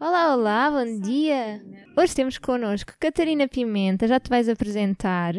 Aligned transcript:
Olá, 0.00 0.32
olá, 0.32 0.70
bom 0.70 1.00
dia! 1.00 1.60
Hoje 1.96 2.14
temos 2.14 2.38
connosco 2.38 2.94
Catarina 3.00 3.48
Pimenta, 3.48 4.06
já 4.06 4.20
te 4.20 4.30
vais 4.30 4.48
apresentar. 4.48 5.34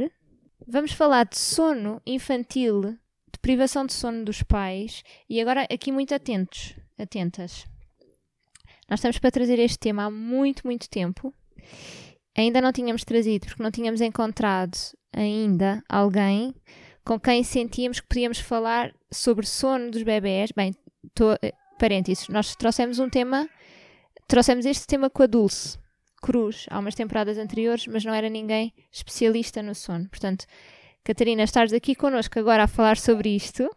Vamos 0.68 0.92
falar 0.92 1.26
de 1.26 1.38
sono 1.38 2.02
infantil, 2.06 2.82
de 2.82 3.40
privação 3.42 3.86
de 3.86 3.94
sono 3.94 4.26
dos 4.26 4.44
pais 4.44 5.02
e 5.30 5.40
agora 5.40 5.66
aqui 5.72 5.94
muito 5.94 6.14
atentos 6.14 6.76
atentas. 6.98 7.66
Nós 8.90 9.00
estamos 9.00 9.18
para 9.18 9.32
trazer 9.32 9.60
este 9.60 9.80
tema 9.80 10.04
há 10.04 10.12
muito, 10.12 10.64
muito 10.66 10.90
tempo. 10.90 11.34
Ainda 12.38 12.60
não 12.60 12.74
tínhamos 12.74 13.06
trazido, 13.06 13.48
porque 13.48 13.64
não 13.64 13.72
tínhamos 13.72 14.02
encontrado 14.02 14.78
ainda 15.14 15.82
alguém 15.88 16.54
com 17.06 17.18
quem 17.18 17.46
sentíamos 17.46 18.02
que 18.02 18.08
podíamos 18.10 18.40
falar 18.40 18.94
sobre 19.10 19.46
sono 19.46 19.90
dos 19.90 20.04
bebés. 20.04 20.52
Bem, 20.54 20.76
tô, 21.14 21.32
eh, 21.42 21.54
parênteses, 21.80 22.28
nós 22.28 22.58
trouxemos 22.58 23.00
um 23.00 23.10
tema, 23.10 23.50
trouxemos 24.30 24.66
este 24.66 24.88
tema 24.88 25.10
com 25.10 25.24
a 25.24 25.28
Dulce 25.28 25.78
Cruz 26.22 26.68
há 26.70 26.80
umas 26.80 26.96
temporadas 26.96 27.38
anteriores, 27.38 27.88
mas 27.88 28.06
não 28.06 28.14
era 28.14 28.30
ninguém 28.30 28.74
especialista 28.92 29.62
no 29.64 29.74
sono. 29.74 30.08
Portanto, 30.08 30.46
Catarina, 31.04 31.44
estás 31.44 31.74
aqui 31.74 31.96
connosco 31.96 32.38
agora 32.40 32.64
a 32.64 32.68
falar 32.68 32.98
sobre 32.98 33.30
isto 33.30 33.70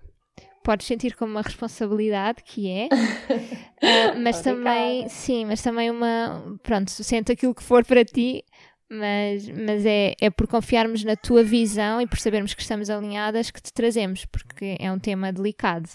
podes 0.63 0.87
sentir 0.87 1.17
como 1.17 1.33
uma 1.33 1.43
responsabilidade 1.43 2.43
que 2.45 2.71
é, 2.71 2.87
uh, 2.87 4.19
mas 4.23 4.41
também, 4.43 5.09
sim, 5.09 5.45
mas 5.45 5.61
também 5.61 5.91
uma, 5.91 6.57
pronto, 6.63 6.89
sente 6.89 7.33
aquilo 7.33 7.53
que 7.53 7.63
for 7.63 7.85
para 7.85 8.05
ti, 8.05 8.45
mas, 8.89 9.49
mas 9.49 9.85
é, 9.85 10.15
é 10.21 10.31
por 10.31 10.47
confiarmos 10.47 11.03
na 11.03 11.17
tua 11.17 11.43
visão 11.43 12.01
e 12.01 12.07
por 12.07 12.19
sabermos 12.19 12.55
que 12.55 12.63
estamos 12.63 12.91
alinhadas 12.91 13.51
que 13.51 13.61
te 13.61 13.73
trazemos, 13.73 14.25
porque 14.27 14.77
é 14.79 14.93
um 14.93 15.01
tema 15.01 15.33
delicado. 15.33 15.89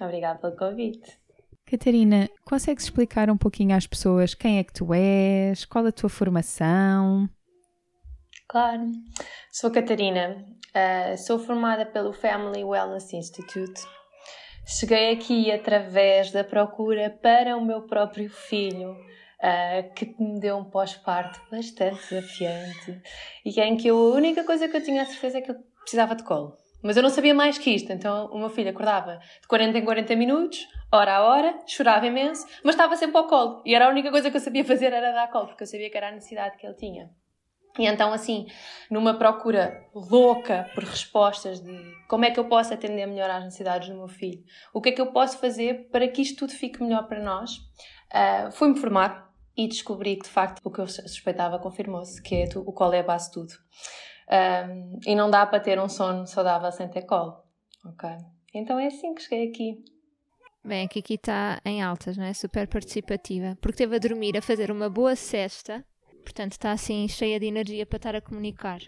Obrigada 0.00 0.38
pelo 0.38 0.56
convite. 0.56 1.25
Catarina, 1.66 2.30
consegues 2.44 2.84
explicar 2.84 3.28
um 3.28 3.36
pouquinho 3.36 3.76
às 3.76 3.86
pessoas 3.86 4.34
quem 4.34 4.58
é 4.58 4.64
que 4.64 4.72
tu 4.72 4.94
és, 4.94 5.64
qual 5.64 5.86
a 5.86 5.92
tua 5.92 6.08
formação? 6.08 7.28
Claro, 8.48 8.90
sou 9.50 9.70
Catarina, 9.70 10.44
uh, 10.70 11.18
sou 11.18 11.38
formada 11.38 11.84
pelo 11.84 12.12
Family 12.12 12.62
Wellness 12.62 13.12
Institute, 13.12 13.82
Cheguei 14.68 15.12
aqui 15.12 15.52
através 15.52 16.32
da 16.32 16.42
procura 16.42 17.08
para 17.08 17.56
o 17.56 17.64
meu 17.64 17.82
próprio 17.82 18.28
filho, 18.28 18.90
uh, 18.90 19.94
que 19.94 20.12
me 20.18 20.40
deu 20.40 20.56
um 20.56 20.64
pós-parto 20.64 21.40
bastante 21.48 22.00
desafiante 22.10 23.00
e 23.44 23.60
em 23.60 23.76
que 23.76 23.86
eu, 23.86 23.96
a 23.96 24.16
única 24.16 24.42
coisa 24.42 24.66
que 24.68 24.76
eu 24.76 24.82
tinha 24.82 25.02
a 25.02 25.06
certeza 25.06 25.38
é 25.38 25.40
que 25.40 25.52
eu 25.52 25.56
precisava 25.82 26.16
de 26.16 26.24
colo. 26.24 26.56
Mas 26.82 26.96
eu 26.96 27.02
não 27.02 27.10
sabia 27.10 27.34
mais 27.34 27.58
que 27.58 27.70
isto, 27.70 27.92
então 27.92 28.26
o 28.26 28.38
meu 28.38 28.50
filho 28.50 28.70
acordava 28.70 29.18
de 29.40 29.48
40 29.48 29.78
em 29.78 29.84
40 29.84 30.16
minutos, 30.16 30.66
hora 30.92 31.16
a 31.16 31.24
hora, 31.24 31.58
chorava 31.66 32.06
imenso, 32.06 32.46
mas 32.62 32.74
estava 32.74 32.96
sempre 32.96 33.16
ao 33.16 33.26
colo. 33.26 33.62
E 33.64 33.74
era 33.74 33.86
a 33.86 33.90
única 33.90 34.10
coisa 34.10 34.30
que 34.30 34.36
eu 34.36 34.40
sabia 34.40 34.64
fazer 34.64 34.92
era 34.92 35.12
dar 35.12 35.30
colo, 35.30 35.48
porque 35.48 35.62
eu 35.62 35.66
sabia 35.66 35.90
que 35.90 35.96
era 35.96 36.08
a 36.08 36.12
necessidade 36.12 36.56
que 36.56 36.66
ele 36.66 36.76
tinha. 36.76 37.10
E 37.78 37.86
então, 37.86 38.12
assim, 38.12 38.46
numa 38.90 39.14
procura 39.18 39.84
louca 39.94 40.70
por 40.74 40.84
respostas 40.84 41.60
de 41.60 41.94
como 42.08 42.24
é 42.24 42.30
que 42.30 42.40
eu 42.40 42.46
posso 42.46 42.72
atender 42.72 43.06
melhor 43.06 43.28
às 43.28 43.44
necessidades 43.44 43.88
do 43.88 43.94
meu 43.94 44.08
filho, 44.08 44.42
o 44.72 44.80
que 44.80 44.90
é 44.90 44.92
que 44.92 45.00
eu 45.00 45.12
posso 45.12 45.38
fazer 45.38 45.88
para 45.90 46.08
que 46.08 46.22
isto 46.22 46.38
tudo 46.38 46.52
fique 46.52 46.82
melhor 46.82 47.06
para 47.06 47.22
nós, 47.22 47.56
uh, 47.56 48.50
fui-me 48.52 48.78
formar 48.78 49.30
e 49.56 49.68
descobri 49.68 50.16
que, 50.16 50.24
de 50.24 50.30
facto, 50.30 50.60
o 50.64 50.70
que 50.70 50.80
eu 50.80 50.86
suspeitava 50.86 51.58
confirmou-se, 51.58 52.22
que 52.22 52.34
é 52.34 52.48
o 52.56 52.72
colo 52.72 52.94
é 52.94 53.00
a 53.00 53.02
base 53.02 53.26
de 53.26 53.32
tudo. 53.32 53.54
Um, 54.28 54.98
e 55.06 55.14
não 55.14 55.30
dá 55.30 55.46
para 55.46 55.60
ter 55.60 55.78
um 55.78 55.88
sono 55.88 56.26
saudável 56.26 56.70
sem 56.72 56.88
ter 56.88 57.02
colo, 57.02 57.40
ok? 57.84 58.10
Então 58.52 58.78
é 58.78 58.86
assim 58.86 59.14
que 59.14 59.22
cheguei 59.22 59.48
aqui. 59.48 59.84
Bem, 60.64 60.86
a 60.86 60.88
Kiki 60.88 61.14
está 61.14 61.60
em 61.64 61.80
altas, 61.80 62.16
não 62.16 62.24
é? 62.24 62.32
Super 62.32 62.66
participativa, 62.66 63.56
porque 63.60 63.78
teve 63.78 63.94
a 63.94 63.98
dormir, 64.00 64.36
a 64.36 64.42
fazer 64.42 64.70
uma 64.70 64.90
boa 64.90 65.14
cesta 65.14 65.84
portanto 66.26 66.52
está 66.52 66.72
assim 66.72 67.06
cheia 67.06 67.38
de 67.38 67.46
energia 67.46 67.86
para 67.86 67.96
estar 67.98 68.16
a 68.16 68.20
comunicar. 68.20 68.80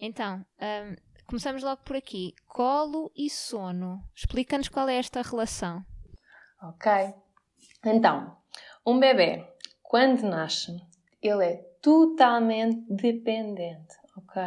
Então, 0.00 0.44
um, 0.58 0.96
começamos 1.26 1.62
logo 1.62 1.82
por 1.82 1.94
aqui. 1.94 2.34
Colo 2.46 3.12
e 3.14 3.28
sono. 3.28 4.02
Explica-nos 4.14 4.70
qual 4.70 4.88
é 4.88 4.96
esta 4.96 5.20
relação. 5.20 5.84
Ok. 6.62 6.90
Então, 7.84 8.34
um 8.86 8.98
bebê, 8.98 9.46
quando 9.82 10.22
nasce, 10.22 10.80
ele 11.22 11.44
é 11.44 11.56
totalmente 11.82 12.84
dependente, 12.88 13.94
ok? 14.18 14.42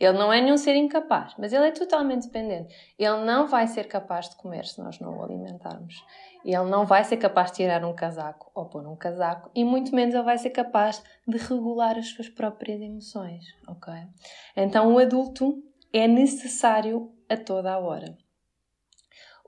Ele 0.00 0.18
não 0.18 0.32
é 0.32 0.40
nenhum 0.40 0.56
ser 0.56 0.74
incapaz, 0.76 1.34
mas 1.38 1.52
ele 1.52 1.66
é 1.66 1.70
totalmente 1.70 2.26
dependente. 2.26 2.74
Ele 2.98 3.24
não 3.24 3.46
vai 3.46 3.66
ser 3.66 3.84
capaz 3.84 4.28
de 4.28 4.36
comer 4.36 4.64
se 4.64 4.80
nós 4.80 4.98
não 5.00 5.18
o 5.18 5.24
alimentarmos. 5.24 6.04
Ele 6.44 6.64
não 6.64 6.86
vai 6.86 7.04
ser 7.04 7.16
capaz 7.16 7.50
de 7.50 7.56
tirar 7.58 7.84
um 7.84 7.94
casaco 7.94 8.50
ou 8.54 8.66
pôr 8.66 8.86
um 8.86 8.96
casaco 8.96 9.50
e 9.54 9.64
muito 9.64 9.94
menos 9.94 10.14
ele 10.14 10.24
vai 10.24 10.38
ser 10.38 10.50
capaz 10.50 11.02
de 11.26 11.36
regular 11.36 11.98
as 11.98 12.08
suas 12.08 12.28
próprias 12.28 12.80
emoções, 12.80 13.44
ok? 13.66 13.92
Então 14.56 14.94
o 14.94 14.98
adulto 14.98 15.62
é 15.92 16.06
necessário 16.06 17.12
a 17.28 17.36
toda 17.36 17.72
a 17.72 17.78
hora. 17.78 18.16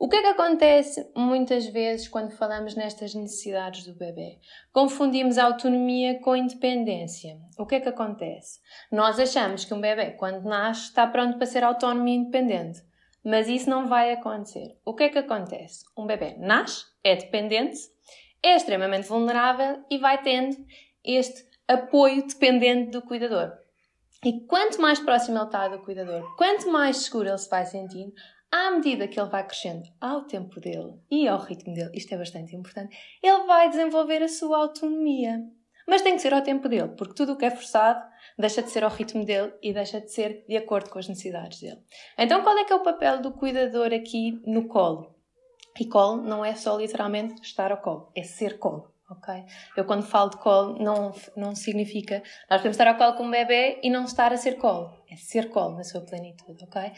O 0.02 0.08
que 0.08 0.16
é 0.16 0.22
que 0.22 0.28
acontece 0.28 1.12
muitas 1.14 1.66
vezes 1.66 2.08
quando 2.08 2.30
falamos 2.30 2.74
nestas 2.74 3.14
necessidades 3.14 3.84
do 3.84 3.94
bebê? 3.94 4.38
Confundimos 4.72 5.36
autonomia 5.36 6.18
com 6.20 6.34
independência. 6.34 7.38
O 7.58 7.66
que 7.66 7.74
é 7.74 7.80
que 7.80 7.88
acontece? 7.90 8.60
Nós 8.90 9.20
achamos 9.20 9.66
que 9.66 9.74
um 9.74 9.80
bebê, 9.80 10.12
quando 10.12 10.48
nasce, 10.48 10.84
está 10.84 11.06
pronto 11.06 11.36
para 11.36 11.44
ser 11.44 11.62
autónomo 11.62 12.08
e 12.08 12.14
independente. 12.14 12.80
Mas 13.22 13.46
isso 13.46 13.68
não 13.68 13.88
vai 13.88 14.10
acontecer. 14.10 14.74
O 14.86 14.94
que 14.94 15.02
é 15.02 15.08
que 15.10 15.18
acontece? 15.18 15.84
Um 15.94 16.06
bebê 16.06 16.34
nasce, 16.38 16.86
é 17.04 17.14
dependente, 17.14 17.80
é 18.42 18.56
extremamente 18.56 19.06
vulnerável 19.06 19.84
e 19.90 19.98
vai 19.98 20.22
tendo 20.22 20.56
este 21.04 21.44
apoio 21.68 22.26
dependente 22.26 22.90
do 22.90 23.02
cuidador. 23.02 23.52
E 24.24 24.46
quanto 24.46 24.80
mais 24.80 24.98
próximo 24.98 25.36
ele 25.36 25.44
está 25.44 25.68
do 25.68 25.80
cuidador, 25.80 26.36
quanto 26.36 26.70
mais 26.70 26.96
seguro 26.96 27.28
ele 27.28 27.36
se 27.36 27.50
vai 27.50 27.66
sentindo, 27.66 28.14
à 28.52 28.70
medida 28.72 29.06
que 29.06 29.18
ele 29.20 29.30
vai 29.30 29.46
crescendo 29.46 29.88
ao 30.00 30.24
tempo 30.24 30.60
dele 30.60 30.94
e 31.10 31.28
ao 31.28 31.38
ritmo 31.38 31.72
dele, 31.72 31.90
isto 31.94 32.12
é 32.12 32.18
bastante 32.18 32.54
importante, 32.56 32.96
ele 33.22 33.44
vai 33.44 33.68
desenvolver 33.68 34.22
a 34.22 34.28
sua 34.28 34.58
autonomia. 34.58 35.40
Mas 35.86 36.02
tem 36.02 36.14
que 36.14 36.22
ser 36.22 36.32
ao 36.32 36.42
tempo 36.42 36.68
dele, 36.68 36.88
porque 36.96 37.14
tudo 37.14 37.32
o 37.32 37.36
que 37.36 37.44
é 37.44 37.50
forçado 37.50 38.04
deixa 38.38 38.62
de 38.62 38.70
ser 38.70 38.84
ao 38.84 38.90
ritmo 38.90 39.24
dele 39.24 39.52
e 39.62 39.72
deixa 39.72 40.00
de 40.00 40.12
ser 40.12 40.44
de 40.48 40.56
acordo 40.56 40.90
com 40.90 40.98
as 40.98 41.08
necessidades 41.08 41.60
dele. 41.60 41.80
Então, 42.18 42.42
qual 42.42 42.56
é 42.58 42.64
que 42.64 42.72
é 42.72 42.76
o 42.76 42.82
papel 42.82 43.20
do 43.20 43.32
cuidador 43.32 43.92
aqui 43.92 44.40
no 44.46 44.68
colo? 44.68 45.14
E 45.78 45.86
colo 45.86 46.22
não 46.22 46.44
é 46.44 46.54
só 46.54 46.76
literalmente 46.76 47.40
estar 47.42 47.72
ao 47.72 47.78
colo, 47.78 48.12
é 48.14 48.22
ser 48.22 48.58
colo. 48.58 48.92
ok? 49.10 49.44
Eu 49.76 49.84
quando 49.84 50.02
falo 50.02 50.30
de 50.30 50.36
colo 50.38 50.78
não, 50.78 51.12
não 51.36 51.54
significa 51.54 52.22
nós 52.48 52.60
podemos 52.60 52.76
estar 52.76 52.88
ao 52.88 52.96
colo 52.96 53.14
com 53.14 53.24
um 53.24 53.30
bebê 53.30 53.80
e 53.82 53.90
não 53.90 54.04
estar 54.04 54.32
a 54.32 54.36
ser 54.36 54.58
colo. 54.58 54.92
É 55.10 55.16
ser 55.16 55.50
colo 55.50 55.76
na 55.76 55.84
sua 55.84 56.02
plenitude, 56.02 56.64
ok? 56.64 56.92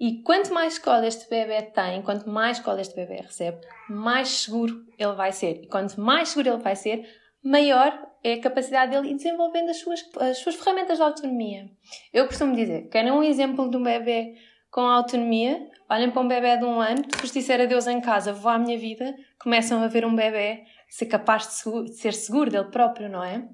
E 0.00 0.22
quanto 0.22 0.54
mais 0.54 0.78
colo 0.78 1.04
este 1.04 1.28
bebê 1.28 1.62
tem, 1.62 2.02
quanto 2.02 2.28
mais 2.28 2.60
colo 2.60 2.78
este 2.78 2.94
bebê 2.94 3.16
recebe, 3.16 3.58
mais 3.88 4.28
seguro 4.28 4.86
ele 4.96 5.14
vai 5.14 5.32
ser. 5.32 5.64
E 5.64 5.66
quanto 5.66 6.00
mais 6.00 6.28
seguro 6.28 6.50
ele 6.50 6.62
vai 6.62 6.76
ser, 6.76 7.04
maior 7.42 8.06
é 8.22 8.34
a 8.34 8.40
capacidade 8.40 8.92
dele 8.92 9.10
ir 9.10 9.16
desenvolvendo 9.16 9.70
as 9.70 9.78
suas, 9.78 10.04
as 10.20 10.38
suas 10.38 10.54
ferramentas 10.54 10.98
de 10.98 11.02
autonomia. 11.02 11.68
Eu 12.12 12.26
costumo 12.26 12.54
dizer, 12.54 12.88
querem 12.88 13.10
um 13.10 13.22
exemplo 13.22 13.68
de 13.68 13.76
um 13.76 13.82
bebê 13.82 14.36
com 14.70 14.82
autonomia? 14.82 15.68
Olhem 15.88 16.10
para 16.10 16.22
um 16.22 16.28
bebê 16.28 16.56
de 16.56 16.64
um 16.64 16.80
ano, 16.80 17.02
depois 17.02 17.32
de 17.32 17.40
disser 17.40 17.60
adeus 17.60 17.86
em 17.86 18.00
casa, 18.00 18.32
vou 18.32 18.52
à 18.52 18.58
minha 18.58 18.78
vida, 18.78 19.16
começam 19.40 19.82
a 19.82 19.88
ver 19.88 20.04
um 20.04 20.14
bebê 20.14 20.64
ser 20.88 21.06
capaz 21.06 21.46
de, 21.46 21.52
seguro, 21.54 21.84
de 21.84 21.94
ser 21.94 22.14
seguro 22.14 22.50
dele 22.50 22.70
próprio, 22.70 23.08
não 23.08 23.22
é? 23.22 23.48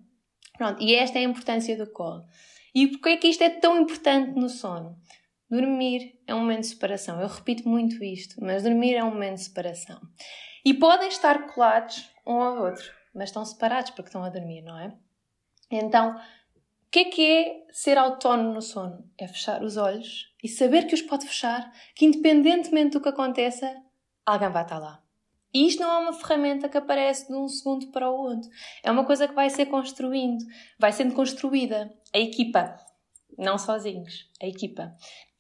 Pronto, 0.59 0.83
e 0.83 0.95
esta 0.95 1.19
é 1.19 1.23
a 1.23 1.25
importância 1.25 1.77
do 1.77 1.91
colo. 1.91 2.25
E 2.75 2.89
porquê 2.89 3.11
é 3.11 3.17
que 3.17 3.29
isto 3.29 3.43
é 3.43 3.51
tão 3.51 3.81
importante 3.81 4.39
no 4.39 4.49
sono? 4.49 4.97
Dormir 5.61 6.19
é 6.27 6.35
um 6.35 6.41
momento 6.41 6.61
de 6.61 6.67
separação. 6.69 7.21
Eu 7.21 7.29
repito 7.29 7.69
muito 7.69 8.03
isto, 8.03 8.43
mas 8.43 8.63
dormir 8.63 8.95
é 8.95 9.05
um 9.05 9.11
momento 9.11 9.37
de 9.37 9.45
separação. 9.45 10.01
E 10.65 10.75
podem 10.75 11.09
estar 11.09 11.47
colados 11.47 12.11
um 12.27 12.41
ao 12.41 12.63
outro 12.63 13.05
mas 13.15 13.29
estão 13.29 13.45
separados 13.45 13.93
porque 13.93 14.09
estão 14.09 14.25
a 14.25 14.29
dormir, 14.29 14.61
não 14.63 14.77
é? 14.77 14.93
Então, 15.71 16.21
que 16.91 16.99
é 17.01 17.05
que 17.05 17.23
é 17.23 17.67
ser 17.71 17.97
autónomo 17.97 18.53
no 18.53 18.61
sono? 18.61 19.09
É 19.17 19.27
fechar 19.29 19.63
os 19.63 19.77
olhos 19.77 20.33
e 20.43 20.49
saber 20.49 20.87
que 20.87 20.95
os 20.95 21.03
pode 21.03 21.27
fechar, 21.27 21.73
que 21.95 22.05
independentemente 22.05 22.91
do 22.91 23.01
que 23.01 23.09
aconteça, 23.09 23.75
alguém 24.27 24.51
vai 24.51 24.65
estar 24.65 24.79
lá. 24.79 25.01
E 25.53 25.69
isto 25.69 25.81
não 25.81 25.91
é 25.91 25.99
uma 25.99 26.13
ferramenta 26.13 26.69
que 26.69 26.77
aparece 26.77 27.29
de 27.29 27.35
um 27.35 27.49
segundo 27.49 27.87
para 27.93 28.11
o 28.11 28.17
outro. 28.17 28.51
É 28.83 28.91
uma 28.91 29.05
coisa 29.05 29.29
que 29.29 29.35
vai 29.35 29.49
ser 29.49 29.67
construindo, 29.67 30.45
vai 30.79 30.93
sendo 30.93 31.15
construída. 31.15 31.93
A 32.13 32.19
equipa, 32.19 32.77
não 33.39 33.57
sozinhos, 33.57 34.29
a 34.43 34.47
equipa, 34.47 34.93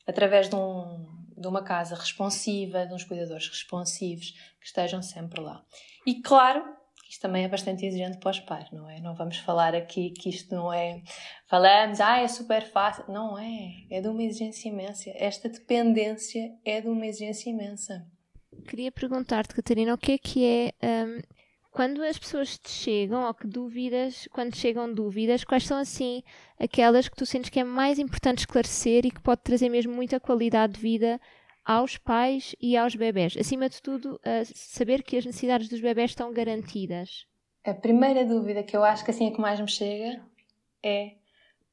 através 0.06 0.48
de, 0.48 0.56
um, 0.56 1.06
de 1.36 1.46
uma 1.46 1.62
casa 1.62 1.94
responsiva, 1.94 2.86
de 2.86 2.94
uns 2.94 3.04
cuidadores 3.04 3.48
responsivos 3.48 4.30
que 4.60 4.66
estejam 4.66 5.02
sempre 5.02 5.40
lá. 5.40 5.64
E 6.06 6.20
claro, 6.20 6.62
isto 7.08 7.22
também 7.22 7.44
é 7.44 7.48
bastante 7.48 7.86
exigente 7.86 8.18
para 8.18 8.30
os 8.30 8.40
pais, 8.40 8.70
não 8.72 8.88
é? 8.88 9.00
Não 9.00 9.14
vamos 9.14 9.36
falar 9.38 9.74
aqui 9.74 10.10
que 10.10 10.28
isto 10.28 10.54
não 10.54 10.72
é. 10.72 11.02
Falamos, 11.46 12.00
ah, 12.00 12.18
é 12.18 12.26
super 12.26 12.62
fácil. 12.70 13.04
Não 13.08 13.38
é. 13.38 13.84
É 13.90 14.00
de 14.00 14.08
uma 14.08 14.22
exigência 14.22 14.68
imensa. 14.68 15.10
Esta 15.14 15.48
dependência 15.48 16.52
é 16.64 16.80
de 16.80 16.88
uma 16.88 17.06
exigência 17.06 17.50
imensa. 17.50 18.04
Queria 18.66 18.90
perguntar-te, 18.90 19.54
Catarina, 19.54 19.94
o 19.94 19.98
que 19.98 20.12
é 20.12 20.18
que 20.18 20.44
é. 20.44 21.04
Um, 21.06 21.20
quando 21.74 22.04
as 22.04 22.16
pessoas 22.16 22.56
te 22.56 22.70
chegam, 22.70 23.24
ou 23.26 23.34
que 23.34 23.48
dúvidas, 23.48 24.28
quando 24.30 24.54
chegam 24.54 24.94
dúvidas, 24.94 25.42
quais 25.42 25.64
são 25.64 25.76
assim 25.76 26.22
aquelas 26.56 27.08
que 27.08 27.16
tu 27.16 27.26
sentes 27.26 27.50
que 27.50 27.58
é 27.58 27.64
mais 27.64 27.98
importante 27.98 28.38
esclarecer 28.38 29.04
e 29.04 29.10
que 29.10 29.20
pode 29.20 29.42
trazer 29.42 29.68
mesmo 29.68 29.92
muita 29.92 30.20
qualidade 30.20 30.74
de 30.74 30.80
vida 30.80 31.20
aos 31.64 31.98
pais 31.98 32.54
e 32.60 32.76
aos 32.76 32.94
bebés? 32.94 33.36
Acima 33.36 33.68
de 33.68 33.82
tudo, 33.82 34.20
saber 34.54 35.02
que 35.02 35.16
as 35.16 35.26
necessidades 35.26 35.68
dos 35.68 35.80
bebés 35.80 36.12
estão 36.12 36.32
garantidas. 36.32 37.26
A 37.64 37.74
primeira 37.74 38.24
dúvida 38.24 38.62
que 38.62 38.76
eu 38.76 38.84
acho 38.84 39.04
que 39.04 39.10
assim 39.10 39.26
é 39.26 39.32
que 39.32 39.40
mais 39.40 39.58
me 39.58 39.68
chega 39.68 40.22
é: 40.80 41.14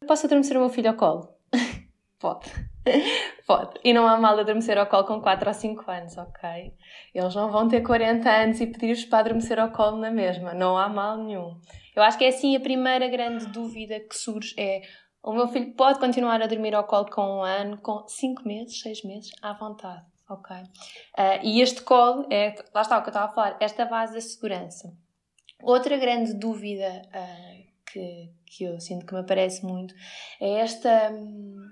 posso 0.07 0.25
adormecer 0.25 0.57
o 0.57 0.61
meu 0.61 0.69
filho 0.69 0.89
ao 0.89 0.97
colo? 0.97 1.29
Pode. 2.21 2.51
Pode. 3.47 3.79
E 3.83 3.91
não 3.93 4.07
há 4.07 4.15
mal 4.15 4.39
adormecer 4.39 4.77
ao 4.77 4.85
colo 4.85 5.05
com 5.05 5.19
4 5.19 5.47
ou 5.47 5.53
5 5.53 5.91
anos, 5.91 6.17
ok? 6.17 6.71
Eles 7.13 7.33
não 7.33 7.51
vão 7.51 7.67
ter 7.67 7.81
40 7.81 8.29
anos 8.29 8.61
e 8.61 8.67
pedir-vos 8.67 9.05
para 9.05 9.19
adormecer 9.19 9.59
ao 9.59 9.71
colo 9.71 9.97
na 9.97 10.11
mesma. 10.11 10.53
Não 10.53 10.77
há 10.77 10.87
mal 10.87 11.17
nenhum. 11.17 11.59
Eu 11.95 12.03
acho 12.03 12.19
que 12.19 12.23
é 12.23 12.27
assim 12.27 12.55
a 12.55 12.59
primeira 12.59 13.07
grande 13.07 13.47
dúvida 13.47 13.99
que 13.99 14.15
surge 14.15 14.53
é 14.57 14.83
o 15.23 15.33
meu 15.33 15.47
filho 15.47 15.73
pode 15.73 15.99
continuar 15.99 16.41
a 16.41 16.47
dormir 16.47 16.73
ao 16.73 16.83
colo 16.83 17.05
com 17.05 17.21
um 17.21 17.43
ano, 17.43 17.77
com 17.77 18.07
5 18.07 18.47
meses, 18.47 18.79
6 18.81 19.03
meses, 19.03 19.31
à 19.41 19.53
vontade, 19.53 20.03
ok? 20.27 20.55
Uh, 20.57 20.63
e 21.43 21.61
este 21.61 21.81
colo 21.83 22.25
é, 22.31 22.55
lá 22.73 22.81
está 22.81 22.97
o 22.97 23.01
que 23.03 23.09
eu 23.09 23.11
estava 23.11 23.31
a 23.31 23.35
falar, 23.35 23.57
esta 23.59 23.85
base 23.85 24.13
da 24.13 24.21
segurança. 24.21 24.91
Outra 25.61 25.95
grande 25.97 26.33
dúvida 26.33 27.03
uh, 27.13 27.63
que, 27.91 28.31
que 28.47 28.63
eu 28.63 28.79
sinto 28.79 29.05
que 29.05 29.13
me 29.13 29.19
aparece 29.19 29.63
muito 29.63 29.93
é 30.39 30.59
esta... 30.59 31.11
Um, 31.11 31.69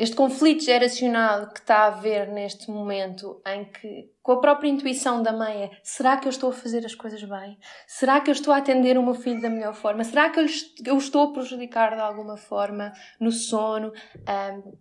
este 0.00 0.16
conflito 0.16 0.64
geracional 0.64 1.48
que 1.48 1.60
está 1.60 1.80
a 1.80 1.86
haver 1.88 2.28
neste 2.28 2.70
momento 2.70 3.42
em 3.46 3.66
que, 3.66 4.10
com 4.22 4.32
a 4.32 4.40
própria 4.40 4.68
intuição 4.68 5.22
da 5.22 5.30
mãe, 5.30 5.64
é, 5.64 5.70
será 5.82 6.16
que 6.16 6.26
eu 6.26 6.30
estou 6.30 6.48
a 6.48 6.54
fazer 6.54 6.86
as 6.86 6.94
coisas 6.94 7.22
bem? 7.22 7.58
Será 7.86 8.18
que 8.20 8.30
eu 8.30 8.32
estou 8.32 8.54
a 8.54 8.56
atender 8.56 8.96
o 8.96 9.02
meu 9.02 9.12
filho 9.12 9.42
da 9.42 9.50
melhor 9.50 9.74
forma? 9.74 10.02
Será 10.02 10.30
que 10.30 10.40
eu 10.40 10.96
estou 10.96 11.24
a 11.24 11.32
prejudicar 11.34 11.94
de 11.94 12.00
alguma 12.00 12.38
forma 12.38 12.94
no 13.20 13.30
sono? 13.30 13.92
Um, 14.26 14.72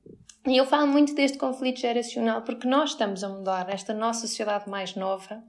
e 0.48 0.56
eu 0.56 0.66
falo 0.66 0.88
muito 0.88 1.14
deste 1.14 1.38
conflito 1.38 1.82
geracional 1.82 2.42
porque 2.44 2.66
nós 2.66 2.92
estamos 2.92 3.22
a 3.22 3.28
mudar 3.28 3.70
esta 3.70 3.94
nossa 3.94 4.26
sociedade 4.26 4.70
mais 4.70 4.96
nova 4.96 5.44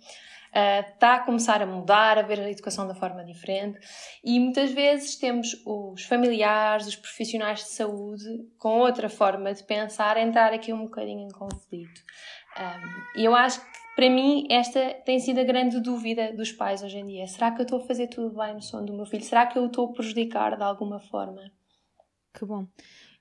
está 0.52 1.12
ah, 1.12 1.14
a 1.16 1.20
começar 1.20 1.62
a 1.62 1.66
mudar, 1.66 2.18
a 2.18 2.22
ver 2.22 2.40
a 2.40 2.50
educação 2.50 2.86
da 2.86 2.94
forma 2.94 3.24
diferente 3.24 3.78
e 4.22 4.40
muitas 4.40 4.72
vezes 4.72 5.14
temos 5.16 5.62
os 5.64 6.02
familiares, 6.04 6.88
os 6.88 6.96
profissionais 6.96 7.60
de 7.60 7.70
saúde 7.70 8.24
com 8.58 8.80
outra 8.80 9.08
forma 9.08 9.54
de 9.54 9.62
pensar, 9.62 10.16
entrar 10.16 10.52
aqui 10.52 10.72
um 10.72 10.82
bocadinho 10.82 11.20
em 11.20 11.30
conflito. 11.30 12.02
E 13.14 13.24
eu 13.24 13.34
acho 13.34 13.60
que 13.60 13.70
para 13.94 14.10
mim 14.10 14.46
esta 14.50 14.94
tem 15.04 15.20
sido 15.20 15.38
a 15.38 15.44
grande 15.44 15.80
dúvida 15.80 16.32
dos 16.32 16.50
pais 16.50 16.82
hoje 16.82 16.98
em 16.98 17.06
dia. 17.06 17.26
Será 17.28 17.52
que 17.52 17.60
eu 17.60 17.64
estou 17.64 17.80
a 17.80 17.86
fazer 17.86 18.08
tudo 18.08 18.36
bem 18.36 18.54
no 18.54 18.62
sono 18.62 18.86
do 18.86 18.94
meu 18.94 19.06
filho? 19.06 19.22
Será 19.22 19.46
que 19.46 19.56
eu 19.56 19.66
estou 19.66 19.90
a 19.90 19.92
prejudicar 19.92 20.56
de 20.56 20.62
alguma 20.62 20.98
forma? 20.98 21.52
Que 22.34 22.44
bom. 22.44 22.66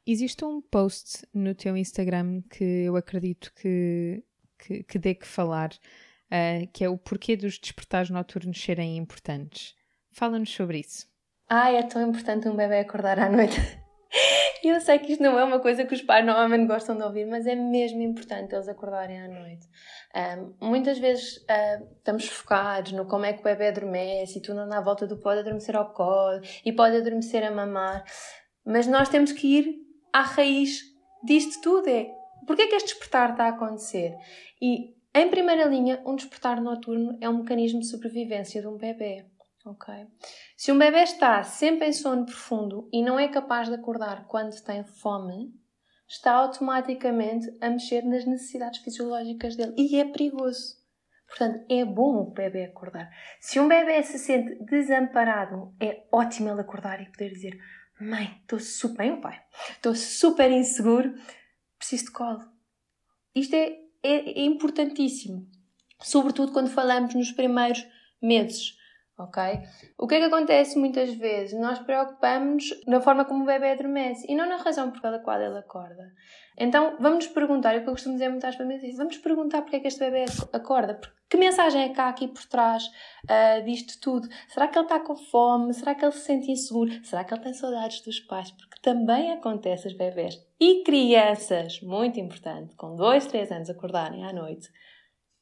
Existe 0.06 0.44
um 0.44 0.62
post 0.62 1.28
no 1.34 1.54
teu 1.54 1.78
Instagram 1.78 2.42
que 2.50 2.64
eu 2.64 2.96
acredito 2.96 3.54
que, 3.54 4.24
que, 4.58 4.84
que 4.84 4.98
dê 4.98 5.14
que 5.14 5.28
falar 5.28 5.70
uh, 6.32 6.68
que 6.72 6.84
é 6.84 6.90
o 6.90 6.98
porquê 6.98 7.36
dos 7.36 7.60
despertares 7.60 8.10
noturnos 8.10 8.62
serem 8.62 8.98
importantes. 8.98 9.76
Fala-nos 10.12 10.52
sobre 10.52 10.80
isso. 10.80 11.08
Ah, 11.50 11.72
é 11.72 11.82
tão 11.84 12.08
importante 12.08 12.48
um 12.48 12.56
bebê 12.56 12.80
acordar 12.80 13.20
à 13.20 13.30
noite. 13.30 13.56
Eu 14.64 14.80
sei 14.82 15.00
que 15.00 15.14
isto 15.14 15.24
não 15.24 15.40
é 15.40 15.44
uma 15.44 15.60
coisa 15.60 15.86
que 15.86 15.94
os 15.94 16.02
pais 16.02 16.26
normalmente 16.26 16.68
gostam 16.68 16.98
de 16.98 17.04
ouvir, 17.04 17.26
mas 17.26 17.48
é 17.48 17.56
mesmo 17.56 18.02
importante 18.02 18.54
eles 18.54 18.68
acordarem 18.68 19.20
à 19.20 19.28
noite. 19.28 19.66
Um, 20.62 20.68
muitas 20.68 21.00
vezes 21.00 21.38
uh, 21.38 21.88
estamos 21.98 22.28
focados 22.28 22.92
no 22.92 23.06
como 23.06 23.26
é 23.26 23.34
que 23.34 23.40
o 23.40 23.44
bebê 23.44 23.70
adormece 23.70 24.38
e 24.38 24.42
tu 24.42 24.54
não 24.54 24.72
à 24.74 24.82
volta 24.82 25.08
do 25.08 25.18
pode 25.18 25.40
adormecer 25.40 25.76
ao 25.76 25.94
colo 25.94 26.42
e 26.66 26.74
pode 26.74 26.98
adormecer 26.98 27.44
a 27.44 27.52
mamar, 27.52 28.04
mas 28.66 28.86
nós 28.86 29.08
temos 29.08 29.32
que 29.32 29.60
ir 29.60 29.76
à 30.12 30.22
raiz 30.22 30.82
disto 31.24 31.62
tudo. 31.62 31.88
É 31.88 32.08
porque 32.46 32.64
é 32.64 32.68
que 32.68 32.76
este 32.76 32.90
despertar 32.90 33.32
está 33.32 33.46
a 33.46 33.50
acontecer? 33.50 34.16
E 34.62 34.96
em 35.14 35.30
primeira 35.30 35.66
linha, 35.66 36.02
um 36.06 36.16
despertar 36.16 36.62
noturno 36.62 37.18
é 37.20 37.30
um 37.30 37.40
mecanismo 37.40 37.80
de 37.80 37.88
sobrevivência 37.88 38.62
de 38.62 38.68
um 38.68 38.78
bebê. 38.78 39.26
Okay? 39.66 40.08
Se 40.56 40.72
um 40.72 40.78
bebê 40.78 41.04
está 41.04 41.44
sempre 41.44 41.88
em 41.88 41.94
sono 41.94 42.26
profundo 42.26 42.88
e 42.92 43.02
não 43.02 43.20
é 43.20 43.28
capaz 43.28 43.68
de 43.68 43.76
acordar 43.76 44.26
quando 44.28 44.60
tem 44.64 44.84
fome, 44.84 45.54
está 46.08 46.34
automaticamente 46.34 47.48
a 47.62 47.70
mexer 47.70 48.04
nas 48.04 48.26
necessidades 48.26 48.80
fisiológicas 48.82 49.56
dele 49.56 49.74
e 49.78 50.00
é 50.00 50.06
perigoso. 50.06 50.80
Portanto, 51.28 51.64
é 51.70 51.86
bom 51.86 52.18
o 52.18 52.32
bebê 52.32 52.66
acordar. 52.66 53.10
Se 53.40 53.60
um 53.60 53.68
bebê 53.68 54.02
se 54.02 54.18
sente 54.18 54.56
desamparado, 54.64 55.76
é 55.80 56.04
ótimo 56.12 56.50
ele 56.50 56.62
acordar 56.62 57.00
e 57.02 57.12
poder 57.12 57.30
dizer: 57.30 57.60
Mãe, 58.00 58.40
estou 58.42 58.60
super. 58.60 58.98
Bem, 58.98 59.22
pai, 59.22 59.40
estou 59.72 59.94
super 59.94 60.50
inseguro, 60.52 61.14
preciso 61.78 62.06
de 62.06 62.12
colo. 62.12 62.40
Isto 63.36 63.56
é 63.56 63.78
é, 64.04 64.42
é 64.42 64.46
importantíssimo, 64.46 65.48
sobretudo 66.02 66.52
quando 66.52 66.70
falamos 66.70 67.14
nos 67.14 67.32
primeiros 67.32 67.86
meses. 68.22 68.78
Ok? 69.20 69.44
O 69.98 70.08
que 70.08 70.16
é 70.16 70.20
que 70.20 70.26
acontece 70.26 70.80
muitas 70.80 71.14
vezes? 71.14 71.60
Nós 71.60 71.78
preocupamos 71.80 72.70
na 72.88 73.02
forma 73.02 73.26
como 73.26 73.44
o 73.44 73.46
bebê 73.46 73.72
adormece 73.72 74.26
e 74.32 74.34
não 74.34 74.48
na 74.48 74.56
razão 74.56 74.92
pela 74.92 75.20
qual 75.20 75.42
ele 75.42 75.58
acorda. 75.58 76.14
Então 76.58 76.96
vamos 77.02 77.26
nos 77.26 77.34
perguntar, 77.34 77.76
o 77.76 77.82
que 77.82 77.90
eu 77.90 77.94
costumo 77.94 78.16
dizer 78.16 78.30
muitas 78.30 78.56
vezes, 78.56 78.96
vamos 78.96 79.18
perguntar 79.18 79.62
porque 79.62 79.76
é 79.76 79.80
que 79.82 79.88
este 79.88 80.00
bebê 80.00 80.24
acorda, 80.54 80.98
que 81.30 81.36
mensagem 81.36 81.84
é 81.84 81.90
cá 81.90 82.08
aqui 82.08 82.30
por 82.30 82.46
trás 82.46 82.86
uh, 82.86 83.64
disto 83.66 84.00
tudo? 84.00 84.30
Será 84.48 84.70
que 84.70 84.78
ele 84.78 84.86
está 84.86 85.02
com 85.02 85.18
fome? 85.18 85.74
Será 85.74 85.94
que 85.94 86.06
ele 86.06 86.14
se 86.14 86.22
sente 86.22 86.50
inseguro? 86.50 86.92
Será 87.04 87.26
que 87.26 87.34
ele 87.34 87.44
tem 87.44 87.54
saudades 87.54 88.02
dos 88.02 88.22
pais? 88.22 88.52
Porque 88.52 88.80
também 88.82 89.34
acontece 89.34 89.88
aos 89.88 89.98
bebés 89.98 90.42
e 90.60 90.82
crianças, 90.84 91.82
muito 91.82 92.22
importante, 92.22 92.74
com 92.76 92.96
2, 92.96 93.28
3 93.28 93.52
anos 93.52 93.70
acordarem 93.70 94.26
à 94.26 94.32
noite. 94.32 94.70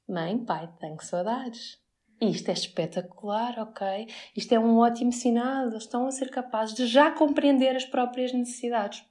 Mãe, 0.09 0.37
pai, 0.43 0.67
tenho 0.79 0.99
saudades. 1.01 1.86
Isto 2.19 2.49
é 2.49 2.53
espetacular, 2.53 3.59
ok? 3.59 4.07
Isto 4.35 4.53
é 4.53 4.59
um 4.59 4.77
ótimo 4.77 5.11
sinal, 5.11 5.67
eles 5.67 5.83
estão 5.83 6.07
a 6.07 6.11
ser 6.11 6.29
capazes 6.29 6.73
de 6.73 6.87
já 6.87 7.11
compreender 7.11 7.75
as 7.75 7.85
próprias 7.85 8.33
necessidades. 8.33 9.03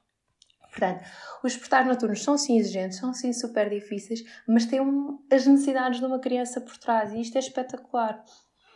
Portanto, 0.70 1.04
os 1.42 1.52
despertares 1.52 1.88
noturnos 1.88 2.22
são 2.22 2.36
sim 2.36 2.58
exigentes, 2.58 2.98
são 2.98 3.14
sim 3.14 3.32
super 3.32 3.70
difíceis, 3.70 4.22
mas 4.46 4.66
têm 4.66 4.80
as 5.30 5.46
necessidades 5.46 6.00
de 6.00 6.04
uma 6.04 6.18
criança 6.18 6.60
por 6.60 6.76
trás 6.76 7.12
e 7.12 7.20
isto 7.20 7.36
é 7.36 7.38
espetacular. 7.38 8.22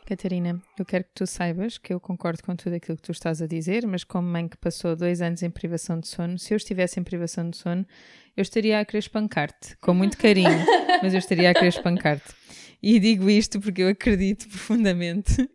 Catarina, 0.07 0.61
eu 0.79 0.85
quero 0.85 1.05
que 1.05 1.11
tu 1.15 1.27
saibas 1.27 1.79
que 1.79 1.93
eu 1.93 2.01
concordo 2.01 2.43
com 2.43 2.57
tudo 2.57 2.75
aquilo 2.75 2.97
que 2.97 3.03
tu 3.03 3.13
estás 3.13 3.41
a 3.43 3.47
dizer, 3.47 3.87
mas 3.87 4.03
como 4.03 4.27
mãe 4.27 4.49
que 4.49 4.57
passou 4.57 4.97
dois 4.97 5.21
anos 5.21 5.43
em 5.43 5.51
privação 5.51 6.01
de 6.01 6.09
sono, 6.09 6.39
se 6.39 6.53
eu 6.53 6.57
estivesse 6.57 6.99
em 6.99 7.05
privação 7.05 7.49
de 7.49 7.57
sono, 7.57 7.87
eu 8.37 8.43
estaria 8.43 8.81
a 8.81 8.85
querer 8.85 9.01
espancar-te, 9.01 9.77
com 9.77 9.95
muito 9.95 10.17
carinho, 10.17 10.65
mas 11.03 11.13
eu 11.13 11.19
estaria 11.19 11.51
a 11.51 11.55
querer 11.55 11.69
espancar-te. 11.69 12.35
E 12.83 12.99
digo 12.99 13.29
isto 13.29 13.61
porque 13.61 13.83
eu 13.83 13.89
acredito 13.89 14.49
profundamente 14.51 15.49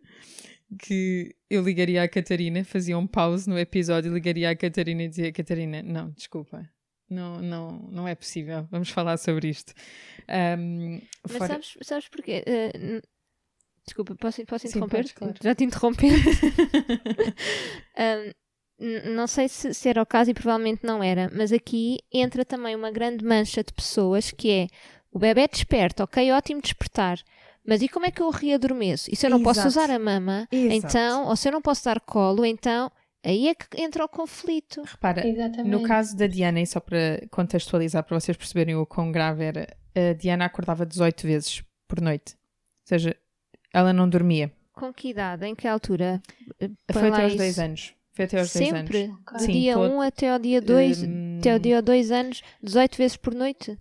que 0.80 1.34
eu 1.48 1.62
ligaria 1.62 2.02
à 2.02 2.08
Catarina, 2.08 2.64
fazia 2.64 2.98
um 2.98 3.06
pause 3.06 3.48
no 3.48 3.58
episódio, 3.58 4.12
ligaria 4.12 4.50
à 4.50 4.56
Catarina 4.56 5.02
e 5.02 5.08
dizia: 5.08 5.32
Catarina, 5.32 5.82
não, 5.82 6.10
desculpa, 6.10 6.68
não, 7.08 7.40
não, 7.40 7.88
não 7.90 8.08
é 8.08 8.14
possível, 8.14 8.66
vamos 8.70 8.90
falar 8.90 9.16
sobre 9.16 9.48
isto. 9.48 9.72
Um, 10.28 11.00
Mas 11.22 11.36
fora... 11.36 11.52
sabes, 11.54 11.76
sabes 11.82 12.08
porquê? 12.08 12.44
Uh, 12.46 13.06
Desculpa, 13.86 14.16
posso, 14.16 14.44
posso 14.44 14.66
interromper? 14.66 15.06
Sim, 15.06 15.14
claro. 15.14 15.34
Já 15.40 15.54
te 15.54 15.64
interromper. 15.64 16.12
um, 18.78 19.14
não 19.14 19.28
sei 19.28 19.48
se, 19.48 19.72
se, 19.72 19.88
era 19.88 20.02
o 20.02 20.06
caso 20.06 20.30
e 20.30 20.34
provavelmente 20.34 20.84
não 20.84 21.02
era, 21.02 21.30
mas 21.32 21.52
aqui 21.52 21.98
entra 22.12 22.44
também 22.44 22.74
uma 22.74 22.90
grande 22.90 23.24
mancha 23.24 23.62
de 23.62 23.72
pessoas 23.72 24.32
que 24.32 24.50
é 24.50 24.66
o 25.16 25.18
bebê 25.18 25.48
desperta, 25.48 26.04
ok, 26.04 26.30
ótimo 26.32 26.60
despertar, 26.60 27.18
mas 27.66 27.80
e 27.82 27.88
como 27.88 28.06
é 28.06 28.10
que 28.10 28.20
eu 28.22 28.30
readormeço? 28.30 29.08
E 29.10 29.16
se 29.16 29.26
eu 29.26 29.30
não 29.30 29.38
Exato. 29.40 29.54
posso 29.56 29.68
usar 29.68 29.90
a 29.90 29.98
mama, 29.98 30.46
Exato. 30.52 30.74
então, 30.74 31.26
ou 31.26 31.34
se 31.36 31.48
eu 31.48 31.52
não 31.52 31.62
posso 31.62 31.84
dar 31.84 32.00
colo, 32.00 32.44
então 32.44 32.90
Aí 33.24 33.48
é 33.48 33.56
que 33.56 33.82
entra 33.82 34.04
o 34.04 34.08
conflito. 34.08 34.82
Repara, 34.84 35.26
Exatamente. 35.26 35.68
no 35.68 35.82
caso 35.82 36.16
da 36.16 36.28
Diana, 36.28 36.60
e 36.60 36.66
só 36.66 36.78
para 36.78 37.26
contextualizar, 37.28 38.04
para 38.04 38.20
vocês 38.20 38.36
perceberem 38.36 38.76
o 38.76 38.86
quão 38.86 39.10
grave 39.10 39.42
era, 39.42 39.66
a 39.96 40.12
Diana 40.12 40.44
acordava 40.44 40.86
18 40.86 41.26
vezes 41.26 41.64
por 41.88 42.00
noite. 42.00 42.34
Ou 42.34 42.88
seja, 42.88 43.16
ela 43.74 43.92
não 43.92 44.08
dormia. 44.08 44.52
Com 44.72 44.92
que 44.94 45.08
idade? 45.08 45.44
Em 45.44 45.56
que 45.56 45.66
altura? 45.66 46.22
Põe 46.60 46.76
Foi 46.92 47.08
até 47.08 47.22
aos 47.24 47.32
isso. 47.32 47.38
2 47.38 47.58
anos. 47.58 47.94
Foi 48.12 48.24
até 48.26 48.38
aos 48.38 48.52
2 48.52 48.72
anos. 48.72 48.78
Sempre? 48.92 49.08
Do 49.32 49.38
Sim, 49.40 49.52
dia 49.52 49.74
todo- 49.74 49.92
1 49.92 50.00
até 50.02 50.30
ao 50.30 50.38
dia 50.38 50.60
2, 50.60 51.02
Hum, 51.02 51.38
até 51.40 51.52
ao 51.52 51.58
dia 51.58 51.82
2 51.82 52.12
anos, 52.12 52.42
18 52.62 52.96
vezes 52.96 53.16
por 53.16 53.34
noite? 53.34 53.76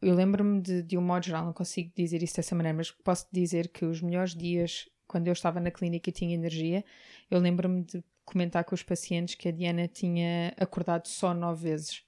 Eu 0.00 0.14
lembro-me 0.14 0.60
de, 0.60 0.82
de 0.82 0.96
um 0.96 1.02
modo 1.02 1.24
geral, 1.26 1.44
não 1.44 1.52
consigo 1.52 1.90
dizer 1.96 2.22
isso 2.22 2.36
dessa 2.36 2.54
maneira, 2.54 2.76
mas 2.76 2.90
posso 2.90 3.26
dizer 3.32 3.68
que 3.68 3.84
os 3.84 4.00
melhores 4.00 4.34
dias, 4.34 4.88
quando 5.06 5.26
eu 5.26 5.32
estava 5.32 5.58
na 5.60 5.70
clínica 5.70 6.08
e 6.08 6.12
tinha 6.12 6.34
energia, 6.34 6.84
eu 7.30 7.38
lembro-me 7.40 7.82
de 7.82 8.02
comentar 8.24 8.62
com 8.64 8.74
os 8.74 8.82
pacientes 8.82 9.34
que 9.34 9.48
a 9.48 9.52
Diana 9.52 9.88
tinha 9.88 10.52
acordado 10.56 11.06
só 11.08 11.32
9 11.34 11.62
vezes. 11.70 12.02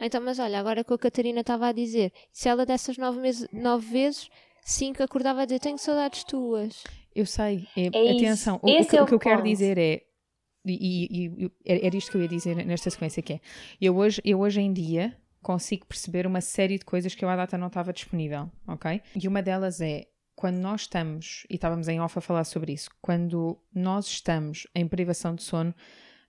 Então, 0.00 0.20
mas 0.20 0.38
olha, 0.38 0.58
agora 0.58 0.82
que 0.82 0.92
a 0.92 0.98
Catarina 0.98 1.40
estava 1.40 1.68
a 1.68 1.72
dizer, 1.72 2.12
se 2.32 2.48
ela 2.48 2.64
dessas 2.64 2.96
9 2.96 3.20
meses, 3.20 3.46
nove 3.52 3.86
vezes, 3.90 4.28
5 4.62 5.02
acordava 5.02 5.42
a 5.42 5.44
dizer, 5.44 5.60
tenho 5.60 5.78
saudades 5.78 6.24
tuas. 6.24 6.82
Eu 7.14 7.26
sei, 7.26 7.66
é- 7.76 7.90
É 7.92 8.10
atenção, 8.12 8.58
o, 8.62 8.70
o 8.70 8.86
que, 8.86 8.96
é 8.96 9.00
o 9.00 9.04
o 9.04 9.06
que 9.08 9.14
eu 9.14 9.18
quero 9.18 9.42
dizer 9.42 9.76
é, 9.78 10.02
e, 10.64 11.26
e- 11.26 11.44
e- 11.44 11.50
era 11.64 11.86
era 11.86 11.96
isto 11.96 12.10
que 12.10 12.16
eu 12.16 12.22
ia 12.22 12.28
dizer 12.28 12.56
nesta 12.64 12.88
sequência, 12.90 13.22
que 13.22 13.34
é, 13.34 13.40
eu 13.80 13.94
hoje, 13.96 14.20
eu 14.24 14.40
hoje 14.40 14.60
em 14.60 14.72
dia 14.72 15.16
consigo 15.44 15.86
perceber 15.86 16.26
uma 16.26 16.40
série 16.40 16.78
de 16.78 16.84
coisas 16.84 17.14
que 17.14 17.24
eu 17.24 17.28
à 17.28 17.36
data 17.36 17.56
não 17.56 17.68
estava 17.68 17.92
disponível, 17.92 18.50
ok? 18.66 19.00
E 19.14 19.28
uma 19.28 19.40
delas 19.40 19.80
é, 19.80 20.06
quando 20.34 20.56
nós 20.56 20.80
estamos, 20.80 21.46
e 21.48 21.54
estávamos 21.54 21.86
em 21.86 22.00
off 22.00 22.18
a 22.18 22.20
falar 22.20 22.42
sobre 22.44 22.72
isso, 22.72 22.90
quando 23.00 23.56
nós 23.72 24.06
estamos 24.06 24.66
em 24.74 24.88
privação 24.88 25.34
de 25.36 25.42
sono, 25.44 25.72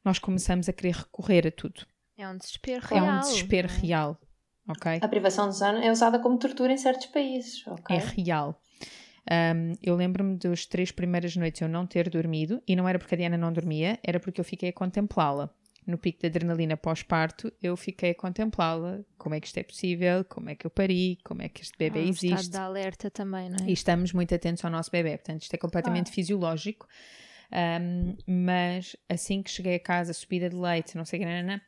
nós 0.03 0.19
começamos 0.19 0.69
a 0.69 0.74
querer 0.74 0.93
recorrer 0.95 1.48
a 1.48 1.51
tudo. 1.51 1.81
É 2.17 2.27
um 2.27 2.38
desespero 2.38 2.86
É 2.91 3.00
real. 3.00 3.17
um 3.17 3.19
desespero 3.22 3.67
real, 3.67 4.19
ok? 4.69 5.00
A 5.01 5.07
privação 5.07 5.50
de 5.50 5.57
sono 5.57 5.79
é 5.79 5.91
usada 5.91 6.19
como 6.19 6.38
tortura 6.38 6.72
em 6.72 6.77
certos 6.77 7.07
países, 7.07 7.65
ok? 7.65 7.95
É 7.98 8.00
real. 8.00 8.62
Um, 9.27 9.74
eu 9.81 9.95
lembro-me 9.95 10.38
das 10.38 10.67
três 10.67 10.91
primeiras 10.91 11.36
noites 11.36 11.60
eu 11.60 11.67
não 11.67 11.88
ter 11.88 12.10
dormido, 12.10 12.62
e 12.67 12.75
não 12.75 12.88
era 12.88 13.00
porque 13.00 13.15
a 13.15 13.17
Diana 13.17 13.38
não 13.38 13.51
dormia, 13.51 13.98
era 14.03 14.19
porque 14.19 14.39
eu 14.39 14.45
fiquei 14.45 14.69
a 14.69 14.74
contemplá-la. 14.74 15.50
No 15.86 15.98
pico 15.98 16.20
de 16.20 16.27
adrenalina 16.27 16.75
pós-parto, 16.75 17.51
eu 17.62 17.77
fiquei 17.77 18.12
a 18.12 18.15
contemplá-la. 18.15 19.01
Como 19.18 19.36
é 19.36 19.39
que 19.39 19.46
isto 19.46 19.58
é 19.58 19.63
possível? 19.63 20.25
Como 20.25 20.50
é 20.50 20.56
que 20.56 20.65
eu 20.65 20.72
pari? 20.72 21.20
Como 21.24 21.44
é 21.44 21.50
que 21.50 21.62
este 21.62 21.77
bebê 21.77 22.00
um 22.00 22.10
existe? 22.10 22.34
estado 22.34 22.51
de 22.51 22.58
alerta 22.58 23.12
também, 23.12 23.50
não 23.50 23.58
é? 23.63 23.70
E 23.70 23.74
estamos 23.74 24.12
muito 24.12 24.34
atentos 24.34 24.65
ao 24.65 24.72
nosso 24.72 24.89
bebê, 24.89 25.18
portanto, 25.18 25.44
isto 25.44 25.54
é 25.54 25.58
completamente 25.58 26.12
fisiológico. 26.12 26.88
Um, 27.51 28.18
mas 28.25 28.96
assim 29.08 29.44
que 29.44 29.51
cheguei 29.51 29.75
a 29.75 29.80
casa, 29.80 30.12
subida 30.13 30.50
de 30.50 30.56
leite, 30.56 30.98
não 30.98 31.06
sei 31.06 31.20
o 31.20 31.24
que, 31.24 31.62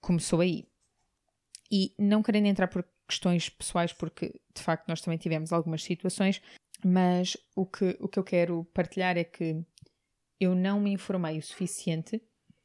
começou 0.00 0.40
aí. 0.40 0.68
E 1.70 1.92
não 1.98 2.22
querendo 2.22 2.46
entrar 2.46 2.68
por 2.68 2.86
questões 3.08 3.48
pessoais, 3.48 3.92
porque 3.92 4.40
de 4.54 4.62
facto 4.62 4.88
nós 4.88 5.00
também 5.00 5.18
tivemos 5.18 5.52
algumas 5.52 5.82
situações, 5.82 6.40
mas 6.84 7.36
o 7.54 7.66
que, 7.66 7.96
o 8.00 8.08
que 8.08 8.18
eu 8.18 8.24
quero 8.24 8.64
partilhar 8.72 9.16
é 9.16 9.24
que 9.24 9.64
eu 10.38 10.54
não 10.54 10.80
me 10.80 10.92
informei 10.92 11.38
o 11.38 11.42
suficiente 11.42 12.20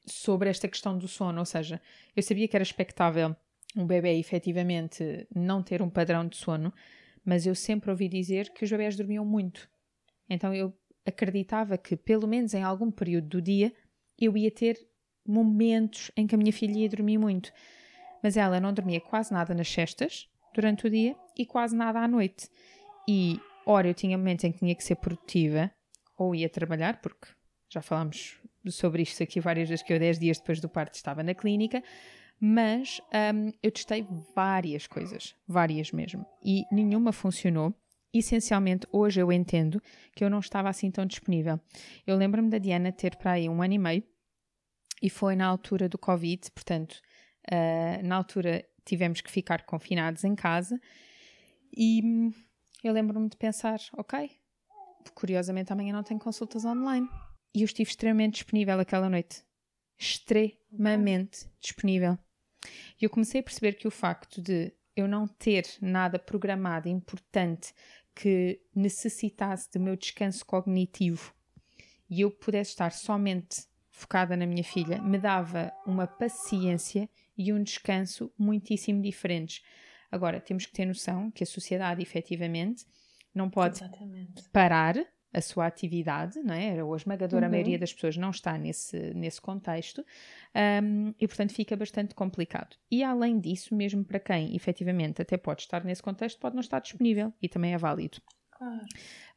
sobre 0.06 0.50
esta 0.50 0.68
questão 0.68 0.98
do 0.98 1.08
sono, 1.08 1.40
ou 1.40 1.46
seja, 1.46 1.82
eu 2.16 2.24
sabia 2.24 2.48
que 2.48 2.56
era 2.56 2.64
expectável 2.64 3.36
um 3.76 3.86
bebê 3.86 4.18
efetivamente 4.18 5.28
não 5.34 5.64
ter 5.64 5.82
um 5.82 5.90
padrão 5.90 6.28
de 6.28 6.36
sono, 6.36 6.74
mas 7.24 7.46
eu 7.46 7.56
sempre 7.56 7.90
ouvi 7.90 8.08
dizer 8.08 8.52
que 8.52 8.64
os 8.64 8.70
bebés 8.70 8.96
dormiam 8.96 9.24
muito. 9.24 9.70
Então 10.30 10.54
eu 10.54 10.74
acreditava 11.06 11.78
que, 11.78 11.96
pelo 11.96 12.28
menos 12.28 12.54
em 12.54 12.64
algum 12.64 12.92
período 12.92 13.28
do 13.28 13.42
dia, 13.42 13.74
eu 14.20 14.36
ia 14.38 14.52
ter 14.52 14.78
momentos 15.26 16.12
em 16.16 16.28
que 16.28 16.36
a 16.36 16.38
minha 16.38 16.54
filha 16.54 16.80
ia 16.80 16.90
dormir 16.90 17.18
muito. 17.18 17.52
Mas 18.22 18.38
ela 18.38 18.60
não 18.60 18.74
dormia 18.74 19.00
quase 19.00 19.34
nada 19.34 19.54
nas 19.54 19.70
cestas 19.70 20.30
durante 20.54 20.86
o 20.86 20.90
dia 20.90 21.16
e 21.38 21.46
quase 21.46 21.76
nada 21.76 22.00
à 22.00 22.08
noite. 22.08 22.50
E, 23.08 23.40
ora, 23.66 23.88
eu 23.88 23.94
tinha 23.94 24.18
momentos 24.18 24.44
em 24.46 24.52
que 24.52 24.60
tinha 24.60 24.76
que 24.76 24.84
ser 24.84 24.96
produtiva 24.96 25.72
ou 26.18 26.36
ia 26.36 26.50
trabalhar, 26.50 27.02
porque 27.02 27.28
já 27.70 27.82
falámos 27.82 28.40
sobre 28.70 29.02
isto 29.02 29.22
aqui 29.24 29.40
várias 29.40 29.70
vezes, 29.70 29.84
que 29.84 29.94
eu 29.94 30.00
10 30.00 30.20
dias 30.20 30.38
depois 30.40 30.60
do 30.60 30.70
parto 30.70 30.96
estava 30.96 31.24
na 31.24 31.34
clínica, 31.34 31.84
mas 32.40 33.00
hum, 33.34 33.52
eu 33.62 33.72
testei 33.72 34.06
várias 34.36 34.88
coisas, 34.88 35.36
várias 35.48 35.92
mesmo, 35.92 36.26
e 36.44 36.66
nenhuma 36.72 37.12
funcionou. 37.12 37.74
Essencialmente, 38.14 38.86
hoje 38.92 39.22
eu 39.22 39.32
entendo 39.32 39.82
que 40.14 40.24
eu 40.24 40.30
não 40.30 40.40
estava 40.40 40.68
assim 40.68 40.92
tão 40.92 41.06
disponível. 41.06 41.58
Eu 42.06 42.18
lembro-me 42.18 42.50
da 42.50 42.58
Diana 42.58 42.92
ter 42.92 43.16
para 43.16 43.34
aí 43.34 43.48
um 43.48 43.62
ano 43.62 43.74
e 43.74 43.78
meio, 43.78 44.04
e 45.02 45.10
foi 45.10 45.36
na 45.36 45.46
altura 45.46 45.88
do 45.88 45.98
Covid, 45.98 46.52
portanto, 46.52 47.02
uh, 47.52 48.06
na 48.06 48.16
altura 48.16 48.66
tivemos 48.84 49.22
que 49.22 49.32
ficar 49.32 49.64
confinados 49.64 50.24
em 50.24 50.36
casa, 50.36 50.80
e 51.76 52.02
hum, 52.04 52.34
eu 52.84 52.92
lembro-me 52.92 53.30
de 53.30 53.38
pensar: 53.38 53.80
ok, 53.94 54.30
curiosamente 55.14 55.72
amanhã 55.72 55.94
não 55.94 56.04
tenho 56.04 56.20
consultas 56.20 56.66
online. 56.66 57.08
E 57.54 57.62
eu 57.62 57.66
estive 57.66 57.90
extremamente 57.90 58.36
disponível 58.36 58.80
aquela 58.80 59.10
noite. 59.10 59.44
Extremamente 59.98 61.48
disponível. 61.60 62.18
E 63.00 63.06
eu 63.06 63.10
comecei 63.10 63.42
a 63.42 63.44
perceber 63.44 63.74
que 63.74 63.88
o 63.88 63.92
facto 63.92 64.42
de 64.42 64.74
eu 64.96 65.08
não 65.08 65.28
ter 65.28 65.66
nada 65.82 66.20
programado 66.20 66.88
importante 66.88 67.74
que 68.14 68.62
necessitasse 68.76 69.72
do 69.72 69.80
meu 69.80 69.96
descanso 69.96 70.46
cognitivo 70.46 71.34
e 72.10 72.22
eu 72.22 72.32
pudesse 72.32 72.72
estar 72.72 72.92
somente 72.92 73.66
focada 73.90 74.36
na 74.36 74.46
minha 74.46 74.64
filha, 74.64 75.02
me 75.02 75.18
dava 75.18 75.72
uma 75.86 76.06
paciência 76.06 77.10
e 77.38 77.54
um 77.54 77.64
descanso 77.64 78.32
muitíssimo 78.38 79.02
diferentes. 79.02 79.64
Agora, 80.12 80.42
temos 80.42 80.66
que 80.66 80.74
ter 80.74 80.86
noção 80.86 81.32
que 81.32 81.44
a 81.44 81.48
sociedade, 81.48 82.02
efetivamente, 82.02 82.86
não 83.34 83.50
pode 83.50 83.78
Exatamente. 83.78 84.50
parar 84.50 84.96
a 85.34 85.42
sua 85.42 85.66
atividade, 85.66 86.40
não 86.40 86.54
é? 86.54 86.82
A 86.82 86.96
esmagadora 86.96 87.46
Uhum. 87.46 87.52
maioria 87.52 87.80
das 87.80 87.94
pessoas 87.94 88.18
não 88.18 88.32
está 88.32 88.58
nesse, 88.58 89.14
nesse 89.14 89.40
contexto 89.40 90.06
um, 90.84 91.14
e, 91.20 91.28
portanto, 91.28 91.54
fica 91.54 91.76
bastante 91.76 92.14
complicado. 92.14 92.76
E, 92.90 93.04
além 93.04 93.40
disso, 93.40 93.74
mesmo 93.74 94.04
para 94.04 94.20
quem 94.20 94.56
efetivamente 94.56 95.22
até 95.22 95.38
pode 95.38 95.62
estar 95.62 95.84
nesse 95.84 96.04
contexto, 96.04 96.40
pode 96.40 96.56
não 96.56 96.62
estar 96.62 96.80
disponível 96.80 97.34
e 97.42 97.48
também 97.48 97.74
é 97.74 97.78
válido. 97.78 98.20
Claro. 98.52 98.86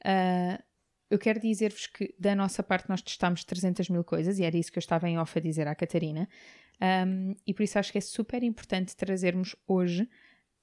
Uh, 0.04 0.62
eu 1.10 1.18
quero 1.18 1.38
dizer-vos 1.38 1.86
que, 1.86 2.14
da 2.18 2.34
nossa 2.34 2.62
parte, 2.62 2.88
nós 2.88 3.00
testámos 3.00 3.44
300 3.44 3.88
mil 3.88 4.02
coisas 4.02 4.38
e 4.38 4.44
era 4.44 4.56
isso 4.56 4.72
que 4.72 4.78
eu 4.78 4.82
estava 4.82 5.08
em 5.08 5.18
off 5.18 5.38
a 5.38 5.42
dizer 5.42 5.68
à 5.68 5.74
Catarina. 5.74 6.28
Um, 7.06 7.36
e 7.46 7.54
por 7.54 7.62
isso 7.62 7.78
acho 7.78 7.92
que 7.92 7.98
é 7.98 8.00
super 8.00 8.42
importante 8.42 8.96
trazermos 8.96 9.54
hoje 9.66 10.08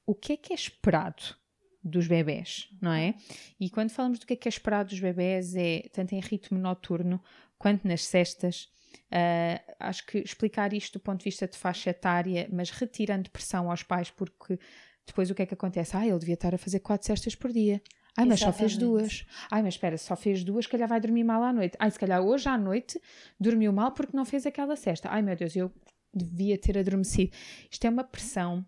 o 0.05 0.13
que 0.13 0.33
é 0.33 0.37
que 0.37 0.51
é 0.51 0.55
esperado 0.55 1.39
dos 1.83 2.07
bebés, 2.07 2.69
não 2.81 2.91
é? 2.91 3.15
E 3.59 3.69
quando 3.69 3.89
falamos 3.89 4.19
do 4.19 4.25
que 4.25 4.33
é 4.33 4.35
que 4.35 4.47
é 4.47 4.49
esperado 4.49 4.89
dos 4.89 4.99
bebés, 4.99 5.55
é 5.55 5.89
tanto 5.91 6.13
em 6.13 6.19
ritmo 6.19 6.57
noturno 6.59 7.21
quanto 7.57 7.87
nas 7.87 8.05
cestas. 8.05 8.69
Uh, 9.07 9.73
acho 9.79 10.05
que 10.05 10.19
explicar 10.19 10.73
isto 10.73 10.99
do 10.99 11.01
ponto 11.01 11.19
de 11.19 11.25
vista 11.25 11.47
de 11.47 11.57
faixa 11.57 11.89
etária, 11.89 12.47
mas 12.51 12.69
retirando 12.69 13.29
pressão 13.29 13.69
aos 13.69 13.83
pais, 13.83 14.09
porque 14.09 14.59
depois 15.05 15.29
o 15.29 15.35
que 15.35 15.41
é 15.41 15.45
que 15.45 15.53
acontece? 15.53 15.95
Ah, 15.95 16.05
ele 16.05 16.19
devia 16.19 16.35
estar 16.35 16.53
a 16.53 16.57
fazer 16.57 16.79
quatro 16.79 17.07
cestas 17.07 17.35
por 17.35 17.51
dia. 17.51 17.81
Ai, 18.17 18.25
mas 18.25 18.41
só 18.41 18.51
fez 18.51 18.73
Exatamente. 18.73 18.99
duas. 18.99 19.25
Ai, 19.49 19.63
mas 19.63 19.73
espera, 19.75 19.97
só 19.97 20.15
fez 20.15 20.43
duas, 20.43 20.65
se 20.65 20.71
calhar 20.71 20.87
vai 20.87 20.99
dormir 20.99 21.23
mal 21.23 21.41
à 21.43 21.53
noite. 21.53 21.77
Ai, 21.79 21.89
se 21.89 21.97
calhar 21.99 22.21
hoje 22.21 22.47
à 22.49 22.57
noite 22.57 23.01
dormiu 23.39 23.71
mal 23.71 23.91
porque 23.93 24.15
não 24.15 24.25
fez 24.25 24.45
aquela 24.45 24.75
cesta. 24.75 25.09
Ai, 25.09 25.21
meu 25.21 25.35
Deus, 25.35 25.55
eu 25.55 25.71
devia 26.13 26.57
ter 26.57 26.77
adormecido. 26.77 27.31
Isto 27.69 27.85
é 27.85 27.89
uma 27.89 28.03
pressão 28.03 28.65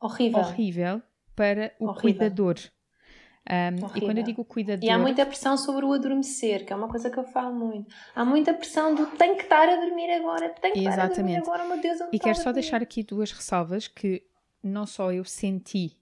Horrível. 0.00 0.40
horrível 0.40 1.02
para 1.34 1.72
o 1.78 1.86
Horrível. 1.86 2.00
cuidador. 2.00 2.56
Um, 3.50 3.96
e 3.96 4.00
quando 4.02 4.18
eu 4.18 4.24
digo 4.24 4.44
cuidador, 4.44 4.84
E 4.84 4.90
há 4.90 4.98
muita 4.98 5.24
pressão 5.24 5.56
sobre 5.56 5.84
o 5.84 5.92
adormecer, 5.92 6.64
que 6.64 6.72
é 6.72 6.76
uma 6.76 6.88
coisa 6.88 7.10
que 7.10 7.18
eu 7.18 7.24
falo 7.24 7.54
muito. 7.54 7.92
Há 8.14 8.24
muita 8.24 8.52
pressão 8.54 8.94
do 8.94 9.06
tem 9.06 9.34
que 9.34 9.42
estar 9.42 9.68
a 9.68 9.76
dormir 9.76 10.10
agora, 10.12 10.50
tem 10.50 10.72
que 10.72 10.78
estar 10.80 10.92
a 10.92 11.06
dormir 11.08 11.36
Exatamente. 11.36 11.48
agora, 11.48 11.64
meu 11.66 11.80
Deus, 11.80 11.98
e 12.12 12.18
quero 12.18 12.38
só 12.38 12.52
deixar 12.52 12.82
aqui 12.82 13.02
duas 13.02 13.32
ressalvas 13.32 13.88
que 13.88 14.22
não 14.62 14.86
só 14.86 15.10
eu 15.10 15.24
senti 15.24 15.96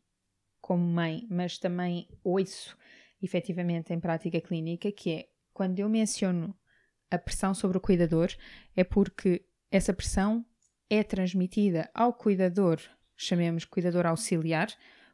como 0.60 0.84
mãe, 0.84 1.26
mas 1.30 1.58
também 1.58 2.08
ouço 2.22 2.76
efetivamente 3.22 3.92
em 3.92 4.00
prática 4.00 4.40
clínica, 4.40 4.92
que 4.92 5.10
é 5.10 5.28
quando 5.54 5.78
eu 5.78 5.88
menciono 5.88 6.54
a 7.10 7.18
pressão 7.18 7.54
sobre 7.54 7.78
o 7.78 7.80
cuidador, 7.80 8.28
é 8.76 8.84
porque 8.84 9.44
essa 9.70 9.94
pressão 9.94 10.44
é 10.90 11.02
transmitida 11.02 11.90
ao 11.94 12.12
cuidador, 12.12 12.80
chamemos 13.16 13.64
cuidador 13.64 14.06
auxiliar, 14.06 14.68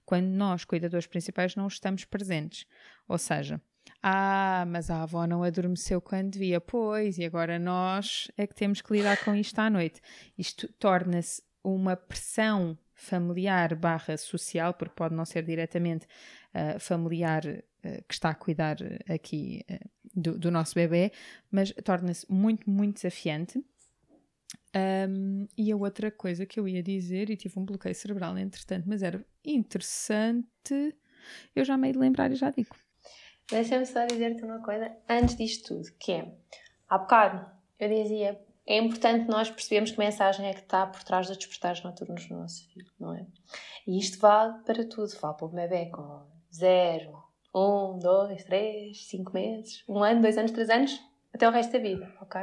quando 0.04 0.26
nós, 0.26 0.64
cuidadores 0.64 1.06
principais, 1.06 1.56
não 1.56 1.66
estamos 1.66 2.04
presentes. 2.04 2.66
Ou 3.08 3.18
seja, 3.18 3.60
ah, 4.02 4.64
mas 4.68 4.90
a 4.90 5.02
avó 5.02 5.26
não 5.26 5.42
adormeceu 5.42 6.00
quando 6.00 6.32
devia, 6.32 6.60
pois, 6.60 7.18
e 7.18 7.24
agora 7.24 7.58
nós 7.58 8.30
é 8.36 8.46
que 8.46 8.54
temos 8.54 8.80
que 8.80 8.92
lidar 8.92 9.22
com 9.24 9.34
isto 9.34 9.58
à 9.58 9.70
noite. 9.70 10.00
Isto 10.36 10.68
torna-se 10.74 11.42
uma 11.62 11.96
pressão 11.96 12.78
familiar 12.94 13.74
barra 13.74 14.16
social, 14.16 14.74
porque 14.74 14.94
pode 14.94 15.14
não 15.14 15.24
ser 15.24 15.42
diretamente 15.42 16.06
uh, 16.54 16.78
familiar 16.78 17.44
uh, 17.44 18.04
que 18.06 18.14
está 18.14 18.30
a 18.30 18.34
cuidar 18.34 18.76
aqui 19.08 19.64
uh, 19.70 19.90
do, 20.14 20.38
do 20.38 20.50
nosso 20.50 20.74
bebê, 20.74 21.10
mas 21.50 21.72
torna-se 21.84 22.30
muito, 22.30 22.68
muito 22.68 22.96
desafiante 22.96 23.64
Um, 24.76 25.46
e 25.56 25.70
a 25.70 25.76
outra 25.76 26.10
coisa 26.10 26.44
que 26.44 26.58
eu 26.58 26.66
ia 26.66 26.82
dizer, 26.82 27.30
e 27.30 27.36
tive 27.36 27.58
um 27.58 27.64
bloqueio 27.64 27.94
cerebral 27.94 28.36
entretanto, 28.36 28.84
mas 28.88 29.02
era 29.02 29.24
interessante, 29.44 30.96
eu 31.54 31.64
já 31.64 31.76
meio 31.76 31.92
de 31.92 31.98
lembrar 32.00 32.32
e 32.32 32.34
já 32.34 32.50
digo. 32.50 32.74
Deixa-me 33.48 33.86
só 33.86 34.04
dizer-te 34.06 34.42
uma 34.42 34.60
coisa 34.60 34.90
antes 35.08 35.36
disto 35.36 35.74
tudo, 35.74 35.92
que 35.98 36.12
é, 36.12 36.32
há 36.88 36.98
bocado 36.98 37.54
eu 37.78 37.88
dizia, 37.88 38.40
é 38.66 38.78
importante 38.78 39.28
nós 39.28 39.50
percebermos 39.50 39.90
que 39.90 39.98
mensagem 39.98 40.46
é 40.46 40.54
que 40.54 40.60
está 40.60 40.86
por 40.86 41.02
trás 41.02 41.26
dos 41.26 41.36
despertares 41.36 41.82
noturnos 41.82 42.26
do 42.26 42.34
nosso 42.34 42.66
filho, 42.68 42.90
não 42.98 43.14
é? 43.14 43.26
E 43.86 43.98
isto 43.98 44.18
vale 44.18 44.62
para 44.64 44.88
tudo, 44.88 45.08
vale 45.20 45.36
para 45.36 45.46
o 45.46 45.48
bebê 45.48 45.86
com 45.86 46.22
0, 46.52 47.22
1, 47.54 47.98
2, 47.98 48.44
3, 48.44 49.06
5 49.06 49.32
meses, 49.32 49.84
um 49.88 50.02
ano, 50.02 50.22
dois 50.22 50.38
anos, 50.38 50.52
três 50.52 50.70
anos, 50.70 50.98
até 51.34 51.48
o 51.48 51.50
resto 51.50 51.72
da 51.72 51.78
vida, 51.80 52.14
ok? 52.20 52.40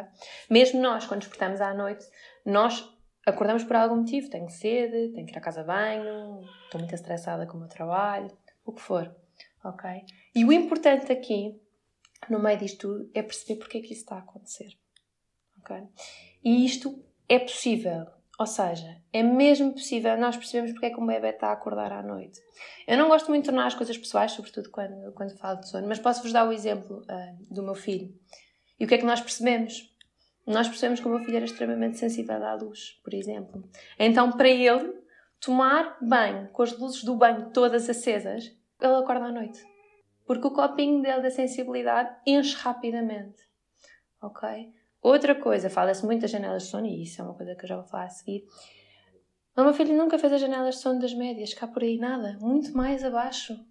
Mesmo 0.50 0.82
nós, 0.82 1.06
quando 1.06 1.22
despertamos 1.22 1.62
à 1.62 1.74
noite, 1.74 2.06
nós 2.46 2.88
acordamos 3.26 3.64
por 3.64 3.76
algum 3.76 3.98
motivo, 3.98 4.30
tenho 4.30 4.50
sede, 4.50 5.14
tenho 5.14 5.26
que 5.26 5.34
ir 5.34 5.38
à 5.38 5.42
casa 5.42 5.62
de 5.62 5.68
banho, 5.68 6.42
estou 6.66 6.80
muito 6.80 6.94
estressada 6.94 7.48
com 7.48 7.56
o 7.56 7.60
meu 7.60 7.70
trabalho, 7.70 8.30
o 8.66 8.74
que 8.74 8.82
for, 8.82 9.16
ok? 9.64 10.04
E 10.36 10.44
o 10.44 10.52
importante 10.52 11.12
aqui, 11.12 11.60
no 12.30 12.40
meio 12.40 12.58
disto 12.58 12.90
tudo, 12.90 13.10
é 13.14 13.24
perceber 13.24 13.60
porque 13.60 13.78
é 13.78 13.82
que 13.82 13.94
isso 13.94 14.02
está 14.02 14.16
a 14.16 14.20
acontecer. 14.20 14.78
Okay? 15.60 15.84
E 16.44 16.66
isto 16.66 17.04
é 17.30 17.40
possível. 17.40 18.06
Ou 18.40 18.48
seja, 18.48 19.00
é 19.14 19.22
mesmo 19.22 19.72
possível 19.72 20.18
nós 20.18 20.36
percebemos 20.36 20.72
porque 20.72 20.88
é 20.88 20.90
que 20.90 21.00
um 21.00 21.06
bebê 21.06 21.30
está 21.30 21.50
a 21.50 21.54
acordar 21.54 21.92
à 21.92 22.02
noite. 22.02 22.42
Eu 22.88 22.98
não 22.98 23.08
gosto 23.08 23.30
muito 23.30 23.44
de 23.44 23.50
tornar 23.52 23.68
as 23.68 23.76
coisas 23.76 23.96
pessoais, 23.96 24.32
sobretudo 24.32 24.72
quando, 24.72 25.14
quando 25.14 25.38
falo 25.38 25.60
de 25.60 25.70
sono, 25.70 25.88
mas 25.88 26.00
posso-vos 26.00 26.34
dar 26.34 26.48
o 26.48 26.52
exemplo 26.52 27.04
uh, 27.04 27.54
do 27.54 27.62
meu 27.62 27.76
filho. 27.76 28.12
E 28.82 28.84
o 28.84 28.88
que 28.88 28.96
é 28.96 28.98
que 28.98 29.06
nós 29.06 29.22
percebemos? 29.22 29.96
Nós 30.44 30.68
percebemos 30.68 31.00
que 31.00 31.08
o 31.08 31.12
meu 31.12 31.20
filho 31.20 31.36
era 31.36 31.46
extremamente 31.46 32.00
sensível 32.00 32.44
à 32.44 32.56
luz, 32.56 33.00
por 33.04 33.14
exemplo. 33.14 33.64
Então, 34.00 34.32
para 34.32 34.50
ele, 34.50 35.00
tomar 35.40 36.00
banho 36.02 36.50
com 36.50 36.64
as 36.64 36.76
luzes 36.76 37.04
do 37.04 37.16
banho 37.16 37.52
todas 37.52 37.88
acesas, 37.88 38.46
ele 38.82 38.96
acorda 38.96 39.26
à 39.26 39.32
noite. 39.32 39.64
Porque 40.26 40.48
o 40.48 40.52
copinho 40.52 41.00
dele 41.00 41.22
da 41.22 41.30
sensibilidade 41.30 42.10
enche 42.26 42.58
rapidamente. 42.58 43.40
Ok? 44.20 44.74
Outra 45.00 45.36
coisa, 45.36 45.70
fala-se 45.70 46.04
muito 46.04 46.22
das 46.22 46.32
janelas 46.32 46.64
de 46.64 46.70
sono, 46.70 46.88
e 46.88 47.04
isso 47.04 47.22
é 47.22 47.24
uma 47.24 47.36
coisa 47.36 47.54
que 47.54 47.66
eu 47.66 47.70
já 47.70 47.76
vou 47.76 47.86
falar 47.86 48.06
a 48.06 48.10
seguir. 48.10 48.48
O 49.56 49.62
meu 49.64 49.76
filho 49.76 49.96
nunca 49.96 50.18
fez 50.18 50.34
as 50.34 50.42
janelas 50.42 50.78
de 50.78 50.82
sono 50.82 51.00
das 51.00 51.14
médias, 51.14 51.54
cá 51.54 51.68
por 51.68 51.84
aí 51.84 52.00
nada, 52.00 52.36
muito 52.42 52.76
mais 52.76 53.04
abaixo. 53.04 53.64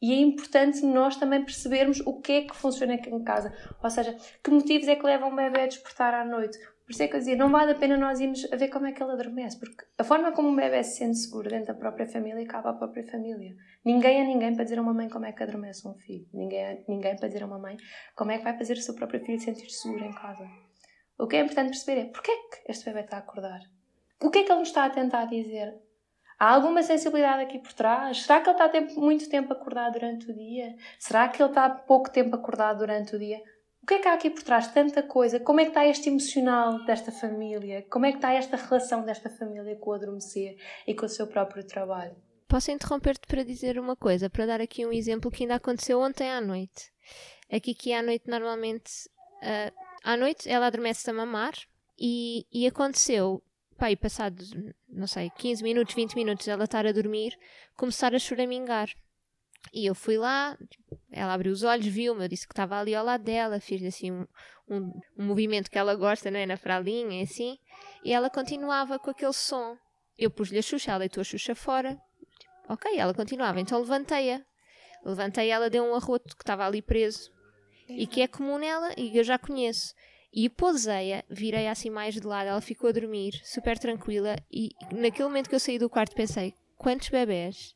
E 0.00 0.12
é 0.12 0.16
importante 0.16 0.84
nós 0.84 1.16
também 1.16 1.44
percebermos 1.44 2.00
o 2.00 2.20
que 2.20 2.32
é 2.32 2.42
que 2.42 2.54
funciona 2.54 2.94
aqui 2.94 3.10
em 3.10 3.22
casa. 3.22 3.52
Ou 3.82 3.90
seja, 3.90 4.16
que 4.42 4.50
motivos 4.50 4.86
é 4.88 4.96
que 4.96 5.04
levam 5.04 5.30
um 5.30 5.36
bebê 5.36 5.62
a 5.62 5.66
despertar 5.66 6.14
à 6.14 6.24
noite. 6.24 6.58
Por 6.88 6.92
isso 6.92 7.02
é 7.02 7.08
que 7.08 7.16
eu 7.16 7.18
dizia, 7.18 7.36
não 7.36 7.50
vale 7.50 7.72
a 7.72 7.74
pena 7.74 7.98
nós 7.98 8.18
irmos 8.18 8.50
a 8.50 8.56
ver 8.56 8.68
como 8.68 8.86
é 8.86 8.92
que 8.92 9.02
ele 9.02 9.12
adormece, 9.12 9.58
porque 9.58 9.84
a 9.98 10.02
forma 10.02 10.32
como 10.32 10.48
um 10.48 10.56
bebê 10.56 10.82
se 10.82 10.96
sente 10.96 11.18
seguro 11.18 11.50
dentro 11.50 11.66
da 11.66 11.74
própria 11.74 12.06
família 12.06 12.42
acaba 12.42 12.70
a 12.70 12.72
própria 12.72 13.04
família. 13.04 13.54
Ninguém 13.84 14.22
é 14.22 14.24
ninguém 14.24 14.54
para 14.54 14.64
dizer 14.64 14.78
a 14.78 14.82
uma 14.82 14.94
mãe 14.94 15.06
como 15.06 15.26
é 15.26 15.32
que 15.32 15.42
adormece 15.42 15.86
um 15.86 15.92
filho. 15.92 16.26
Ninguém 16.32 16.60
é 16.60 16.84
ninguém 16.88 17.14
para 17.14 17.28
dizer 17.28 17.42
a 17.42 17.46
uma 17.46 17.58
mãe 17.58 17.76
como 18.16 18.30
é 18.30 18.38
que 18.38 18.44
vai 18.44 18.56
fazer 18.56 18.72
o 18.72 18.80
seu 18.80 18.94
próprio 18.94 19.22
filho 19.22 19.38
sentir 19.38 19.68
seguro 19.68 20.02
em 20.02 20.12
casa. 20.12 20.48
O 21.18 21.26
que 21.26 21.36
é 21.36 21.40
importante 21.40 21.70
perceber 21.70 22.00
é 22.00 22.04
porquê 22.06 22.30
é 22.30 22.36
que 22.36 22.72
este 22.72 22.86
bebê 22.86 23.00
está 23.00 23.16
a 23.16 23.20
acordar? 23.20 23.60
O 24.22 24.30
que 24.30 24.38
é 24.38 24.44
que 24.44 24.50
ele 24.50 24.60
nos 24.60 24.68
está 24.68 24.86
a 24.86 24.90
tentar 24.90 25.26
dizer? 25.26 25.74
Há 26.38 26.54
alguma 26.54 26.82
sensibilidade 26.82 27.42
aqui 27.42 27.58
por 27.58 27.72
trás? 27.72 28.22
Será 28.22 28.40
que 28.40 28.48
ele 28.48 28.54
está 28.54 28.68
tempo, 28.68 29.00
muito 29.00 29.28
tempo 29.28 29.52
acordado 29.52 29.94
durante 29.94 30.30
o 30.30 30.34
dia? 30.34 30.76
Será 30.98 31.28
que 31.28 31.42
ele 31.42 31.50
está 31.50 31.68
pouco 31.68 32.10
tempo 32.10 32.36
acordado 32.36 32.78
durante 32.78 33.16
o 33.16 33.18
dia? 33.18 33.42
que 33.88 33.94
é 33.94 33.98
que 34.00 34.08
há 34.08 34.12
aqui 34.12 34.28
por 34.28 34.42
trás? 34.42 34.68
Tanta 34.68 35.02
coisa. 35.02 35.40
Como 35.40 35.60
é 35.60 35.64
que 35.64 35.70
está 35.70 35.86
este 35.86 36.10
emocional 36.10 36.84
desta 36.84 37.10
família? 37.10 37.86
Como 37.88 38.04
é 38.04 38.10
que 38.10 38.18
está 38.18 38.34
esta 38.34 38.56
relação 38.56 39.02
desta 39.02 39.30
família 39.30 39.74
com 39.76 39.90
o 39.90 39.94
adormecer 39.94 40.58
e 40.86 40.94
com 40.94 41.06
o 41.06 41.08
seu 41.08 41.26
próprio 41.26 41.66
trabalho? 41.66 42.14
Posso 42.46 42.70
interromper-te 42.70 43.26
para 43.26 43.42
dizer 43.42 43.78
uma 43.78 43.96
coisa, 43.96 44.28
para 44.28 44.44
dar 44.44 44.60
aqui 44.60 44.84
um 44.84 44.92
exemplo 44.92 45.30
que 45.30 45.44
ainda 45.44 45.54
aconteceu 45.54 46.00
ontem 46.00 46.30
à 46.30 46.40
noite. 46.40 46.92
Aqui 47.50 47.74
que 47.74 47.94
à 47.94 48.02
noite 48.02 48.28
normalmente 48.28 49.08
uh, 49.42 49.74
à 50.04 50.16
noite 50.18 50.48
ela 50.48 50.66
adormece 50.66 51.08
a 51.08 51.12
mamar 51.14 51.54
e, 51.98 52.46
e 52.52 52.66
aconteceu, 52.66 53.42
pá, 53.78 53.90
e 53.90 53.96
passados, 53.96 54.52
não 54.88 55.06
sei, 55.06 55.30
15 55.30 55.62
minutos, 55.62 55.94
20 55.94 56.14
minutos 56.14 56.46
ela 56.48 56.64
estar 56.64 56.86
a 56.86 56.92
dormir, 56.92 57.32
começar 57.76 58.14
a 58.14 58.18
choramingar. 58.18 58.88
E 59.72 59.86
eu 59.86 59.94
fui 59.94 60.16
lá, 60.16 60.56
ela 61.10 61.34
abriu 61.34 61.52
os 61.52 61.62
olhos, 61.62 61.86
viu-me, 61.86 62.24
eu 62.24 62.28
disse 62.28 62.46
que 62.46 62.52
estava 62.52 62.78
ali 62.78 62.94
ao 62.94 63.04
lado 63.04 63.24
dela, 63.24 63.60
fiz 63.60 63.82
assim 63.82 64.10
um, 64.10 64.26
um, 64.68 65.00
um, 65.16 65.26
movimento 65.26 65.70
que 65.70 65.78
ela 65.78 65.94
gosta, 65.94 66.30
não 66.30 66.38
é? 66.38 66.46
Na 66.46 66.56
fraldinha, 66.56 67.22
assim, 67.22 67.58
e 68.04 68.12
ela 68.12 68.30
continuava 68.30 68.98
com 68.98 69.10
aquele 69.10 69.32
som. 69.32 69.76
Eu 70.16 70.30
pus-lhe 70.30 70.58
a 70.58 70.62
Xuxa, 70.62 70.90
ela 70.90 71.00
deitou 71.00 71.20
a 71.20 71.24
Xuxa 71.24 71.54
fora. 71.54 71.98
Tipo, 72.38 72.72
ok, 72.72 72.98
ela 72.98 73.14
continuava, 73.14 73.60
então 73.60 73.78
levantei-a. 73.78 74.42
Levantei 75.04 75.50
ela, 75.50 75.70
deu 75.70 75.84
um 75.84 75.94
arroto 75.94 76.36
que 76.36 76.42
estava 76.42 76.66
ali 76.66 76.82
preso 76.82 77.30
e 77.88 78.06
que 78.06 78.20
é 78.20 78.28
comum 78.28 78.58
nela 78.58 78.92
e 78.96 79.16
eu 79.16 79.24
já 79.24 79.38
conheço. 79.38 79.94
E 80.32 80.48
posei-a, 80.48 81.24
virei 81.28 81.66
assim 81.68 81.90
mais 81.90 82.14
de 82.14 82.20
lado, 82.20 82.48
ela 82.48 82.60
ficou 82.60 82.90
a 82.90 82.92
dormir, 82.92 83.40
super 83.44 83.78
tranquila. 83.78 84.36
E 84.50 84.70
naquele 84.92 85.28
momento 85.28 85.48
que 85.48 85.54
eu 85.54 85.60
saí 85.60 85.78
do 85.78 85.88
quarto 85.88 86.14
pensei: 86.14 86.54
quantos 86.76 87.08
bebés 87.08 87.74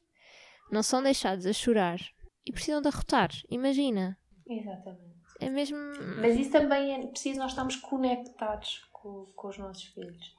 não 0.71 0.83
são 0.83 1.03
deixados 1.03 1.47
a 1.47 1.53
chorar 1.53 1.99
e 2.47 2.53
precisam 2.53 2.83
de 2.83 2.89
arrotar. 2.89 3.31
Imagina. 3.51 4.19
Exatamente. 4.47 5.13
É 5.41 5.49
mesmo. 5.49 5.79
Mas 6.21 6.39
isso 6.39 6.53
também 6.53 6.95
é 6.95 7.07
preciso 7.07 7.39
nós 7.39 7.53
estarmos 7.53 7.77
conectados 7.77 8.89
com, 8.93 9.27
com 9.35 9.49
os 9.49 9.59
nossos 9.59 9.85
filhos 9.85 10.35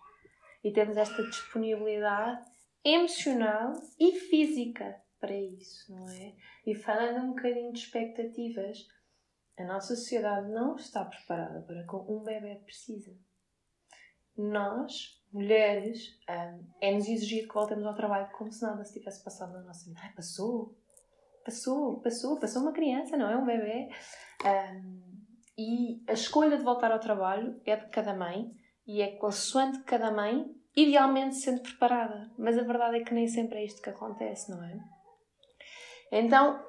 e 0.63 0.71
temos 0.71 0.95
esta 0.95 1.21
disponibilidade 1.23 2.45
emocional 2.84 3.73
e 3.99 4.13
física 4.13 4.95
para 5.19 5.36
isso, 5.36 5.91
não 5.93 6.10
é? 6.10 6.34
E 6.65 6.76
falando 6.76 7.23
um 7.23 7.30
bocadinho 7.30 7.73
de 7.73 7.80
expectativas, 7.80 8.88
a 9.58 9.63
nossa 9.66 9.96
sociedade 9.96 10.50
não 10.50 10.76
está 10.76 11.06
preparada 11.06 11.62
para 11.62 11.84
que 11.86 11.96
um 11.96 12.24
bebê 12.24 12.56
precisa. 12.63 13.16
Nós, 14.36 15.22
mulheres, 15.32 16.20
um, 16.28 16.66
é-nos 16.82 17.08
exigido 17.08 17.48
que 17.48 17.54
voltemos 17.54 17.86
ao 17.86 17.94
trabalho 17.94 18.32
como 18.32 18.52
se 18.52 18.63
nada 18.63 18.84
se 18.84 18.94
tivesse 18.94 19.24
passado 19.24 19.54
na 19.54 19.62
nossa 19.62 19.86
vida. 19.86 20.02
Passou, 20.16 20.76
passou, 21.46 22.02
passou, 22.02 22.39
passou 22.39 22.62
uma 22.63 22.74
criança, 22.74 23.16
não 23.16 23.30
é 23.30 23.38
um 23.38 23.46
bebê. 23.46 23.89
Um, 24.44 25.13
e 25.56 26.04
a 26.08 26.13
escolha 26.13 26.58
de 26.58 26.63
voltar 26.63 26.92
ao 26.92 27.00
trabalho 27.00 27.62
é 27.63 27.76
de 27.76 27.88
cada 27.89 28.16
mãe 28.16 28.52
e 28.88 29.02
é 29.02 29.16
consoante 29.18 29.84
cada 29.84 30.12
mãe, 30.12 30.46
idealmente 30.76 31.36
sendo 31.36 31.62
preparada. 31.62 32.32
Mas 32.38 32.58
a 32.58 32.63
verdade 32.63 32.98
é 32.98 33.04
que 33.04 33.13
nem 33.13 33.28
sempre 33.28 33.60
é 33.60 33.66
isto 33.66 33.84
que 33.84 33.89
acontece, 33.92 34.50
não 34.50 34.63
é? 34.63 34.80
Então, 36.12 36.63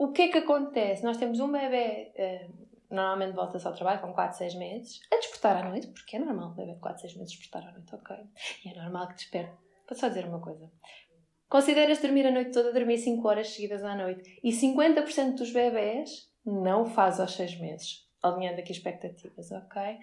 o 0.00 0.12
que 0.12 0.22
é 0.22 0.28
que 0.28 0.38
acontece? 0.38 1.04
Nós 1.04 1.18
temos 1.18 1.40
um 1.40 1.52
bebê 1.52 2.10
normalmente 2.90 3.34
volta-se 3.34 3.66
ao 3.66 3.74
trabalho 3.74 4.00
com 4.00 4.14
4, 4.14 4.38
6 4.38 4.54
meses, 4.54 5.00
a 5.12 5.16
despertar 5.16 5.58
à 5.58 5.68
noite, 5.68 5.88
porque 5.88 6.16
é 6.16 6.18
normal 6.18 6.48
um 6.48 6.54
bebê 6.54 6.72
de 6.72 6.80
4, 6.80 7.02
6 7.02 7.16
meses 7.16 7.32
despertar 7.32 7.68
à 7.68 7.72
noite, 7.72 7.94
ok? 7.94 8.16
E 8.64 8.70
é 8.70 8.82
normal 8.82 9.08
que 9.08 9.14
desperte. 9.16 9.52
Vou 9.86 9.96
só 9.96 10.08
dizer 10.08 10.24
uma 10.24 10.40
coisa. 10.40 10.70
Consideras 11.50 12.00
dormir 12.00 12.26
a 12.26 12.30
noite 12.30 12.50
toda, 12.50 12.72
dormir 12.72 12.96
5 12.96 13.28
horas 13.28 13.50
seguidas 13.50 13.84
à 13.84 13.94
noite, 13.94 14.40
e 14.42 14.50
50% 14.50 15.34
dos 15.34 15.52
bebés 15.52 16.32
não 16.46 16.86
faz 16.86 17.20
aos 17.20 17.34
6 17.34 17.60
meses, 17.60 18.08
alinhando 18.22 18.60
aqui 18.60 18.72
expectativas, 18.72 19.52
ok? 19.52 19.98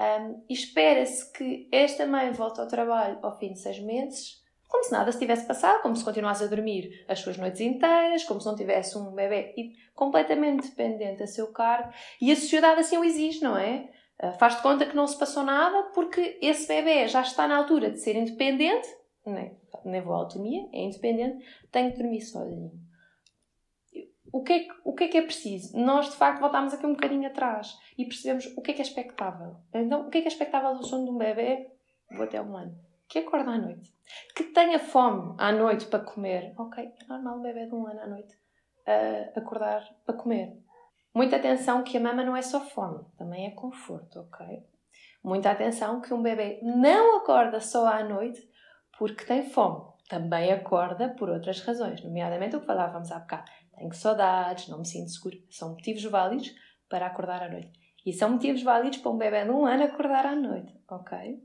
Um, 0.00 0.44
e 0.48 0.52
espera-se 0.52 1.32
que 1.32 1.68
esta 1.70 2.06
mãe 2.06 2.32
volte 2.32 2.60
ao 2.60 2.66
trabalho 2.66 3.20
ao 3.22 3.38
fim 3.38 3.52
de 3.52 3.60
6 3.60 3.78
meses 3.80 4.42
como 4.68 4.84
se 4.84 4.92
nada 4.92 5.10
se 5.10 5.18
tivesse 5.18 5.46
passado, 5.46 5.80
como 5.82 5.96
se 5.96 6.04
continuasse 6.04 6.44
a 6.44 6.46
dormir 6.46 7.04
as 7.08 7.20
suas 7.20 7.38
noites 7.38 7.60
inteiras, 7.60 8.22
como 8.24 8.40
se 8.40 8.46
não 8.46 8.54
tivesse 8.54 8.96
um 8.98 9.12
bebê 9.12 9.54
completamente 9.94 10.68
dependente 10.68 11.22
a 11.22 11.26
seu 11.26 11.50
cargo. 11.50 11.90
E 12.20 12.30
a 12.30 12.36
sociedade 12.36 12.80
assim 12.80 12.98
o 12.98 13.04
exige, 13.04 13.42
não 13.42 13.56
é? 13.56 13.90
Ah, 14.20 14.32
faz 14.32 14.56
de 14.56 14.62
conta 14.62 14.84
que 14.84 14.94
não 14.94 15.06
se 15.06 15.18
passou 15.18 15.42
nada 15.42 15.90
porque 15.94 16.38
esse 16.42 16.68
bebê 16.68 17.08
já 17.08 17.22
está 17.22 17.48
na 17.48 17.56
altura 17.56 17.90
de 17.90 17.98
ser 17.98 18.14
independente, 18.14 18.86
nem, 19.24 19.56
nem 19.84 20.02
vou 20.02 20.14
à 20.14 20.18
autonomia, 20.18 20.68
é 20.72 20.82
independente, 20.82 21.44
tem 21.72 21.90
que 21.90 21.98
dormir 21.98 22.20
sozinho. 22.20 22.70
O 24.30 24.42
que, 24.42 24.52
é 24.52 24.58
que, 24.60 24.70
o 24.84 24.92
que 24.92 25.04
é 25.04 25.08
que 25.08 25.16
é 25.16 25.22
preciso? 25.22 25.74
Nós, 25.78 26.10
de 26.10 26.16
facto, 26.16 26.40
voltamos 26.40 26.74
aqui 26.74 26.84
um 26.84 26.92
bocadinho 26.92 27.26
atrás 27.26 27.74
e 27.96 28.04
percebemos 28.04 28.44
o 28.58 28.60
que 28.60 28.72
é 28.72 28.74
que 28.74 28.82
é 28.82 28.84
expectável. 28.84 29.56
Então, 29.72 30.06
o 30.06 30.10
que 30.10 30.18
é 30.18 30.20
que 30.20 30.28
é 30.28 30.30
expectável 30.30 30.74
do 30.74 30.86
sono 30.86 31.06
de 31.06 31.10
um 31.10 31.16
bebê? 31.16 31.70
Vou 32.10 32.24
até 32.24 32.40
um 32.42 32.54
ano 32.54 32.87
que 33.08 33.20
acorda 33.20 33.52
à 33.52 33.58
noite, 33.58 33.92
que 34.36 34.44
tenha 34.44 34.78
fome 34.78 35.34
à 35.38 35.50
noite 35.50 35.86
para 35.86 36.04
comer. 36.04 36.54
Ok, 36.58 36.84
é 36.84 37.06
normal 37.06 37.38
um 37.38 37.42
bebê 37.42 37.66
de 37.66 37.74
um 37.74 37.86
ano 37.86 38.00
à 38.00 38.06
noite 38.06 38.34
uh, 38.86 39.38
acordar 39.38 39.82
para 40.04 40.16
comer. 40.16 40.56
Muita 41.14 41.36
atenção 41.36 41.82
que 41.82 41.96
a 41.96 42.00
mama 42.00 42.22
não 42.22 42.36
é 42.36 42.42
só 42.42 42.60
fome, 42.60 43.04
também 43.16 43.46
é 43.46 43.50
conforto, 43.50 44.20
ok? 44.20 44.62
Muita 45.24 45.50
atenção 45.50 46.00
que 46.00 46.12
um 46.14 46.22
bebê 46.22 46.60
não 46.62 47.16
acorda 47.16 47.60
só 47.60 47.86
à 47.86 48.04
noite 48.04 48.46
porque 48.98 49.24
tem 49.24 49.42
fome. 49.42 49.88
Também 50.08 50.52
acorda 50.52 51.10
por 51.10 51.28
outras 51.28 51.60
razões, 51.60 52.02
nomeadamente 52.02 52.56
o 52.56 52.60
que 52.60 52.66
falávamos 52.66 53.10
há 53.10 53.18
bocado. 53.18 53.50
Tenho 53.76 53.92
saudades, 53.92 54.68
não 54.68 54.78
me 54.78 54.86
sinto 54.86 55.10
seguro. 55.10 55.36
São 55.50 55.70
motivos 55.70 56.02
válidos 56.04 56.54
para 56.88 57.06
acordar 57.06 57.42
à 57.42 57.48
noite. 57.48 57.72
E 58.06 58.12
são 58.12 58.30
motivos 58.30 58.62
válidos 58.62 58.98
para 58.98 59.10
um 59.10 59.18
bebê 59.18 59.44
de 59.44 59.50
um 59.50 59.66
ano 59.66 59.84
acordar 59.84 60.24
à 60.24 60.34
noite, 60.34 60.74
ok? 60.88 61.42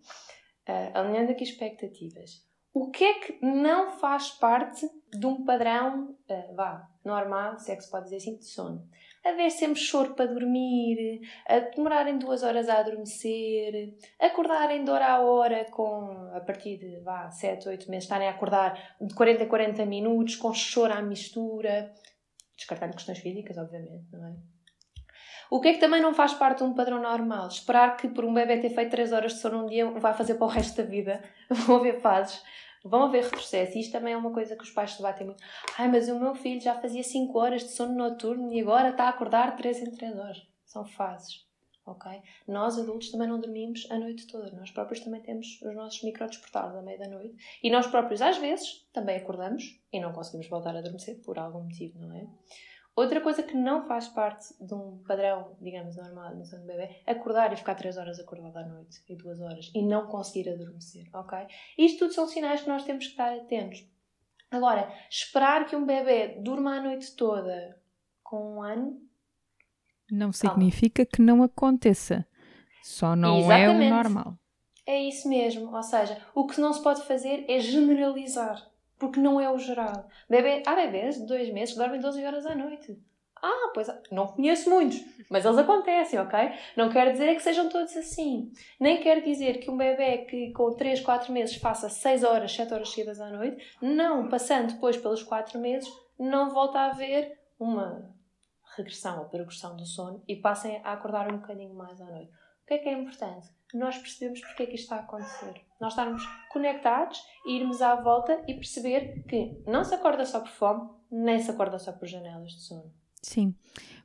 Uh, 0.68 0.98
alinhando 0.98 1.32
aqui 1.32 1.44
expectativas. 1.44 2.42
O 2.74 2.90
que 2.90 3.04
é 3.04 3.14
que 3.20 3.46
não 3.46 3.92
faz 3.92 4.32
parte 4.32 4.90
de 5.12 5.26
um 5.26 5.44
padrão, 5.44 6.18
uh, 6.30 6.56
vá, 6.56 6.90
normal, 7.04 7.60
se 7.60 7.72
é 7.72 7.76
que 7.76 7.84
se 7.84 7.92
pode 7.92 8.06
dizer 8.06 8.18
assim, 8.18 8.38
de 8.38 8.46
sono? 8.46 8.88
Haver 9.24 9.52
sempre 9.52 9.80
choro 9.80 10.16
para 10.16 10.34
dormir, 10.34 11.22
a 11.48 11.60
demorarem 11.60 12.18
duas 12.18 12.44
horas 12.44 12.68
a 12.68 12.80
adormecer, 12.80 13.94
acordarem 14.20 14.84
de 14.84 14.90
hora 14.90 15.08
a 15.08 15.22
hora 15.22 15.66
com, 15.66 16.30
a 16.34 16.42
partir 16.42 16.78
de, 16.78 17.00
vá, 17.02 17.30
7, 17.30 17.70
8 17.70 17.90
meses, 17.90 18.06
estarem 18.06 18.28
a 18.28 18.32
acordar 18.32 18.96
de 19.00 19.14
40 19.14 19.44
a 19.44 19.48
40 19.48 19.86
minutos, 19.86 20.36
com 20.36 20.54
choro 20.54 20.94
à 20.94 21.02
mistura, 21.02 21.94
descartando 22.58 22.94
questões 22.94 23.20
físicas, 23.20 23.58
obviamente, 23.58 24.12
não 24.12 24.28
é? 24.28 24.53
O 25.54 25.62
que 25.62 25.68
é 25.68 25.74
que 25.74 25.80
também 25.80 26.02
não 26.02 26.16
faz 26.16 26.34
parte 26.34 26.58
de 26.58 26.64
um 26.64 26.74
padrão 26.74 27.00
normal? 27.00 27.48
Esperar 27.48 27.96
que 27.96 28.08
por 28.08 28.26
um 28.26 28.34
bebê 28.34 28.58
ter 28.58 28.72
feito 28.72 28.90
3 28.90 29.12
horas 29.14 29.34
de 29.34 29.40
sono 29.40 29.64
um 29.64 29.68
dia 29.68 29.88
vai 29.88 30.12
fazer 30.12 30.34
para 30.34 30.48
o 30.48 30.50
resto 30.50 30.78
da 30.78 30.84
vida. 30.84 31.24
Vão 31.48 31.76
haver 31.76 32.02
fases, 32.02 32.42
vão 32.84 33.04
haver 33.04 33.26
retrocesso. 33.26 33.78
E 33.78 33.82
isto 33.82 33.92
também 33.92 34.14
é 34.14 34.18
uma 34.18 34.34
coisa 34.34 34.56
que 34.56 34.64
os 34.64 34.72
pais 34.72 34.98
debatem 34.98 35.28
muito. 35.28 35.44
Ai, 35.78 35.88
mas 35.90 36.10
o 36.10 36.20
meu 36.20 36.34
filho 36.34 36.60
já 36.60 36.74
fazia 36.74 37.04
5 37.04 37.38
horas 37.38 37.62
de 37.66 37.70
sono 37.70 37.94
noturno 37.94 38.52
e 38.52 38.62
agora 38.62 38.90
está 38.90 39.04
a 39.04 39.10
acordar 39.10 39.56
3 39.56 39.84
em 39.84 39.92
3 39.92 40.18
horas. 40.18 40.42
São 40.66 40.84
fases. 40.86 41.46
Ok? 41.86 42.12
Nós 42.48 42.80
adultos 42.80 43.12
também 43.12 43.28
não 43.28 43.40
dormimos 43.40 43.88
a 43.92 44.00
noite 44.00 44.26
toda. 44.26 44.50
Nós 44.54 44.72
próprios 44.72 45.02
também 45.02 45.22
temos 45.22 45.62
os 45.62 45.76
nossos 45.76 46.02
microdespertares 46.02 46.76
à 46.76 46.82
meia 46.82 46.98
da 46.98 47.08
noite. 47.08 47.36
E 47.62 47.70
nós 47.70 47.86
próprios, 47.86 48.24
às 48.24 48.40
vezes, 48.40 48.88
também 48.92 49.18
acordamos 49.18 49.80
e 49.92 50.00
não 50.00 50.14
conseguimos 50.14 50.48
voltar 50.48 50.76
a 50.76 50.80
adormecer 50.80 51.22
por 51.22 51.38
algum 51.38 51.62
motivo, 51.62 52.00
não 52.00 52.12
é? 52.12 52.26
Outra 52.96 53.22
coisa 53.22 53.42
que 53.42 53.56
não 53.56 53.88
faz 53.88 54.08
parte 54.08 54.54
de 54.64 54.72
um 54.74 55.00
padrão, 55.08 55.58
digamos, 55.60 55.96
normal 55.96 56.36
no 56.36 56.46
sono 56.46 56.62
do 56.62 56.68
bebê, 56.68 57.02
acordar 57.08 57.52
e 57.52 57.58
ficar 57.58 57.74
3 57.74 57.98
horas 57.98 58.20
acordado 58.20 58.56
à 58.58 58.64
noite 58.64 59.02
e 59.10 59.16
2 59.16 59.42
horas 59.42 59.72
e 59.74 59.82
não 59.82 60.06
conseguir 60.06 60.48
adormecer, 60.50 61.10
ok? 61.12 61.40
Isto 61.76 62.00
tudo 62.00 62.14
são 62.14 62.28
sinais 62.28 62.62
que 62.62 62.70
nós 62.70 62.84
temos 62.84 63.06
que 63.06 63.12
estar 63.12 63.34
atentos. 63.34 63.84
Agora, 64.52 64.94
esperar 65.10 65.66
que 65.66 65.76
um 65.76 65.86
bebê 65.86 66.40
durma 66.40 66.78
a 66.78 66.82
noite 66.82 67.16
toda 67.16 67.82
com 68.22 68.58
um 68.58 68.62
ano. 68.62 69.02
Não 70.12 70.32
significa 70.32 71.04
que 71.04 71.20
não 71.20 71.42
aconteça. 71.42 72.28
Só 72.84 73.16
não 73.16 73.40
Exatamente. 73.40 73.86
é 73.86 73.88
o 73.88 73.90
normal. 73.90 74.38
É 74.86 75.02
isso 75.02 75.28
mesmo. 75.28 75.76
Ou 75.76 75.82
seja, 75.82 76.22
o 76.36 76.46
que 76.46 76.62
não 76.62 76.72
se 76.72 76.84
pode 76.84 77.02
fazer 77.04 77.46
é 77.50 77.60
generalizar 77.60 78.72
porque 79.04 79.20
não 79.20 79.40
é 79.42 79.52
o 79.52 79.58
geral. 79.58 80.08
Bebê, 80.30 80.64
há 80.66 80.76
bebês 80.76 81.18
de 81.18 81.26
dois 81.26 81.52
meses 81.52 81.74
que 81.74 81.80
dormem 81.80 82.00
12 82.00 82.26
horas 82.26 82.46
à 82.46 82.56
noite. 82.56 82.98
Ah, 83.42 83.72
pois 83.74 83.88
não 84.10 84.28
conheço 84.28 84.70
muitos, 84.70 85.04
mas 85.30 85.44
eles 85.44 85.58
acontecem, 85.58 86.18
ok? 86.18 86.40
Não 86.78 86.90
quer 86.90 87.12
dizer 87.12 87.36
que 87.36 87.42
sejam 87.42 87.68
todos 87.68 87.94
assim. 87.98 88.50
Nem 88.80 89.02
quer 89.02 89.22
dizer 89.22 89.60
que 89.60 89.70
um 89.70 89.76
bebê 89.76 90.20
que 90.20 90.54
com 90.54 90.74
3, 90.74 91.02
4 91.02 91.34
meses 91.34 91.58
faça 91.58 91.90
6 91.90 92.24
horas, 92.24 92.54
7 92.54 92.74
horas 92.74 92.90
seguidas 92.92 93.20
à 93.20 93.30
noite, 93.30 93.62
não, 93.82 94.30
passando 94.30 94.72
depois 94.72 94.96
pelos 94.96 95.22
4 95.22 95.60
meses, 95.60 95.92
não 96.18 96.52
volta 96.52 96.80
a 96.80 96.92
haver 96.92 97.38
uma 97.60 98.10
regressão 98.78 99.20
ou 99.20 99.26
progressão 99.26 99.76
do 99.76 99.86
sono 99.86 100.24
e 100.26 100.38
passem 100.38 100.80
a 100.82 100.94
acordar 100.94 101.30
um 101.30 101.40
bocadinho 101.40 101.74
mais 101.74 102.00
à 102.00 102.06
noite. 102.06 102.32
O 102.64 102.66
que 102.66 102.76
é 102.76 102.78
que 102.78 102.88
é 102.88 102.94
importante? 102.94 103.50
Nós 103.74 103.98
percebemos 103.98 104.40
porque 104.42 104.64
é 104.64 104.66
que 104.68 104.76
isto 104.76 104.84
está 104.84 104.98
a 104.98 105.00
acontecer. 105.00 105.62
Nós 105.82 105.94
estarmos 105.94 106.24
conectados 106.52 107.20
e 107.46 107.58
irmos 107.58 107.82
à 107.82 107.96
volta 107.96 108.44
e 108.48 108.54
perceber 108.54 109.24
que 109.28 109.58
não 109.66 109.84
se 109.84 109.96
acorda 109.96 110.26
só 110.26 110.40
por 110.40 110.50
fome, 110.50 110.90
nem 111.12 111.40
se 111.40 111.50
acorda 111.50 111.80
só 111.80 111.92
por 111.92 112.08
janelas 112.08 112.52
de 112.52 112.62
sono. 112.62 112.94
Sim. 113.22 113.56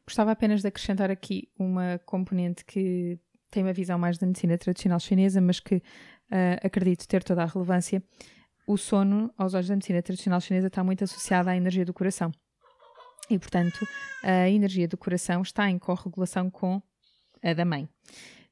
Gostava 0.06 0.30
apenas 0.30 0.62
de 0.62 0.68
acrescentar 0.68 1.10
aqui 1.10 1.50
uma 1.58 2.00
componente 2.06 2.64
que 2.64 3.18
tem 3.50 3.62
uma 3.62 3.72
visão 3.72 3.98
mais 3.98 4.16
da 4.16 4.26
medicina 4.26 4.56
tradicional 4.56 4.98
chinesa, 4.98 5.40
mas 5.40 5.60
que 5.60 5.76
uh, 5.76 5.82
acredito 6.62 7.06
ter 7.06 7.22
toda 7.22 7.42
a 7.42 7.46
relevância. 7.46 8.02
O 8.66 8.76
sono, 8.76 9.32
aos 9.36 9.54
olhos 9.54 9.68
da 9.68 9.74
medicina 9.74 10.02
tradicional 10.02 10.40
chinesa, 10.40 10.68
está 10.68 10.82
muito 10.82 11.04
associado 11.04 11.48
à 11.48 11.56
energia 11.56 11.84
do 11.84 11.92
coração. 11.92 12.32
E, 13.30 13.38
portanto, 13.38 13.86
a 14.22 14.48
energia 14.48 14.88
do 14.88 14.96
coração 14.96 15.42
está 15.42 15.68
em 15.68 15.78
corregulação 15.78 16.50
com 16.50 16.82
a 17.42 17.52
da 17.52 17.64
mãe 17.64 17.88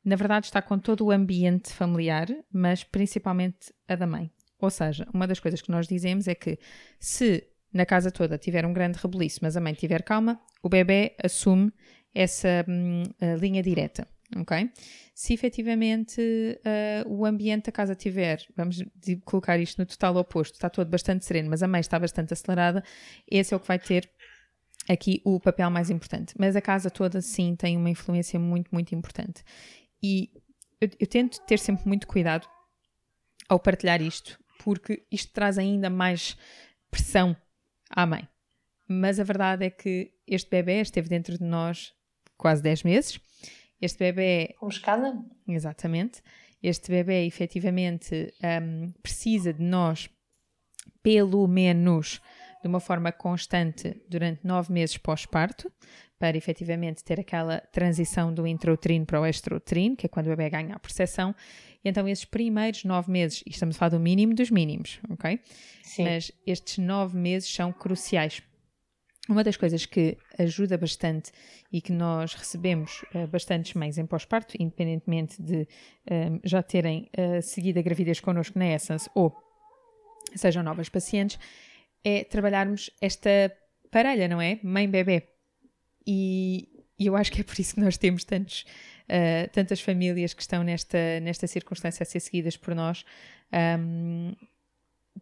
na 0.06 0.14
verdade 0.14 0.46
está 0.46 0.62
com 0.62 0.78
todo 0.78 1.04
o 1.04 1.10
ambiente 1.10 1.72
familiar, 1.72 2.28
mas 2.52 2.84
principalmente 2.84 3.74
a 3.88 3.96
da 3.96 4.06
mãe. 4.06 4.30
Ou 4.60 4.70
seja, 4.70 5.04
uma 5.12 5.26
das 5.26 5.40
coisas 5.40 5.60
que 5.60 5.70
nós 5.70 5.88
dizemos 5.88 6.28
é 6.28 6.34
que 6.34 6.58
se 7.00 7.44
na 7.72 7.84
casa 7.84 8.12
toda 8.12 8.38
tiver 8.38 8.64
um 8.64 8.72
grande 8.72 8.98
rebuliço, 9.02 9.40
mas 9.42 9.56
a 9.56 9.60
mãe 9.60 9.74
tiver 9.74 10.04
calma, 10.04 10.40
o 10.62 10.68
bebê 10.68 11.16
assume 11.22 11.72
essa 12.14 12.64
hum, 12.68 13.02
linha 13.40 13.62
direta. 13.62 14.06
Ok? 14.36 14.70
Se 15.14 15.34
efetivamente 15.34 16.20
uh, 16.20 17.12
o 17.12 17.26
ambiente 17.26 17.66
da 17.66 17.72
casa 17.72 17.94
tiver, 17.94 18.44
vamos 18.56 18.82
colocar 19.24 19.58
isto 19.58 19.78
no 19.78 19.86
total 19.86 20.16
oposto, 20.16 20.54
está 20.54 20.70
todo 20.70 20.88
bastante 20.88 21.24
sereno, 21.24 21.50
mas 21.50 21.62
a 21.62 21.68
mãe 21.68 21.80
está 21.80 21.98
bastante 21.98 22.32
acelerada, 22.32 22.82
esse 23.28 23.54
é 23.54 23.56
o 23.56 23.60
que 23.60 23.68
vai 23.68 23.78
ter 23.78 24.08
aqui 24.88 25.20
o 25.24 25.38
papel 25.40 25.70
mais 25.70 25.90
importante. 25.90 26.34
Mas 26.38 26.56
a 26.56 26.60
casa 26.60 26.90
toda, 26.90 27.20
sim, 27.20 27.54
tem 27.56 27.76
uma 27.76 27.90
influência 27.90 28.38
muito, 28.38 28.68
muito 28.72 28.94
importante. 28.94 29.42
E 30.02 30.30
eu, 30.80 30.88
eu 31.00 31.06
tento 31.06 31.40
ter 31.42 31.58
sempre 31.58 31.86
muito 31.86 32.06
cuidado 32.06 32.48
ao 33.48 33.58
partilhar 33.58 34.02
isto, 34.02 34.38
porque 34.62 35.04
isto 35.10 35.32
traz 35.32 35.58
ainda 35.58 35.88
mais 35.88 36.36
pressão 36.90 37.36
à 37.90 38.06
mãe. 38.06 38.28
Mas 38.88 39.18
a 39.18 39.24
verdade 39.24 39.64
é 39.64 39.70
que 39.70 40.12
este 40.26 40.50
bebê 40.50 40.80
esteve 40.80 41.08
dentro 41.08 41.36
de 41.38 41.44
nós 41.44 41.92
quase 42.36 42.62
10 42.62 42.82
meses. 42.84 43.20
Este 43.80 43.98
bebê. 43.98 44.54
Com 44.58 44.68
escada? 44.68 45.18
Exatamente. 45.46 46.22
Este 46.62 46.90
bebê 46.90 47.26
efetivamente 47.26 48.32
um, 48.62 48.92
precisa 49.02 49.52
de 49.52 49.62
nós 49.62 50.08
pelo 51.02 51.46
menos 51.46 52.20
de 52.66 52.68
uma 52.68 52.80
forma 52.80 53.12
constante 53.12 53.96
durante 54.08 54.44
nove 54.44 54.72
meses 54.72 54.96
pós-parto 54.96 55.70
para 56.18 56.36
efetivamente 56.36 57.04
ter 57.04 57.20
aquela 57.20 57.60
transição 57.60 58.34
do 58.34 58.46
intrauterino 58.46 59.06
para 59.06 59.20
o 59.20 59.26
extrauterino, 59.26 59.96
que 59.96 60.06
é 60.06 60.08
quando 60.08 60.26
o 60.26 60.30
bebê 60.30 60.50
ganha 60.50 60.74
a 60.74 60.78
percepção. 60.78 61.34
E 61.84 61.88
então, 61.88 62.08
esses 62.08 62.24
primeiros 62.24 62.82
nove 62.84 63.10
meses, 63.10 63.42
e 63.46 63.50
estamos 63.50 63.76
a 63.76 63.78
falar 63.78 63.90
do 63.90 64.00
mínimo 64.00 64.34
dos 64.34 64.50
mínimos, 64.50 64.98
ok? 65.10 65.38
Sim. 65.82 66.04
Mas 66.04 66.32
estes 66.44 66.78
nove 66.78 67.16
meses 67.16 67.48
são 67.54 67.72
cruciais. 67.72 68.42
Uma 69.28 69.44
das 69.44 69.56
coisas 69.56 69.86
que 69.86 70.16
ajuda 70.38 70.76
bastante 70.78 71.30
e 71.72 71.80
que 71.80 71.92
nós 71.92 72.34
recebemos 72.34 73.04
uh, 73.14 73.26
bastantes 73.28 73.74
mães 73.74 73.98
em 73.98 74.06
pós-parto, 74.06 74.56
independentemente 74.58 75.40
de 75.40 75.68
um, 76.10 76.40
já 76.42 76.62
terem 76.62 77.10
uh, 77.16 77.42
seguido 77.42 77.78
a 77.78 77.82
gravidez 77.82 78.18
connosco 78.18 78.58
na 78.58 78.66
Essence 78.66 79.08
ou 79.14 79.36
sejam 80.34 80.62
novas 80.62 80.88
pacientes, 80.88 81.38
é 82.08 82.22
trabalharmos 82.22 82.88
esta 83.00 83.52
parelha, 83.90 84.28
não 84.28 84.40
é? 84.40 84.60
Mãe-bebê. 84.62 85.24
E, 86.06 86.84
e, 86.96 87.06
eu 87.06 87.16
acho 87.16 87.32
que 87.32 87.40
é 87.40 87.44
por 87.44 87.58
isso 87.58 87.74
que 87.74 87.80
nós 87.80 87.98
temos 87.98 88.22
tantos, 88.22 88.64
uh, 89.08 89.50
tantas 89.52 89.80
famílias 89.80 90.32
que 90.32 90.40
estão 90.40 90.62
nesta, 90.62 91.18
nesta 91.18 91.48
circunstância 91.48 92.04
a 92.04 92.06
ser 92.06 92.20
seguidas 92.20 92.56
por 92.56 92.76
nós, 92.76 93.04
um, 93.80 94.36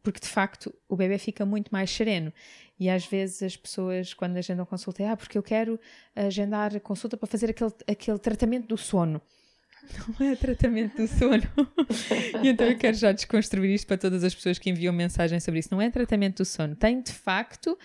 porque 0.02 0.20
de 0.20 0.28
facto 0.28 0.74
o 0.86 0.94
bebê 0.94 1.16
fica 1.16 1.46
muito 1.46 1.70
mais 1.70 1.90
sereno. 1.90 2.30
E 2.78 2.90
às 2.90 3.06
vezes 3.06 3.42
as 3.42 3.56
pessoas, 3.56 4.12
quando 4.12 4.36
agendam 4.36 4.66
consulta, 4.66 5.02
é 5.02 5.08
ah, 5.08 5.16
porque 5.16 5.38
eu 5.38 5.42
quero 5.42 5.80
agendar 6.14 6.78
consulta 6.80 7.16
para 7.16 7.26
fazer 7.26 7.48
aquele, 7.48 7.72
aquele 7.88 8.18
tratamento 8.18 8.66
do 8.66 8.76
sono. 8.76 9.22
Não 10.18 10.26
é 10.26 10.36
tratamento 10.36 10.96
do 10.96 11.08
sono. 11.08 11.42
e 12.42 12.48
então 12.48 12.66
eu 12.66 12.76
quero 12.76 12.96
já 12.96 13.12
desconstruir 13.12 13.74
isto 13.74 13.86
para 13.86 13.98
todas 13.98 14.24
as 14.24 14.34
pessoas 14.34 14.58
que 14.58 14.70
enviam 14.70 14.92
mensagem 14.92 15.38
sobre 15.40 15.60
isso. 15.60 15.68
Não 15.72 15.80
é 15.80 15.90
tratamento 15.90 16.38
do 16.38 16.44
sono. 16.44 16.74
Tem 16.74 17.00
de 17.00 17.12
facto 17.12 17.78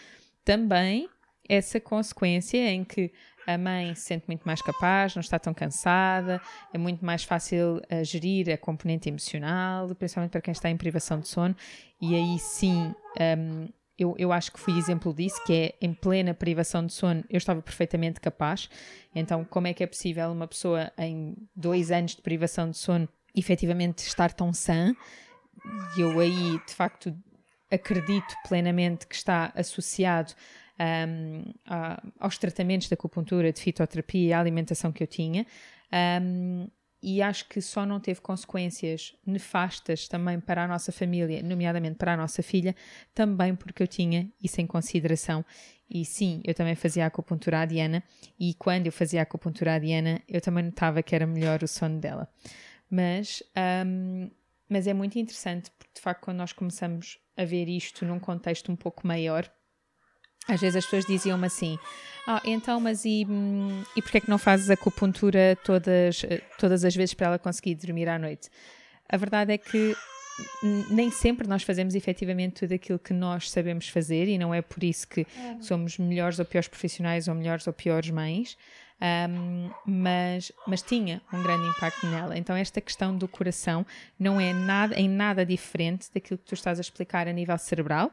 também 0.44 1.10
essa 1.48 1.80
consequência 1.80 2.70
em 2.70 2.84
que 2.84 3.12
a 3.48 3.58
mãe 3.58 3.96
se 3.96 4.04
sente 4.04 4.26
muito 4.28 4.44
mais 4.44 4.62
capaz, 4.62 5.16
não 5.16 5.22
está 5.22 5.40
tão 5.40 5.54
cansada, 5.54 6.40
é 6.72 6.78
muito 6.78 7.04
mais 7.04 7.24
fácil 7.24 7.78
uh, 7.78 8.04
gerir 8.04 8.50
a 8.52 8.58
componente 8.58 9.10
emocional, 9.10 9.94
principalmente 9.96 10.32
para 10.32 10.42
quem 10.42 10.52
está 10.52 10.70
em 10.70 10.78
privação 10.78 11.20
de 11.20 11.28
sono, 11.28 11.56
e 12.00 12.16
aí 12.16 12.38
sim. 12.38 12.94
Um, 13.20 13.68
eu, 14.00 14.16
eu 14.18 14.32
acho 14.32 14.52
que 14.52 14.60
fui 14.60 14.78
exemplo 14.78 15.14
disso, 15.14 15.44
que 15.46 15.54
é 15.54 15.76
em 15.82 15.94
plena 15.94 16.34
privação 16.34 16.86
de 16.86 16.94
sono, 16.94 17.24
eu 17.30 17.38
estava 17.38 17.62
perfeitamente 17.62 18.20
capaz. 18.20 18.70
Então, 19.14 19.44
como 19.44 19.68
é 19.68 19.74
que 19.74 19.84
é 19.84 19.88
possível 19.88 20.32
uma 20.32 20.48
pessoa 20.48 20.92
em 20.98 21.36
dois 21.56 21.92
anos 21.92 22.16
de 22.16 22.22
privação 22.22 22.70
de 22.70 22.78
sono 22.78 23.08
efetivamente 23.36 24.00
estar 24.00 24.34
tão 24.34 24.54
sã? 24.54 24.94
E 25.98 26.02
eu 26.02 26.20
aí, 26.20 26.60
de 26.66 26.74
facto, 26.74 27.16
acredito 27.70 28.34
plenamente 28.48 29.06
que 29.06 29.16
está 29.16 29.52
associado 29.56 30.34
um, 30.80 31.54
a, 31.66 32.02
aos 32.20 32.38
tratamentos 32.38 32.88
da 32.88 32.94
acupuntura, 32.94 33.52
de 33.52 33.62
fitoterapia 33.62 34.30
e 34.30 34.34
a 34.34 34.40
alimentação 34.40 34.92
que 34.92 35.04
eu 35.04 35.08
tinha. 35.08 35.46
Um, 36.22 36.68
e 37.02 37.22
acho 37.22 37.48
que 37.48 37.62
só 37.62 37.86
não 37.86 38.00
teve 38.00 38.20
consequências 38.20 39.16
nefastas 39.26 40.08
também 40.08 40.40
para 40.40 40.66
a 40.66 40.68
nossa 40.68 40.92
família, 40.92 41.42
nomeadamente 41.42 41.96
para 41.96 42.14
a 42.14 42.18
nossa 42.18 42.44
filha, 42.44 42.76
também 43.14 43.56
porque 43.56 43.82
eu 43.82 43.88
tinha 43.88 44.30
isso 44.42 44.60
em 44.60 44.68
consideração. 44.68 45.46
E 45.90 46.06
sim, 46.06 46.42
eu 46.44 46.54
também 46.54 46.76
fazia 46.76 47.06
acupuntura 47.06 47.62
à 47.62 47.66
Diana, 47.66 48.04
e 48.40 48.54
quando 48.54 48.86
eu 48.86 48.92
fazia 48.92 49.22
acupuntura 49.22 49.76
à 49.76 49.80
Diana, 49.80 50.22
eu 50.28 50.40
também 50.42 50.66
notava 50.66 51.02
que 51.02 51.16
era 51.16 51.26
melhor 51.26 51.64
o 51.64 51.68
sono 51.68 52.00
dela. 52.00 52.30
Mas, 52.90 53.42
um, 53.86 54.30
mas 54.68 54.86
é 54.86 54.94
muito 54.94 55.18
interessante, 55.18 55.72
porque 55.72 55.94
de 55.96 56.02
facto, 56.02 56.26
quando 56.26 56.38
nós 56.38 56.54
começamos 56.54 57.18
a 57.36 57.46
ver 57.46 57.68
isto 57.70 58.06
num 58.06 58.20
contexto 58.20 58.72
um 58.72 58.76
pouco 58.76 59.08
maior, 59.08 59.50
às 60.50 60.60
vezes 60.60 60.78
as 60.78 60.84
pessoas 60.86 61.06
diziam-me 61.06 61.46
assim: 61.46 61.78
Ah, 62.28 62.42
então, 62.44 62.80
mas 62.80 63.06
e, 63.06 63.26
hum, 63.30 63.84
e 63.96 64.02
porquê 64.02 64.18
é 64.18 64.22
que 64.22 64.30
não 64.30 64.38
fazes 64.38 64.70
acupuntura 64.70 65.58
todas, 65.64 66.24
eh, 66.24 66.42
todas 66.58 66.84
as 66.84 66.96
vezes 66.96 67.14
para 67.14 67.28
ela 67.28 67.40
conseguir 67.40 67.76
dormir 67.76 68.10
à 68.10 68.18
noite? 68.18 68.50
A 69.08 69.16
verdade 69.16 69.54
é 69.54 69.58
que 69.58 69.96
nem 70.90 71.12
sempre 71.12 71.48
nós 71.48 71.64
fazemos 71.64 71.96
efetivamente 71.96 72.62
tudo 72.62 72.74
aquilo 72.74 72.98
que 73.00 73.14
nós 73.14 73.50
sabemos 73.52 73.90
fazer 73.90 74.28
e 74.28 74.38
não 74.38 74.54
é 74.54 74.62
por 74.62 74.84
isso 74.84 75.08
que 75.08 75.26
somos 75.60 75.98
melhores 75.98 76.40
ou 76.40 76.46
piores 76.46 76.68
profissionais 76.68 77.28
ou 77.28 77.36
melhores 77.36 77.68
ou 77.68 77.74
piores 77.74 78.10
mães. 78.10 78.58
Um, 79.02 79.72
mas, 79.86 80.52
mas 80.68 80.82
tinha 80.82 81.22
um 81.32 81.42
grande 81.42 81.66
impacto 81.70 82.06
nela. 82.06 82.38
Então, 82.38 82.54
esta 82.54 82.82
questão 82.82 83.16
do 83.16 83.30
coração 83.30 83.86
não 84.20 84.42
é 84.42 84.52
nada, 84.52 84.94
em 85.00 85.08
nada 85.08 85.46
diferente 85.46 86.10
daquilo 86.14 86.38
que 86.38 86.46
tu 86.46 86.54
estás 86.54 86.80
a 86.80 86.82
explicar 86.82 87.26
a 87.26 87.32
nível 87.32 87.58
cerebral, 87.58 88.12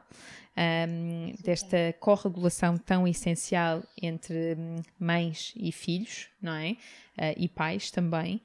um, 0.56 1.32
desta 1.42 1.94
corregulação 2.00 2.78
tão 2.78 3.06
essencial 3.06 3.82
entre 4.00 4.54
hum, 4.54 4.76
mães 4.98 5.52
e 5.56 5.70
filhos, 5.70 6.28
não 6.40 6.54
é? 6.54 6.72
Uh, 6.72 7.34
e 7.36 7.48
pais 7.48 7.90
também. 7.90 8.40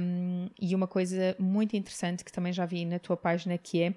Um, 0.00 0.48
e 0.60 0.74
uma 0.74 0.86
coisa 0.86 1.36
muito 1.38 1.76
interessante 1.76 2.24
que 2.24 2.32
também 2.32 2.52
já 2.52 2.64
vi 2.64 2.84
na 2.84 2.98
tua 2.98 3.16
página 3.16 3.56
que 3.58 3.82
é 3.82 3.94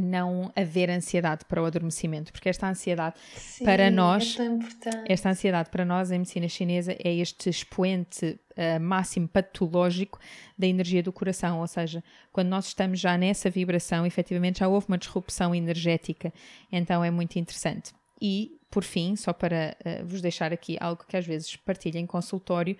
não 0.00 0.50
haver 0.56 0.88
ansiedade 0.88 1.44
para 1.44 1.62
o 1.62 1.66
adormecimento, 1.66 2.32
porque 2.32 2.48
esta 2.48 2.68
ansiedade 2.68 3.16
Sim, 3.34 3.64
para 3.64 3.90
nós, 3.90 4.38
é 4.38 5.12
esta 5.12 5.28
ansiedade 5.28 5.68
para 5.70 5.84
nós 5.84 6.10
em 6.10 6.18
medicina 6.18 6.48
chinesa 6.48 6.92
é 6.92 7.14
este 7.14 7.50
expoente 7.50 8.38
uh, 8.52 8.80
máximo 8.80 9.28
patológico 9.28 10.18
da 10.56 10.66
energia 10.66 11.02
do 11.02 11.12
coração, 11.12 11.60
ou 11.60 11.66
seja, 11.66 12.02
quando 12.32 12.48
nós 12.48 12.68
estamos 12.68 12.98
já 12.98 13.18
nessa 13.18 13.50
vibração, 13.50 14.06
efetivamente 14.06 14.60
já 14.60 14.68
houve 14.68 14.86
uma 14.88 14.98
disrupção 14.98 15.54
energética, 15.54 16.32
então 16.70 17.04
é 17.04 17.10
muito 17.10 17.38
interessante. 17.38 17.92
E, 18.20 18.58
por 18.70 18.84
fim, 18.84 19.14
só 19.16 19.32
para 19.32 19.76
uh, 19.84 20.06
vos 20.06 20.22
deixar 20.22 20.52
aqui 20.52 20.78
algo 20.80 21.04
que 21.06 21.16
às 21.16 21.26
vezes 21.26 21.56
partilho 21.56 21.98
em 21.98 22.06
consultório, 22.06 22.76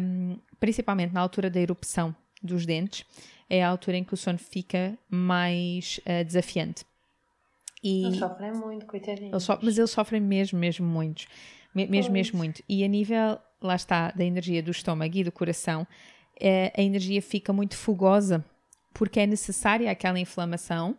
um, 0.00 0.38
principalmente 0.58 1.12
na 1.12 1.20
altura 1.20 1.50
da 1.50 1.60
erupção 1.60 2.14
dos 2.42 2.64
dentes, 2.64 3.04
é 3.48 3.62
a 3.62 3.68
altura 3.68 3.96
em 3.96 4.04
que 4.04 4.14
o 4.14 4.16
sono 4.16 4.38
fica 4.38 4.98
mais 5.08 6.00
uh, 6.00 6.24
desafiante. 6.24 6.84
E 7.82 8.04
eles 8.04 8.18
sofrem 8.18 8.52
muito, 8.52 8.86
coitadinhos. 8.86 9.32
Eles 9.32 9.42
so 9.42 9.58
mas 9.62 9.78
eles 9.78 9.90
sofrem 9.90 10.20
mesmo, 10.20 10.58
mesmo 10.58 10.86
muito. 10.86 11.26
Me 11.74 11.86
mesmo, 11.86 12.12
mesmo 12.12 12.38
muito. 12.38 12.62
E 12.68 12.84
a 12.84 12.88
nível, 12.88 13.38
lá 13.62 13.76
está, 13.76 14.10
da 14.10 14.24
energia 14.24 14.62
do 14.62 14.70
estômago 14.70 15.16
e 15.16 15.24
do 15.24 15.32
coração, 15.32 15.86
é, 16.40 16.72
a 16.76 16.82
energia 16.82 17.22
fica 17.22 17.52
muito 17.52 17.76
fogosa, 17.76 18.44
porque 18.92 19.20
é 19.20 19.26
necessária 19.26 19.90
aquela 19.90 20.18
inflamação 20.18 20.96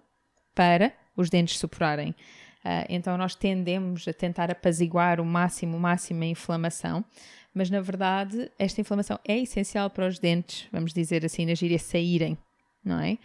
para 0.55 0.93
os 1.15 1.29
dentes 1.29 1.57
supurarem. 1.57 2.12
Uh, 2.59 2.83
então 2.89 3.17
nós 3.17 3.35
tendemos 3.35 4.05
a 4.07 4.13
tentar 4.13 4.51
apaziguar 4.51 5.21
o 5.21 5.25
máximo, 5.25 5.77
o 5.77 5.79
máximo 5.79 6.23
a 6.23 6.27
inflamação, 6.27 7.05
mas 7.53 7.69
na 7.69 7.81
verdade 7.81 8.51
esta 8.57 8.81
inflamação 8.81 9.19
é 9.27 9.38
essencial 9.39 9.89
para 9.89 10.07
os 10.07 10.19
dentes, 10.19 10.67
vamos 10.71 10.93
dizer 10.93 11.25
assim, 11.25 11.45
na 11.45 11.53
gíria, 11.53 11.79
saírem, 11.79 12.38
não 12.83 12.99
é? 12.99 13.17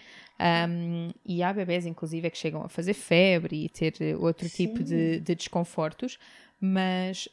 Um, 0.69 1.11
e 1.25 1.43
há 1.43 1.53
bebés, 1.53 1.87
inclusive, 1.87 2.29
que 2.29 2.37
chegam 2.37 2.63
a 2.63 2.69
fazer 2.69 2.95
febre 2.95 3.65
e 3.65 3.69
ter 3.69 3.95
outro 4.19 4.49
Sim. 4.49 4.67
tipo 4.67 4.83
de, 4.83 5.21
de, 5.21 5.35
desconfortos, 5.35 6.19
mas 6.61 7.29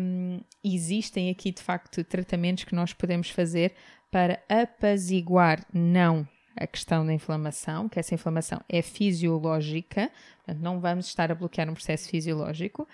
um, 0.00 0.40
existem 0.64 1.28
aqui 1.30 1.52
de 1.52 1.62
facto 1.62 2.02
tratamentos 2.02 2.64
que 2.64 2.74
nós 2.74 2.92
podemos 2.94 3.28
fazer 3.28 3.74
para 4.10 4.42
apaziguar, 4.48 5.66
não 5.72 6.26
a 6.56 6.66
questão 6.66 7.04
da 7.04 7.12
inflamação, 7.12 7.88
que 7.88 7.98
essa 7.98 8.14
inflamação 8.14 8.60
é 8.66 8.80
fisiológica, 8.80 10.10
portanto, 10.38 10.62
não 10.62 10.80
vamos 10.80 11.06
estar 11.06 11.30
a 11.30 11.34
bloquear 11.34 11.68
um 11.68 11.74
processo 11.74 12.08
fisiológico, 12.08 12.88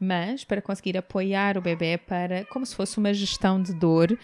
mas 0.00 0.44
para 0.44 0.62
conseguir 0.62 0.96
apoiar 0.96 1.56
o 1.56 1.62
bebê 1.62 1.98
para 1.98 2.44
como 2.46 2.64
se 2.64 2.74
fosse 2.74 2.98
uma 2.98 3.12
gestão 3.12 3.60
de 3.62 3.74
dor 3.74 4.12
uh, 4.12 4.18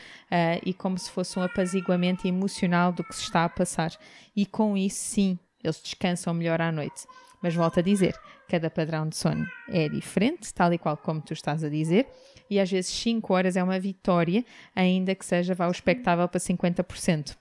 e 0.65 0.73
como 0.73 0.99
se 0.99 1.11
fosse 1.11 1.39
um 1.39 1.43
apaziguamento 1.43 2.27
emocional 2.27 2.93
do 2.93 3.05
que 3.05 3.15
se 3.15 3.23
está 3.23 3.45
a 3.45 3.49
passar. 3.49 3.93
E 4.35 4.47
com 4.47 4.77
isso, 4.77 4.99
sim, 4.99 5.39
eles 5.63 5.81
descansam 5.83 6.35
melhor 6.35 6.61
à 6.61 6.71
noite. 6.71 7.07
Mas 7.43 7.55
volto 7.55 7.81
a 7.81 7.83
dizer, 7.83 8.15
cada 8.49 8.71
padrão 8.71 9.09
de 9.09 9.17
sono 9.17 9.45
é 9.69 9.89
diferente, 9.89 10.55
tal 10.55 10.73
e 10.73 10.79
qual 10.79 10.97
como 10.97 11.21
tu 11.21 11.33
estás 11.33 11.65
a 11.65 11.69
dizer, 11.69 12.07
e 12.49 12.61
às 12.61 12.71
vezes 12.71 12.91
5 12.93 13.35
horas 13.35 13.57
é 13.57 13.63
uma 13.63 13.81
vitória, 13.81 14.45
ainda 14.77 15.15
que 15.15 15.27
seja 15.27 15.55
vá 15.55 15.67
o 15.67 15.73
expectável 15.73 16.29
para 16.29 16.39
50%. 16.39 17.37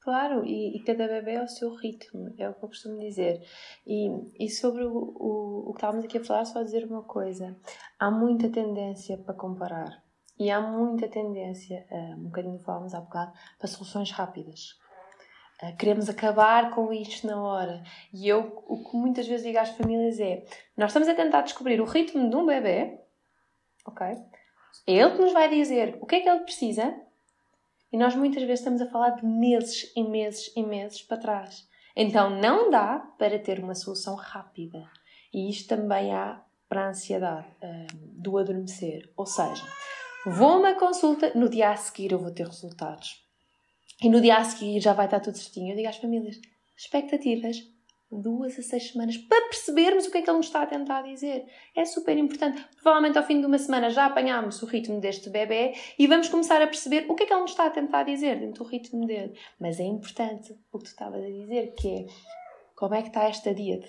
Claro, 0.00 0.46
e, 0.46 0.76
e, 0.76 0.82
cada 0.82 1.06
bebê 1.06 1.32
é 1.32 1.42
o 1.42 1.48
seu 1.48 1.74
ritmo, 1.74 2.34
é 2.38 2.48
o 2.48 2.54
que 2.54 2.64
eu 2.64 2.68
costumo 2.68 2.98
dizer. 2.98 3.42
E, 3.86 4.08
e 4.38 4.48
sobre 4.48 4.82
o, 4.84 4.92
o, 4.92 5.68
o 5.68 5.72
que 5.72 5.78
estávamos 5.78 6.04
aqui 6.06 6.16
a 6.16 6.24
falar, 6.24 6.46
só 6.46 6.62
dizer 6.62 6.86
uma 6.86 7.02
coisa: 7.02 7.54
há 7.98 8.10
muita 8.10 8.48
tendência 8.48 9.18
para 9.18 9.34
comparar, 9.34 10.02
e 10.38 10.50
há 10.50 10.58
muita 10.58 11.06
tendência, 11.06 11.86
um 12.16 12.24
bocadinho 12.24 12.58
falávamos 12.60 12.94
há 12.94 13.00
bocado, 13.00 13.32
para 13.58 13.68
soluções 13.68 14.10
rápidas. 14.10 14.78
Queremos 15.78 16.08
acabar 16.08 16.70
com 16.70 16.90
isto 16.90 17.26
na 17.26 17.38
hora. 17.42 17.82
E 18.10 18.26
eu, 18.26 18.64
o 18.66 18.82
que 18.82 18.96
muitas 18.96 19.28
vezes 19.28 19.44
digo 19.44 19.58
às 19.58 19.68
famílias 19.68 20.18
é: 20.18 20.46
nós 20.74 20.88
estamos 20.88 21.08
a 21.08 21.14
tentar 21.14 21.42
descobrir 21.42 21.78
o 21.78 21.84
ritmo 21.84 22.30
de 22.30 22.36
um 22.36 22.46
bebê, 22.46 22.98
ok? 23.86 24.06
É 24.86 24.92
ele 24.94 25.10
que 25.10 25.20
nos 25.20 25.34
vai 25.34 25.50
dizer 25.50 25.98
o 26.00 26.06
que 26.06 26.16
é 26.16 26.20
que 26.20 26.28
ele 26.28 26.40
precisa 26.40 26.98
e 27.92 27.96
nós 27.96 28.14
muitas 28.14 28.42
vezes 28.42 28.60
estamos 28.60 28.80
a 28.80 28.86
falar 28.86 29.10
de 29.10 29.26
meses 29.26 29.92
e 29.96 30.02
meses 30.02 30.52
e 30.56 30.62
meses 30.62 31.02
para 31.02 31.18
trás. 31.18 31.68
Então 31.96 32.30
não 32.30 32.70
dá 32.70 32.98
para 33.18 33.38
ter 33.38 33.58
uma 33.58 33.74
solução 33.74 34.14
rápida. 34.14 34.88
E 35.32 35.50
isto 35.50 35.68
também 35.68 36.14
há 36.14 36.42
para 36.68 36.86
a 36.86 36.88
ansiedade 36.90 37.48
um, 37.62 37.86
do 38.22 38.38
adormecer. 38.38 39.12
Ou 39.16 39.26
seja, 39.26 39.64
vou 40.24 40.50
a 40.50 40.56
uma 40.56 40.74
consulta, 40.74 41.32
no 41.34 41.48
dia 41.48 41.70
a 41.70 41.76
seguir 41.76 42.12
eu 42.12 42.18
vou 42.18 42.30
ter 42.30 42.46
resultados. 42.46 43.24
E 44.02 44.08
no 44.08 44.20
dia 44.20 44.36
a 44.36 44.44
seguir 44.44 44.80
já 44.80 44.92
vai 44.92 45.06
estar 45.06 45.20
tudo 45.20 45.36
certinho. 45.36 45.72
Eu 45.72 45.76
digo 45.76 45.88
às 45.88 45.96
famílias: 45.96 46.40
expectativas 46.76 47.56
duas 48.10 48.58
a 48.58 48.62
seis 48.62 48.90
semanas 48.90 49.16
para 49.16 49.48
percebermos 49.48 50.06
o 50.06 50.10
que 50.10 50.18
é 50.18 50.22
que 50.22 50.30
ele 50.30 50.36
nos 50.36 50.46
está 50.46 50.62
a 50.62 50.66
tentar 50.66 51.02
dizer. 51.02 51.46
É 51.76 51.84
super 51.84 52.16
importante. 52.16 52.64
Provavelmente 52.74 53.18
ao 53.18 53.24
fim 53.24 53.40
de 53.40 53.46
uma 53.46 53.58
semana 53.58 53.90
já 53.90 54.06
apanhámos 54.06 54.62
o 54.62 54.66
ritmo 54.66 55.00
deste 55.00 55.30
bebê 55.30 55.74
e 55.98 56.06
vamos 56.06 56.28
começar 56.28 56.60
a 56.60 56.66
perceber 56.66 57.06
o 57.08 57.14
que 57.14 57.22
é 57.22 57.26
que 57.26 57.32
ele 57.32 57.42
nos 57.42 57.52
está 57.52 57.66
a 57.66 57.70
tentar 57.70 58.02
dizer 58.02 58.40
dentro 58.40 58.64
do 58.64 58.68
ritmo 58.68 59.06
dele. 59.06 59.38
Mas 59.60 59.78
é 59.78 59.84
importante 59.84 60.52
o 60.72 60.78
que 60.78 60.84
tu 60.84 60.88
estavas 60.88 61.22
a 61.22 61.28
dizer, 61.28 61.74
que 61.74 61.88
é 61.88 62.06
como 62.74 62.94
é 62.94 63.02
que 63.02 63.08
está 63.08 63.24
esta 63.24 63.54
de 63.54 63.82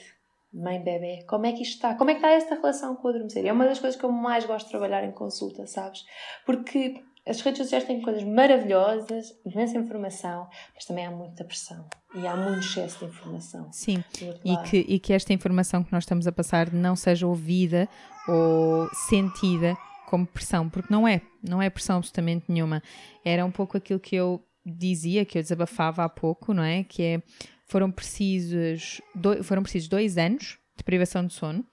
mãe-bebê? 0.53 1.23
Como 1.25 1.45
é 1.45 1.53
que 1.53 1.63
isto 1.63 1.75
está? 1.75 1.95
Como 1.95 2.09
é 2.09 2.13
que 2.13 2.19
está 2.19 2.31
esta 2.31 2.55
relação 2.55 2.95
com 2.95 3.07
o 3.07 3.11
adormecer? 3.11 3.45
É 3.45 3.53
uma 3.53 3.65
das 3.65 3.79
coisas 3.79 3.97
que 3.97 4.05
eu 4.05 4.11
mais 4.11 4.45
gosto 4.45 4.65
de 4.65 4.71
trabalhar 4.71 5.03
em 5.03 5.11
consulta, 5.11 5.65
sabes? 5.65 6.05
Porque 6.45 7.01
as 7.27 7.39
redes 7.41 7.59
sociais 7.59 7.83
têm 7.83 8.01
coisas 8.01 8.23
maravilhosas, 8.23 9.33
imensa 9.45 9.77
informação, 9.77 10.49
mas 10.73 10.85
também 10.85 11.05
há 11.05 11.11
muita 11.11 11.43
pressão 11.43 11.87
e 12.15 12.25
há 12.25 12.35
muito 12.35 12.65
excesso 12.65 12.99
de 12.99 13.05
informação. 13.05 13.71
Sim, 13.71 14.03
e 14.43 14.57
que, 14.67 14.77
e 14.77 14.99
que 14.99 15.13
esta 15.13 15.31
informação 15.31 15.83
que 15.83 15.91
nós 15.91 16.03
estamos 16.03 16.25
a 16.25 16.31
passar 16.31 16.73
não 16.73 16.95
seja 16.95 17.27
ouvida 17.27 17.87
ou 18.27 18.89
sentida 19.07 19.77
como 20.07 20.25
pressão, 20.25 20.67
porque 20.67 20.91
não 20.91 21.07
é, 21.07 21.21
não 21.47 21.61
é 21.61 21.69
pressão 21.69 21.97
absolutamente 21.97 22.45
nenhuma. 22.49 22.81
Era 23.23 23.45
um 23.45 23.51
pouco 23.51 23.77
aquilo 23.77 23.99
que 23.99 24.15
eu 24.15 24.43
dizia, 24.65 25.23
que 25.23 25.37
eu 25.37 25.41
desabafava 25.41 26.03
há 26.03 26.09
pouco, 26.09 26.53
não 26.53 26.63
é? 26.63 26.83
Que 26.83 27.03
é, 27.03 27.23
foram 27.65 27.91
precisos, 27.91 28.99
do, 29.15 29.43
foram 29.43 29.63
precisos 29.63 29.87
dois 29.87 30.17
anos 30.17 30.57
de 30.75 30.83
privação 30.83 31.25
de 31.25 31.33
sono 31.33 31.65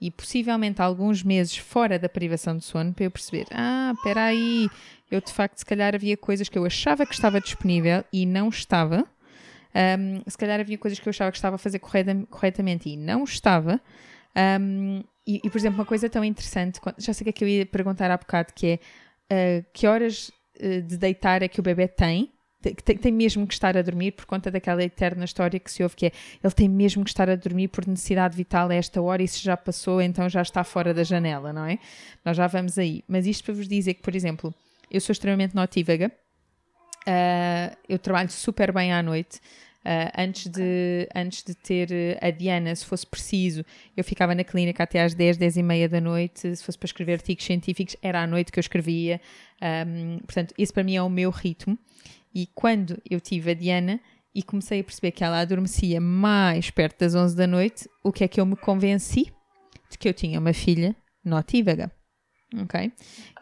e 0.00 0.10
possivelmente 0.10 0.82
alguns 0.82 1.22
meses 1.22 1.56
fora 1.56 1.98
da 1.98 2.08
privação 2.08 2.56
de 2.56 2.64
sono 2.64 2.92
para 2.92 3.04
eu 3.04 3.10
perceber, 3.10 3.46
ah, 3.50 3.92
espera 3.94 4.24
aí, 4.24 4.68
eu 5.10 5.20
de 5.20 5.32
facto 5.32 5.58
se 5.58 5.64
calhar 5.64 5.94
havia 5.94 6.16
coisas 6.16 6.48
que 6.48 6.58
eu 6.58 6.64
achava 6.64 7.06
que 7.06 7.14
estava 7.14 7.40
disponível 7.40 8.04
e 8.12 8.26
não 8.26 8.48
estava. 8.48 9.06
Um, 9.98 10.22
se 10.26 10.38
calhar 10.38 10.58
havia 10.58 10.78
coisas 10.78 10.98
que 10.98 11.06
eu 11.06 11.10
achava 11.10 11.30
que 11.30 11.36
estava 11.36 11.56
a 11.56 11.58
fazer 11.58 11.78
corretamente 11.78 12.88
e 12.88 12.96
não 12.96 13.24
estava. 13.24 13.80
Um, 14.60 15.02
e, 15.26 15.40
e, 15.42 15.50
por 15.50 15.58
exemplo, 15.58 15.78
uma 15.78 15.84
coisa 15.84 16.08
tão 16.08 16.24
interessante, 16.24 16.80
já 16.98 17.12
sei 17.12 17.24
que 17.24 17.30
é 17.30 17.32
que 17.32 17.44
eu 17.44 17.48
ia 17.48 17.66
perguntar 17.66 18.10
há 18.10 18.16
bocado, 18.16 18.52
que 18.54 18.78
é 19.30 19.60
uh, 19.60 19.66
que 19.72 19.86
horas 19.86 20.30
uh, 20.60 20.82
de 20.82 20.96
deitar 20.96 21.42
é 21.42 21.48
que 21.48 21.58
o 21.60 21.62
bebê 21.62 21.88
tem 21.88 22.32
tem, 22.72 22.96
tem, 22.96 23.12
mesmo 23.12 23.46
que 23.46 23.54
estar 23.54 23.76
a 23.76 23.82
dormir 23.82 24.12
por 24.12 24.24
conta 24.24 24.50
daquela 24.50 24.82
eterna 24.82 25.24
história 25.24 25.58
que 25.58 25.70
se 25.70 25.82
ouve 25.82 25.96
que 25.96 26.06
é 26.06 26.12
ele 26.42 26.52
tem 26.52 26.68
mesmo 26.68 27.04
que 27.04 27.10
estar 27.10 27.28
a 27.28 27.36
dormir 27.36 27.68
por 27.68 27.86
necessidade 27.86 28.36
vital 28.36 28.70
a 28.70 28.74
esta 28.74 29.00
hora 29.00 29.22
e 29.22 29.28
se 29.28 29.42
já 29.42 29.56
passou 29.56 30.00
então 30.00 30.28
já 30.28 30.42
está 30.42 30.64
fora 30.64 30.92
da 30.92 31.04
janela, 31.04 31.52
não 31.52 31.64
é? 31.64 31.78
Nós 32.24 32.36
já 32.36 32.46
vamos 32.46 32.78
aí. 32.78 33.04
Mas 33.08 33.26
isto 33.26 33.44
para 33.44 33.54
vos 33.54 33.68
dizer 33.68 33.94
que, 33.94 34.02
por 34.02 34.14
exemplo, 34.14 34.54
eu 34.90 35.00
sou 35.00 35.12
extremamente 35.12 35.54
notívaga 35.54 36.10
Uh, 37.06 37.70
eu 37.88 38.00
trabalho 38.00 38.28
super 38.30 38.72
bem 38.72 38.92
à 38.92 39.00
noite. 39.00 39.40
Uh, 39.86 40.10
antes, 40.18 40.48
de, 40.48 41.08
antes 41.14 41.44
de 41.44 41.54
ter 41.54 42.18
a 42.20 42.28
Diana, 42.32 42.74
se 42.74 42.84
fosse 42.84 43.06
preciso, 43.06 43.64
eu 43.96 44.02
ficava 44.02 44.34
na 44.34 44.42
clínica 44.42 44.82
até 44.82 45.00
às 45.00 45.14
10, 45.14 45.36
10 45.36 45.58
e 45.58 45.62
meia 45.62 45.88
da 45.88 46.00
noite. 46.00 46.56
Se 46.56 46.64
fosse 46.64 46.76
para 46.76 46.86
escrever 46.86 47.12
artigos 47.12 47.44
científicos, 47.44 47.96
era 48.02 48.20
à 48.20 48.26
noite 48.26 48.50
que 48.50 48.58
eu 48.58 48.62
escrevia. 48.62 49.20
Um, 49.62 50.18
portanto, 50.18 50.52
esse 50.58 50.72
para 50.72 50.82
mim 50.82 50.96
é 50.96 51.02
o 51.02 51.08
meu 51.08 51.30
ritmo. 51.30 51.78
E 52.34 52.48
quando 52.52 53.00
eu 53.08 53.20
tive 53.20 53.52
a 53.52 53.54
Diana 53.54 54.00
e 54.34 54.42
comecei 54.42 54.80
a 54.80 54.84
perceber 54.84 55.12
que 55.12 55.22
ela 55.22 55.38
adormecia 55.38 56.00
mais 56.00 56.68
perto 56.68 56.98
das 56.98 57.14
11 57.14 57.36
da 57.36 57.46
noite, 57.46 57.88
o 58.02 58.10
que 58.10 58.24
é 58.24 58.28
que 58.28 58.40
eu 58.40 58.44
me 58.44 58.56
convenci? 58.56 59.32
De 59.88 59.96
que 59.96 60.08
eu 60.08 60.12
tinha 60.12 60.40
uma 60.40 60.52
filha 60.52 60.96
notívaga 61.24 61.92
ok? 62.62 62.92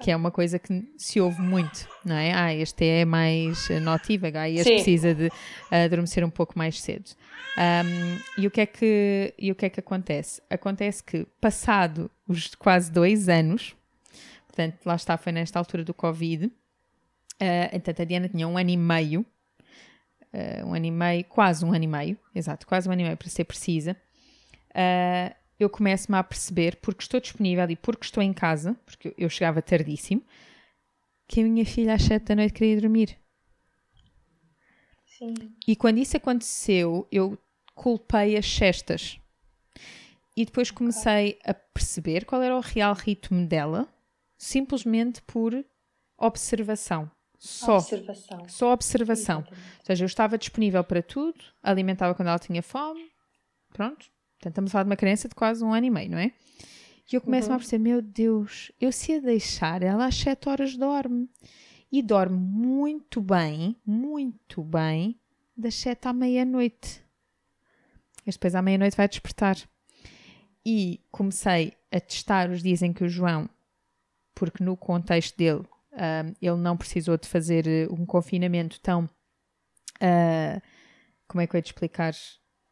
Que 0.01 0.11
é 0.11 0.17
uma 0.17 0.31
coisa 0.31 0.59
que 0.59 0.87
se 0.97 1.21
ouve 1.21 1.41
muito, 1.41 1.89
não 2.05 2.17
é? 2.17 2.33
Ah, 2.33 2.55
este 2.55 2.85
é 2.85 3.05
mais 3.05 3.69
notívago, 3.83 4.39
ah, 4.39 4.49
este 4.49 4.65
Sim. 4.65 4.75
precisa 4.75 5.15
de 5.15 5.27
uh, 5.27 5.85
adormecer 5.85 6.25
um 6.25 6.31
pouco 6.31 6.59
mais 6.59 6.81
cedo. 6.81 7.11
Um, 7.57 8.19
e, 8.43 8.47
o 8.47 8.51
que 8.51 8.61
é 8.61 8.67
que, 8.67 9.35
e 9.39 9.53
o 9.53 9.55
que 9.55 9.67
é 9.67 9.71
que 9.71 9.81
acontece? 9.81 10.43
Acontece 10.51 11.03
que, 11.03 11.27
passado 11.41 12.11
os 12.29 12.55
quase 12.55 12.91
dois 12.91 13.29
anos, 13.29 13.77
portanto, 14.47 14.79
lá 14.85 14.97
está, 14.97 15.17
foi 15.17 15.33
nesta 15.33 15.59
altura 15.59 15.85
do 15.85 15.95
Covid, 15.95 16.47
uh, 16.47 16.51
então 17.73 17.95
a 17.97 18.05
Diana 18.05 18.29
tinha 18.29 18.49
um 18.49 18.59
ano 18.59 18.71
e 18.71 18.77
meio, 18.77 19.25
uh, 20.33 20.67
um 20.67 20.75
ano 20.75 20.87
e 20.87 20.91
meio, 20.91 21.25
quase 21.25 21.65
um 21.65 21.73
ano 21.73 21.85
e 21.85 21.89
meio, 21.89 22.19
exato, 22.35 22.67
quase 22.67 22.89
um 22.89 22.93
ano 22.93 23.03
e 23.03 23.05
meio 23.05 23.17
para 23.17 23.29
ser 23.29 23.45
precisa, 23.45 23.97
uh, 24.71 25.44
eu 25.65 25.71
começo-me 25.71 26.17
a 26.17 26.23
perceber, 26.23 26.77
porque 26.77 27.03
estou 27.03 27.21
disponível 27.21 27.69
e 27.69 27.77
porque 27.77 28.05
estou 28.05 28.23
em 28.23 28.33
casa, 28.33 28.75
porque 28.85 29.15
eu 29.17 29.29
chegava 29.29 29.61
tardíssimo, 29.63 30.23
que 31.27 31.41
a 31.41 31.45
minha 31.45 31.65
filha 31.65 31.95
às 31.95 32.03
sete 32.03 32.27
da 32.27 32.37
noite 32.37 32.53
queria 32.53 32.81
dormir. 32.81 33.19
Sim. 35.07 35.35
E 35.67 35.75
quando 35.75 35.99
isso 35.99 36.17
aconteceu, 36.17 37.07
eu 37.11 37.39
culpei 37.75 38.37
as 38.37 38.47
cestas. 38.47 39.19
E 40.37 40.45
depois 40.45 40.71
comecei 40.71 41.39
a 41.45 41.55
perceber 41.55 42.25
qual 42.25 42.43
era 42.43 42.57
o 42.57 42.61
real 42.61 42.95
ritmo 42.95 43.47
dela, 43.47 43.89
simplesmente 44.37 45.23
por 45.23 45.65
observação. 46.19 47.11
Só 47.39 47.77
observação. 47.77 48.49
Só 48.49 48.73
observação. 48.73 49.41
Exatamente. 49.41 49.79
Ou 49.79 49.87
seja, 49.87 50.05
eu 50.05 50.07
estava 50.07 50.39
disponível 50.39 50.83
para 50.83 51.03
tudo, 51.03 51.45
alimentava 51.63 52.15
quando 52.15 52.29
ela 52.29 52.39
tinha 52.39 52.63
fome, 52.63 53.11
pronto, 53.73 54.07
Portanto, 54.45 54.53
estamos 54.53 54.71
a 54.71 54.73
falar 54.73 54.85
de 54.85 54.91
uma 54.91 54.97
criança 54.97 55.29
de 55.29 55.35
quase 55.35 55.65
um 55.65 55.73
ano 55.73 55.87
e 55.87 55.91
meio, 55.91 56.11
não 56.11 56.19
é? 56.19 56.33
E 57.11 57.15
eu 57.15 57.21
começo 57.21 57.49
uhum. 57.49 57.55
a 57.55 57.59
perceber, 57.59 57.83
meu 57.83 58.03
Deus, 58.03 58.71
eu 58.79 58.93
se 58.93 59.15
a 59.15 59.21
deixar, 59.21 59.83
ela 59.83 60.07
às 60.07 60.17
7 60.17 60.49
horas 60.49 60.77
dorme. 60.77 61.31
E 61.91 62.03
dorme 62.03 62.37
muito 62.37 63.23
bem, 63.23 63.77
muito 63.87 64.63
bem, 64.63 65.19
das 65.57 65.77
7 65.77 66.09
à 66.09 66.13
meia-noite. 66.13 67.03
Mas 68.27 68.35
depois 68.35 68.55
à 68.55 68.61
meia-noite 68.61 68.97
vai 68.97 69.09
despertar. 69.09 69.57
E 70.67 71.01
comecei 71.11 71.73
a 71.91 72.01
testar 72.01 72.51
os 72.51 72.63
dias 72.63 72.83
em 72.83 72.93
que 72.93 73.05
o 73.05 73.09
João, 73.09 73.49
porque 74.35 74.63
no 74.63 74.77
contexto 74.77 75.37
dele, 75.39 75.65
ele 76.43 76.57
não 76.57 76.77
precisou 76.77 77.17
de 77.17 77.29
fazer 77.29 77.67
eh, 77.67 77.87
um 77.91 78.05
confinamento 78.05 78.81
tão. 78.81 79.05
Uh, 79.97 80.61
como 81.29 81.41
é 81.41 81.47
que 81.47 81.55
eu 81.55 81.59
ia 81.59 81.63
te 81.63 81.67
explicar? 81.67 82.13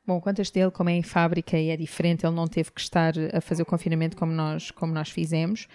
Bom, 0.05 0.21
quantas 0.21 0.51
dele, 0.51 0.71
como 0.71 0.91
é 0.91 0.95
em 0.95 1.03
fábrica 1.03 1.57
e 1.57 1.71
é 1.71 1.77
diferente, 1.77 2.27
ele 2.27 2.35
não 2.35 2.49
teve 2.49 2.73
que 2.73 2.81
estar 2.81 3.15
a 3.33 3.41
fazer 3.41 3.63
o 3.63 3.67
confinamento 3.67 4.17
como 4.17 4.33
nós, 4.33 4.71
como 4.73 4.93
nós 4.93 5.11
fizemos. 5.11 5.69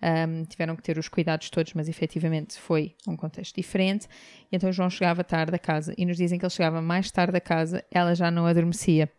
Um, 0.00 0.44
tiveram 0.44 0.74
que 0.76 0.82
ter 0.82 0.98
os 0.98 1.08
cuidados 1.08 1.48
todos, 1.50 1.74
mas 1.74 1.88
efetivamente 1.88 2.58
foi 2.58 2.94
um 3.06 3.16
contexto 3.16 3.56
diferente. 3.56 4.06
E 4.50 4.56
então 4.56 4.70
o 4.70 4.72
João 4.72 4.88
chegava 4.88 5.24
tarde 5.24 5.54
a 5.54 5.58
casa 5.58 5.94
e 5.98 6.06
nos 6.06 6.16
dizem 6.16 6.38
que 6.38 6.44
ele 6.44 6.50
chegava 6.50 6.80
mais 6.80 7.10
tarde 7.10 7.36
a 7.36 7.40
casa, 7.40 7.84
ela 7.90 8.14
já 8.14 8.30
não 8.30 8.46
adormecia. 8.46 9.10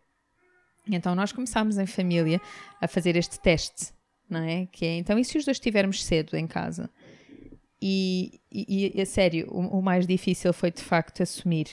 Então 0.90 1.14
nós 1.14 1.30
começámos 1.32 1.76
em 1.76 1.86
família 1.86 2.40
a 2.80 2.88
fazer 2.88 3.16
este 3.16 3.38
teste, 3.40 3.92
não 4.28 4.40
é? 4.40 4.66
Que 4.66 4.86
é, 4.86 4.96
então, 4.96 5.18
e 5.18 5.24
se 5.24 5.36
os 5.36 5.44
dois 5.44 5.56
estivermos 5.56 6.02
cedo 6.04 6.36
em 6.36 6.46
casa? 6.46 6.90
E, 7.80 8.40
e, 8.50 8.92
e 8.94 9.00
a 9.00 9.06
sério, 9.06 9.46
o, 9.50 9.78
o 9.78 9.82
mais 9.82 10.06
difícil 10.06 10.54
foi 10.54 10.70
de 10.70 10.82
facto 10.82 11.22
assumir 11.22 11.68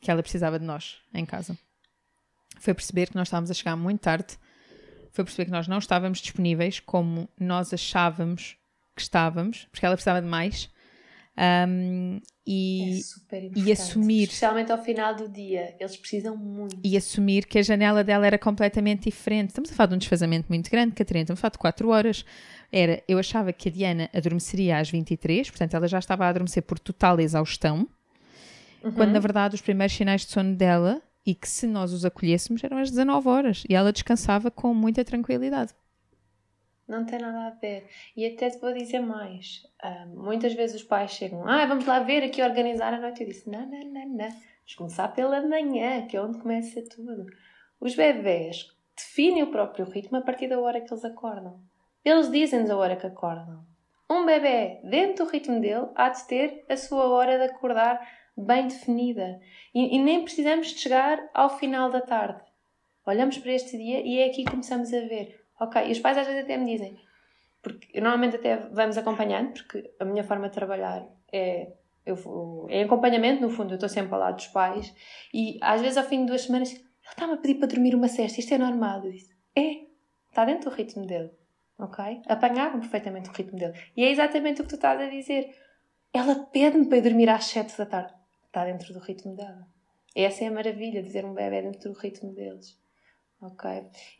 que 0.00 0.10
ela 0.10 0.22
precisava 0.22 0.58
de 0.58 0.64
nós 0.64 0.98
em 1.14 1.24
casa 1.24 1.56
foi 2.58 2.74
perceber 2.74 3.08
que 3.08 3.16
nós 3.16 3.28
estávamos 3.28 3.50
a 3.50 3.54
chegar 3.54 3.76
muito 3.76 4.00
tarde, 4.00 4.38
foi 5.12 5.24
perceber 5.24 5.46
que 5.46 5.50
nós 5.50 5.66
não 5.66 5.78
estávamos 5.78 6.18
disponíveis 6.18 6.80
como 6.80 7.28
nós 7.38 7.72
achávamos 7.72 8.56
que 8.94 9.02
estávamos, 9.02 9.66
porque 9.70 9.84
ela 9.86 9.94
precisava 9.94 10.20
de 10.20 10.28
mais. 10.28 10.70
Um, 11.38 12.20
e, 12.44 13.00
é 13.30 13.50
e 13.54 13.70
assumir 13.70 14.24
especialmente 14.24 14.72
ao 14.72 14.82
final 14.82 15.14
do 15.14 15.28
dia. 15.28 15.76
Eles 15.78 15.96
precisam 15.96 16.36
muito. 16.36 16.80
e 16.82 16.96
assumir 16.96 17.46
que 17.46 17.58
a 17.58 17.62
janela 17.62 18.02
dela 18.02 18.26
era 18.26 18.38
completamente 18.38 19.04
diferente. 19.04 19.50
Estamos 19.50 19.70
a 19.70 19.74
falar 19.74 19.88
de 19.88 19.94
um 19.94 19.98
desfazamento 19.98 20.46
muito 20.48 20.68
grande 20.68 20.94
Catarina, 20.94 21.22
estamos 21.22 21.38
a 21.38 21.42
falar 21.42 21.52
de 21.52 21.58
4 21.58 21.88
horas. 21.90 22.24
Era, 22.72 23.02
eu 23.06 23.18
achava 23.18 23.52
que 23.52 23.68
a 23.68 23.72
Diana 23.72 24.10
adormeceria 24.12 24.78
às 24.78 24.90
23 24.90 25.48
portanto 25.48 25.74
ela 25.74 25.88
já 25.88 25.98
estava 25.98 26.26
a 26.26 26.28
adormecer 26.28 26.62
por 26.62 26.78
total 26.78 27.18
exaustão 27.18 27.88
uhum. 28.84 28.92
quando 28.92 29.12
na 29.12 29.20
verdade 29.20 29.54
os 29.54 29.62
primeiros 29.62 29.96
sinais 29.96 30.26
de 30.26 30.32
sono 30.32 30.54
dela 30.54 31.00
e 31.24 31.34
que 31.34 31.48
se 31.48 31.66
nós 31.66 31.92
os 31.92 32.04
acolhêssemos 32.04 32.62
eram 32.64 32.78
às 32.78 32.90
19 32.90 33.28
horas 33.28 33.64
e 33.68 33.74
ela 33.74 33.92
descansava 33.92 34.50
com 34.50 34.72
muita 34.72 35.04
tranquilidade. 35.04 35.74
Não 36.88 37.04
tem 37.04 37.18
nada 37.18 37.48
a 37.48 37.50
ver. 37.50 37.86
E 38.16 38.24
até 38.26 38.48
te 38.48 38.58
vou 38.58 38.72
dizer 38.72 39.00
mais. 39.00 39.62
Uh, 39.84 40.22
muitas 40.24 40.54
vezes 40.54 40.80
os 40.80 40.82
pais 40.82 41.10
chegam, 41.10 41.46
ah, 41.46 41.66
vamos 41.66 41.84
lá 41.84 42.00
ver 42.00 42.24
aqui 42.24 42.42
organizar 42.42 42.94
a 42.94 43.00
noite. 43.00 43.22
Eu 43.22 43.28
disse, 43.28 43.48
não, 43.48 43.60
não, 43.60 43.84
não, 43.84 44.08
não. 44.08 44.28
Vamos 44.28 44.74
começar 44.74 45.08
pela 45.08 45.46
manhã, 45.46 46.06
que 46.06 46.16
é 46.16 46.22
onde 46.22 46.38
começa 46.38 46.82
tudo. 46.88 47.26
Os 47.78 47.94
bebés 47.94 48.74
definem 48.96 49.42
o 49.42 49.50
próprio 49.50 49.84
ritmo 49.84 50.16
a 50.16 50.22
partir 50.22 50.48
da 50.48 50.58
hora 50.58 50.80
que 50.80 50.92
eles 50.92 51.04
acordam. 51.04 51.60
Eles 52.02 52.30
dizem-nos 52.30 52.70
a 52.70 52.76
hora 52.76 52.96
que 52.96 53.06
acordam. 53.06 53.66
Um 54.10 54.24
bebê, 54.24 54.80
dentro 54.82 55.26
do 55.26 55.30
ritmo 55.30 55.60
dele, 55.60 55.88
há 55.94 56.08
de 56.08 56.26
ter 56.26 56.64
a 56.70 56.76
sua 56.76 57.06
hora 57.08 57.36
de 57.36 57.44
acordar 57.44 58.00
bem 58.38 58.68
definida. 58.68 59.40
E, 59.74 59.96
e, 59.96 59.98
nem 59.98 60.22
precisamos 60.22 60.68
de 60.68 60.78
chegar 60.78 61.28
ao 61.34 61.58
final 61.58 61.90
da 61.90 62.00
tarde. 62.00 62.40
Olhamos 63.04 63.38
para 63.38 63.52
este 63.52 63.76
dia 63.76 64.00
e 64.00 64.18
é 64.20 64.26
aqui 64.26 64.44
que 64.44 64.50
começamos 64.50 64.92
a 64.92 65.00
ver. 65.00 65.44
Ok, 65.60 65.82
e 65.88 65.90
os 65.90 65.98
pais 65.98 66.16
às 66.16 66.26
vezes 66.26 66.44
até 66.44 66.56
me 66.56 66.66
dizem, 66.66 66.96
porque 67.60 68.00
normalmente 68.00 68.36
até 68.36 68.56
vamos 68.70 68.96
acompanhando, 68.96 69.54
porque 69.54 69.90
a 69.98 70.04
minha 70.04 70.22
forma 70.22 70.48
de 70.48 70.54
trabalhar 70.54 71.04
é, 71.32 71.72
eu, 72.06 72.66
é 72.70 72.82
acompanhamento, 72.84 73.42
no 73.42 73.50
fundo, 73.50 73.72
eu 73.72 73.74
estou 73.74 73.88
sempre 73.88 74.14
ao 74.14 74.20
lado 74.20 74.36
dos 74.36 74.46
pais, 74.46 74.94
e 75.34 75.58
às 75.60 75.80
vezes 75.80 75.96
ao 75.96 76.04
fim 76.04 76.20
de 76.20 76.26
duas 76.26 76.42
semanas, 76.42 76.72
ele 76.72 76.84
está-me 77.08 77.32
a 77.32 77.36
pedir 77.38 77.56
para 77.56 77.66
dormir 77.66 77.94
uma 77.94 78.06
cesta, 78.06 78.38
isto 78.38 78.54
é 78.54 78.58
normal. 78.58 79.04
Eu 79.04 79.10
disse, 79.10 79.34
é, 79.56 79.86
está 80.28 80.44
dentro 80.44 80.70
do 80.70 80.76
ritmo 80.76 81.04
dele. 81.04 81.30
Ok? 81.76 82.22
Apanharam 82.26 82.78
perfeitamente 82.78 83.30
o 83.30 83.32
ritmo 83.32 83.58
dele. 83.58 83.74
E 83.96 84.04
é 84.04 84.10
exatamente 84.10 84.60
o 84.60 84.64
que 84.64 84.70
tu 84.70 84.74
estás 84.76 85.00
a 85.00 85.06
dizer. 85.06 85.48
Ela 86.12 86.34
pede-me 86.36 86.86
para 86.86 86.98
ir 86.98 87.02
dormir 87.02 87.28
às 87.28 87.44
sete 87.44 87.76
da 87.76 87.86
tarde 87.86 88.17
está 88.48 88.64
dentro 88.64 88.92
do 88.92 88.98
ritmo 88.98 89.36
dela. 89.36 89.66
Essa 90.14 90.44
é 90.44 90.48
a 90.48 90.50
maravilha, 90.50 91.02
dizer 91.02 91.24
um 91.24 91.32
bebê 91.32 91.62
dentro 91.62 91.92
do 91.92 91.98
ritmo 91.98 92.32
deles. 92.32 92.76
Ok? 93.40 93.70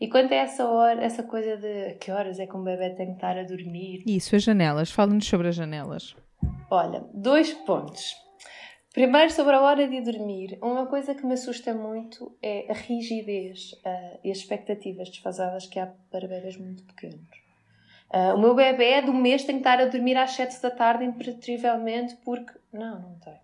E 0.00 0.08
quanto 0.08 0.32
a 0.32 0.36
essa 0.36 0.64
hora, 0.68 1.02
essa 1.02 1.24
coisa 1.24 1.56
de 1.56 1.94
que 1.94 2.10
horas 2.10 2.38
é 2.38 2.46
que 2.46 2.56
um 2.56 2.62
bebê 2.62 2.90
tem 2.90 3.08
que 3.08 3.14
estar 3.14 3.36
a 3.36 3.42
dormir? 3.42 4.04
Isso, 4.06 4.36
as 4.36 4.44
janelas. 4.44 4.90
Fala-nos 4.90 5.26
sobre 5.26 5.48
as 5.48 5.56
janelas. 5.56 6.14
Olha, 6.70 7.04
dois 7.12 7.52
pontos. 7.52 8.14
Primeiro, 8.92 9.30
sobre 9.30 9.56
a 9.56 9.60
hora 9.60 9.88
de 9.88 10.00
dormir. 10.00 10.58
Uma 10.62 10.86
coisa 10.86 11.14
que 11.14 11.26
me 11.26 11.34
assusta 11.34 11.74
muito 11.74 12.36
é 12.40 12.70
a 12.70 12.74
rigidez 12.74 13.72
uh, 13.84 14.20
e 14.22 14.30
as 14.30 14.38
expectativas 14.38 15.08
desfasadas 15.08 15.66
que 15.66 15.80
há 15.80 15.92
para 16.10 16.28
bebês 16.28 16.56
muito 16.56 16.84
pequenos. 16.84 17.26
Uh, 18.10 18.34
o 18.34 18.38
meu 18.38 18.54
bebê 18.54 19.02
do 19.02 19.12
mês 19.12 19.44
tem 19.44 19.56
que 19.56 19.60
estar 19.60 19.80
a 19.80 19.86
dormir 19.86 20.16
às 20.16 20.30
7 20.30 20.62
da 20.62 20.70
tarde, 20.70 21.04
impertrivelmente, 21.04 22.16
porque. 22.24 22.52
Não, 22.72 23.00
não 23.00 23.18
tem. 23.18 23.34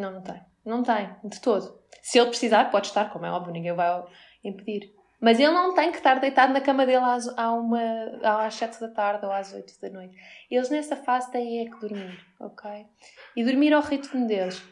Não, 0.00 0.12
não 0.12 0.22
tem. 0.22 0.40
Não 0.64 0.82
tem, 0.82 1.10
de 1.24 1.40
todo. 1.40 1.80
Se 2.02 2.18
ele 2.18 2.28
precisar, 2.28 2.70
pode 2.70 2.88
estar, 2.88 3.10
como 3.10 3.26
é 3.26 3.30
óbvio, 3.30 3.52
ninguém 3.52 3.72
vai 3.72 4.04
impedir. 4.44 4.92
Mas 5.20 5.38
ele 5.38 5.52
não 5.52 5.74
tem 5.74 5.90
que 5.90 5.98
estar 5.98 6.18
deitado 6.18 6.52
na 6.52 6.60
cama 6.60 6.86
dele 6.86 7.04
às, 7.04 7.26
uma, 7.26 7.80
às 8.22 8.54
7 8.54 8.80
da 8.80 8.88
tarde 8.88 9.26
ou 9.26 9.32
às 9.32 9.52
8 9.52 9.80
da 9.80 9.90
noite. 9.90 10.16
Eles 10.50 10.70
nessa 10.70 10.96
fase 10.96 11.30
têm 11.30 11.60
é 11.60 11.70
que 11.70 11.78
dormir, 11.78 12.18
ok? 12.40 12.86
E 13.36 13.44
dormir 13.44 13.72
ao 13.74 13.82
ritmo 13.82 14.26
deles. 14.26 14.62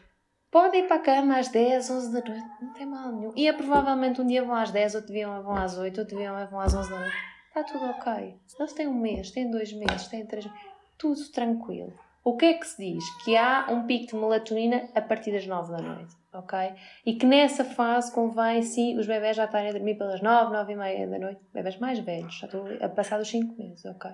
Podem 0.51 0.81
ir 0.83 0.87
para 0.87 0.95
a 0.95 0.99
cama 0.99 1.37
às 1.37 1.49
10, 1.49 1.91
11 1.91 2.11
da 2.11 2.27
noite, 2.27 2.47
não 2.59 2.73
tem 2.73 2.85
mal 2.87 3.11
nenhum. 3.11 3.31
E 3.35 3.47
é 3.47 3.53
provavelmente 3.53 4.19
um 4.19 4.25
dia 4.25 4.43
vão 4.43 4.55
às 4.55 4.71
10, 4.71 4.95
outro 4.95 5.13
dia 5.13 5.27
vão 5.27 5.55
às 5.55 5.77
8, 5.77 5.99
outro 5.99 6.17
dia 6.17 6.45
vão 6.47 6.59
às 6.59 6.73
11 6.73 6.89
da 6.89 6.99
noite. 6.99 7.15
Está 7.49 7.63
tudo 7.63 7.85
ok. 7.85 8.35
Eles 8.59 8.73
têm 8.73 8.87
um 8.87 8.99
mês, 8.99 9.29
têm 9.29 9.51
dois 9.51 9.71
meses, 9.71 10.07
têm 10.07 10.25
três 10.25 10.45
meses. 10.45 10.61
Tudo 10.97 11.31
tranquilo. 11.31 11.93
O 12.23 12.35
que 12.35 12.45
é 12.45 12.53
que 12.53 12.67
se 12.67 12.93
diz? 12.93 13.03
Que 13.23 13.35
há 13.37 13.67
um 13.69 13.85
pico 13.85 14.07
de 14.07 14.15
melatonina 14.15 14.89
a 14.93 15.01
partir 15.01 15.31
das 15.31 15.47
9 15.47 15.71
da 15.71 15.81
noite, 15.81 16.15
ok? 16.33 16.73
E 17.05 17.13
que 17.15 17.25
nessa 17.25 17.63
fase 17.63 18.13
convém, 18.13 18.61
sim, 18.61 18.97
os 18.97 19.07
bebés 19.07 19.37
já 19.37 19.45
estarem 19.45 19.69
a 19.69 19.73
dormir 19.73 19.97
pelas 19.97 20.21
9, 20.21 20.51
9 20.51 20.73
e 20.73 20.75
meia 20.75 21.07
da 21.07 21.17
noite. 21.17 21.41
Bebés 21.53 21.77
mais 21.77 21.99
velhos, 21.99 22.37
já 22.37 22.45
estou 22.45 22.65
a 22.81 22.89
passar 22.89 23.17
dos 23.17 23.29
5 23.29 23.55
meses, 23.57 23.85
ok? 23.85 24.11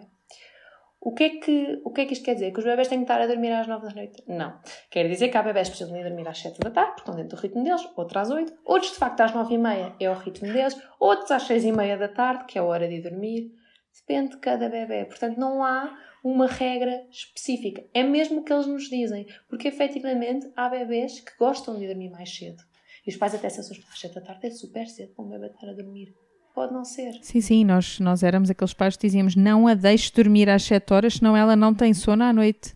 O 1.01 1.13
que, 1.13 1.23
é 1.23 1.29
que, 1.29 1.81
o 1.83 1.91
que 1.91 2.01
é 2.01 2.05
que 2.05 2.13
isto 2.13 2.25
quer 2.25 2.33
dizer? 2.33 2.51
Que 2.51 2.59
os 2.59 2.65
bebés 2.65 2.87
têm 2.87 2.97
que 2.97 3.03
estar 3.03 3.21
a 3.21 3.27
dormir 3.27 3.51
às 3.51 3.67
9 3.67 3.87
da 3.87 3.93
noite? 3.93 4.23
Não. 4.27 4.59
Quer 4.89 5.07
dizer 5.07 5.29
que 5.29 5.37
há 5.37 5.43
bebés 5.43 5.69
que 5.69 5.77
precisam 5.77 5.95
de 5.95 6.03
dormir 6.03 6.27
às 6.27 6.39
7 6.39 6.59
da 6.59 6.71
tarde, 6.71 6.91
porque 6.93 7.01
estão 7.01 7.15
dentro 7.15 7.37
do 7.37 7.41
ritmo 7.41 7.63
deles, 7.63 7.87
outros 7.95 8.17
às 8.17 8.31
8, 8.31 8.53
outros 8.65 8.91
de 8.91 8.97
facto 8.97 9.21
às 9.21 9.31
9 9.31 9.53
e 9.53 9.57
meia 9.57 9.95
é 9.99 10.09
o 10.09 10.15
ritmo 10.15 10.51
deles, 10.51 10.75
outros 10.99 11.29
às 11.29 11.43
6 11.43 11.65
e 11.65 11.71
meia 11.71 11.95
da 11.95 12.07
tarde, 12.07 12.45
que 12.45 12.57
é 12.57 12.61
a 12.61 12.65
hora 12.65 12.87
de 12.87 13.01
dormir. 13.01 13.51
Depende 13.95 14.31
de 14.31 14.37
cada 14.37 14.69
bebê. 14.69 15.05
Portanto, 15.05 15.37
não 15.37 15.63
há 15.63 15.97
uma 16.23 16.47
regra 16.47 17.05
específica. 17.09 17.83
É 17.93 18.03
mesmo 18.03 18.39
o 18.39 18.43
que 18.43 18.51
eles 18.51 18.67
nos 18.67 18.89
dizem. 18.89 19.25
Porque, 19.47 19.67
efetivamente, 19.67 20.51
há 20.55 20.67
bebês 20.67 21.19
que 21.19 21.31
gostam 21.37 21.77
de 21.77 21.87
dormir 21.87 22.09
mais 22.09 22.35
cedo. 22.35 22.63
E 23.05 23.09
os 23.09 23.17
pais 23.17 23.35
até 23.35 23.47
se 23.49 23.59
assustam 23.59 23.87
às 23.91 23.99
7 23.99 24.15
da 24.15 24.21
tarde, 24.21 24.47
é 24.47 24.49
super 24.49 24.87
cedo 24.87 25.13
para 25.13 25.25
um 25.25 25.29
bebê 25.29 25.47
estar 25.47 25.69
a 25.69 25.73
dormir. 25.73 26.13
Pode 26.53 26.73
não 26.73 26.83
ser. 26.83 27.13
Sim, 27.21 27.41
sim, 27.41 27.65
nós, 27.65 27.99
nós 27.99 28.23
éramos 28.23 28.49
aqueles 28.49 28.73
pais 28.73 28.95
que 28.95 29.05
dizíamos 29.05 29.35
não 29.35 29.67
a 29.67 29.73
deixe 29.73 30.11
dormir 30.11 30.49
às 30.49 30.63
7 30.63 30.93
horas, 30.93 31.15
senão 31.15 31.35
ela 31.35 31.55
não 31.55 31.73
tem 31.73 31.93
sono 31.93 32.23
à 32.23 32.33
noite. 32.33 32.75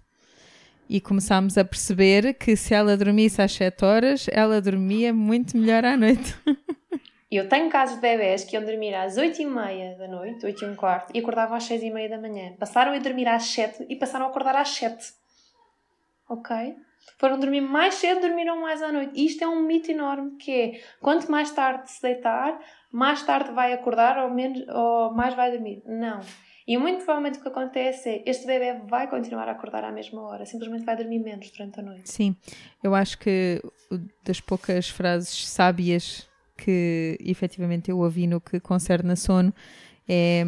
E 0.87 0.99
começámos 0.99 1.57
a 1.57 1.63
perceber 1.63 2.33
que 2.33 2.55
se 2.55 2.73
ela 2.73 2.97
dormisse 2.97 3.41
às 3.41 3.51
7 3.53 3.85
horas, 3.85 4.25
ela 4.31 4.61
dormia 4.61 5.13
muito 5.13 5.57
melhor 5.57 5.85
à 5.85 5.95
noite. 5.95 6.35
Eu 7.31 7.47
tenho 7.47 7.69
casos 7.69 7.95
de 7.95 8.01
bebés 8.01 8.43
que 8.43 8.55
iam 8.55 8.65
dormir 8.65 8.93
às 8.95 9.17
8 9.17 9.41
e 9.41 9.45
meia 9.45 9.95
da 9.97 10.07
noite, 10.07 10.45
8 10.45 10.63
e 10.63 10.67
um 10.67 10.75
quarto, 10.75 11.11
e 11.15 11.19
acordavam 11.19 11.55
às 11.55 11.63
6 11.63 11.83
e 11.83 11.91
meia 11.91 12.09
da 12.09 12.17
manhã. 12.17 12.53
Passaram 12.57 12.91
a 12.91 12.97
dormir 12.97 13.27
às 13.27 13.43
7 13.43 13.85
e 13.87 13.95
passaram 13.95 14.25
a 14.25 14.29
acordar 14.29 14.55
às 14.55 14.69
7. 14.69 15.13
Ok? 16.27 16.75
Foram 17.17 17.39
dormir 17.39 17.61
mais 17.61 17.95
cedo, 17.95 18.21
dormiram 18.21 18.59
mais 18.59 18.81
à 18.81 18.91
noite. 18.91 19.11
E 19.15 19.25
isto 19.25 19.43
é 19.43 19.47
um 19.47 19.61
mito 19.61 19.91
enorme 19.91 20.37
que 20.37 20.51
é, 20.51 20.81
quanto 20.99 21.31
mais 21.31 21.51
tarde 21.51 21.91
se 21.91 22.01
deitar, 22.01 22.59
mais 22.91 23.21
tarde 23.23 23.51
vai 23.51 23.73
acordar 23.73 24.17
ou, 24.23 24.33
menos, 24.33 24.67
ou 24.67 25.13
mais 25.13 25.33
vai 25.35 25.51
dormir. 25.51 25.83
Não. 25.85 26.21
E 26.67 26.77
muito 26.77 26.97
provavelmente 26.97 27.39
o 27.39 27.41
que 27.41 27.47
acontece 27.47 28.09
é 28.09 28.23
este 28.27 28.45
bebê 28.45 28.79
vai 28.87 29.09
continuar 29.09 29.47
a 29.47 29.53
acordar 29.53 29.83
à 29.83 29.91
mesma 29.91 30.21
hora, 30.21 30.45
simplesmente 30.45 30.85
vai 30.85 30.95
dormir 30.95 31.17
menos 31.17 31.49
durante 31.49 31.79
a 31.79 31.83
noite. 31.83 32.11
Sim, 32.11 32.35
eu 32.83 32.93
acho 32.93 33.17
que 33.17 33.59
das 34.23 34.39
poucas 34.39 34.87
frases 34.87 35.47
sábias 35.47 36.28
que 36.63 37.17
efetivamente 37.21 37.91
eu 37.91 37.99
ouvi 37.99 38.27
no 38.27 38.41
que 38.41 38.59
concerne 38.59 39.11
a 39.13 39.15
sono 39.15 39.53
é 40.07 40.43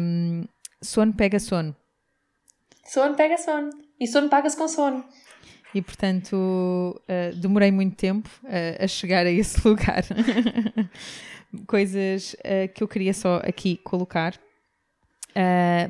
sono 0.82 1.12
pega 1.12 1.38
sono. 1.38 1.74
Sono 2.84 3.14
pega 3.14 3.38
sono. 3.38 3.70
E 3.98 4.06
sono 4.06 4.28
paga-se 4.28 4.56
com 4.56 4.68
sono. 4.68 5.04
E 5.74 5.80
portanto 5.80 6.34
uh, 6.34 7.34
demorei 7.36 7.70
muito 7.70 7.96
tempo 7.96 8.28
uh, 8.44 8.84
a 8.84 8.86
chegar 8.86 9.24
a 9.24 9.30
esse 9.30 9.56
lugar. 9.66 10.04
Coisas 11.66 12.34
uh, 12.34 12.72
que 12.74 12.82
eu 12.82 12.88
queria 12.88 13.14
só 13.14 13.36
aqui 13.44 13.76
colocar. 13.76 14.38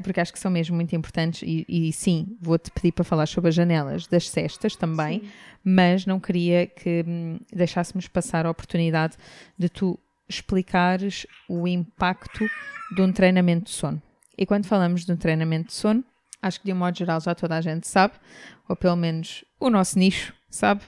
porque 0.05 0.20
acho 0.20 0.33
que 0.33 0.39
são 0.39 0.53
mesmo 0.53 0.77
muito 0.77 0.95
importantes 0.95 1.43
e, 1.43 1.66
e 1.68 1.93
sim, 1.93 2.37
vou-te 2.41 2.70
pedir 2.70 2.93
para 2.93 3.03
falar 3.03 3.27
sobre 3.27 3.49
as 3.49 3.55
janelas 3.57 4.07
das 4.07 4.31
cestas 4.31 4.77
também, 4.77 5.18
sim. 5.18 5.29
mas 5.64 6.07
não 6.07 6.20
queria 6.20 6.68
que 6.68 7.05
hum, 7.05 7.41
deixássemos 7.53 8.07
passar 8.07 8.47
a 8.47 8.51
oportunidade 8.51 9.16
de 9.59 9.68
tu 9.68 9.99
explicares 10.35 11.26
o 11.49 11.66
impacto 11.66 12.49
de 12.95 13.03
um 13.03 13.12
treinamento 13.12 13.64
de 13.64 13.70
sono. 13.70 14.03
E 14.37 14.47
quando 14.47 14.66
falamos 14.66 15.05
de 15.05 15.12
um 15.12 15.16
treinamento 15.16 15.68
de 15.68 15.74
sono, 15.74 16.05
acho 16.41 16.61
que 16.61 16.66
de 16.66 16.72
um 16.72 16.76
modo 16.76 16.97
geral 16.97 17.20
já 17.20 17.35
toda 17.35 17.57
a 17.57 17.61
gente 17.61 17.87
sabe, 17.87 18.14
ou 18.68 18.76
pelo 18.76 18.97
menos 18.97 19.45
o 19.61 19.70
nosso 19.70 19.99
nicho 19.99 20.35
sabe, 20.51 20.83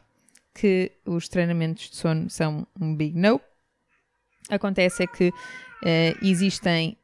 que 0.55 0.93
os 1.05 1.29
treinamentos 1.29 1.91
de 1.91 1.97
sono 1.97 2.31
são 2.31 2.67
um 2.81 2.95
big 2.95 3.19
no. 3.19 3.41
Acontece 4.51 5.03
é 5.03 5.07
que 5.07 5.29
uh, 5.29 6.27
existem 6.27 6.97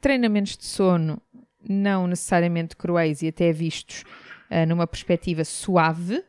treinamentos 0.00 0.56
de 0.56 0.64
sono 0.64 1.20
não 1.66 2.06
necessariamente 2.06 2.76
cruéis 2.76 3.22
e 3.22 3.28
até 3.28 3.52
vistos 3.52 4.04
uh, 4.50 4.66
numa 4.66 4.86
perspectiva 4.86 5.44
suave 5.44 6.22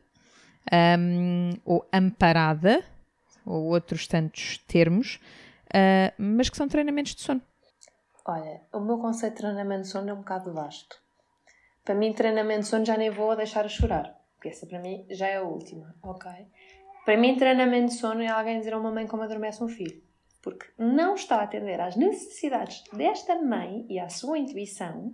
um, 0.72 1.52
ou 1.64 1.88
amparada, 1.92 2.82
ou 3.44 3.66
outros 3.66 4.06
tantos 4.06 4.58
termos, 4.66 5.20
uh, 5.74 6.12
mas 6.18 6.48
que 6.48 6.56
são 6.56 6.68
treinamentos 6.68 7.14
de 7.14 7.22
sono. 7.22 7.42
Olha, 8.24 8.62
o 8.72 8.80
meu 8.80 8.98
conceito 8.98 9.34
de 9.34 9.40
treinamento 9.40 9.82
de 9.82 9.88
sono 9.88 10.10
é 10.10 10.12
um 10.12 10.18
bocado 10.18 10.52
vasto. 10.52 11.00
Para 11.84 11.94
mim, 11.94 12.12
treinamento 12.12 12.62
de 12.62 12.66
sono 12.66 12.84
já 12.84 12.96
nem 12.96 13.10
vou 13.10 13.36
deixar 13.36 13.64
a 13.64 13.68
chorar, 13.68 14.20
porque 14.34 14.48
essa 14.48 14.66
para 14.66 14.80
mim 14.80 15.06
já 15.10 15.28
é 15.28 15.36
a 15.36 15.42
última, 15.42 15.94
ok? 16.02 16.30
Para 17.04 17.16
mim, 17.16 17.36
treinamento 17.36 17.92
de 17.92 18.00
sono 18.00 18.20
é 18.22 18.26
alguém 18.26 18.58
dizer 18.58 18.74
a 18.74 18.78
uma 18.78 18.90
mãe 18.90 19.06
como 19.06 19.22
adormece 19.22 19.62
um 19.62 19.68
filho, 19.68 20.02
porque 20.42 20.66
não 20.76 21.14
está 21.14 21.36
a 21.36 21.44
atender 21.44 21.80
às 21.80 21.94
necessidades 21.94 22.82
desta 22.92 23.40
mãe 23.40 23.86
e 23.88 24.00
à 24.00 24.08
sua 24.08 24.38
intuição, 24.38 25.12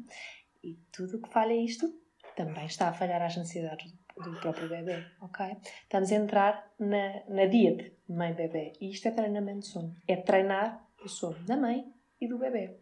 e 0.64 0.76
tudo 0.90 1.18
o 1.18 1.20
que 1.20 1.28
falha 1.28 1.53
isto 1.53 1.92
também 2.34 2.64
está 2.64 2.88
a 2.88 2.92
falhar 2.94 3.20
às 3.20 3.36
necessidades 3.36 3.92
do 4.16 4.32
próprio 4.40 4.68
bebê, 4.68 5.04
ok? 5.20 5.56
Estamos 5.82 6.12
a 6.12 6.14
entrar 6.14 6.72
na, 6.78 7.22
na 7.28 7.46
dieta 7.46 7.90
mãe-bebê 8.08 8.72
e 8.80 8.90
isto 8.90 9.08
é 9.08 9.10
treinamento 9.10 9.60
de 9.60 9.66
sono. 9.66 9.94
É 10.06 10.16
treinar 10.16 10.84
o 11.04 11.08
sono 11.08 11.38
da 11.44 11.56
mãe 11.56 11.84
e 12.20 12.28
do 12.28 12.38
bebê. 12.38 12.76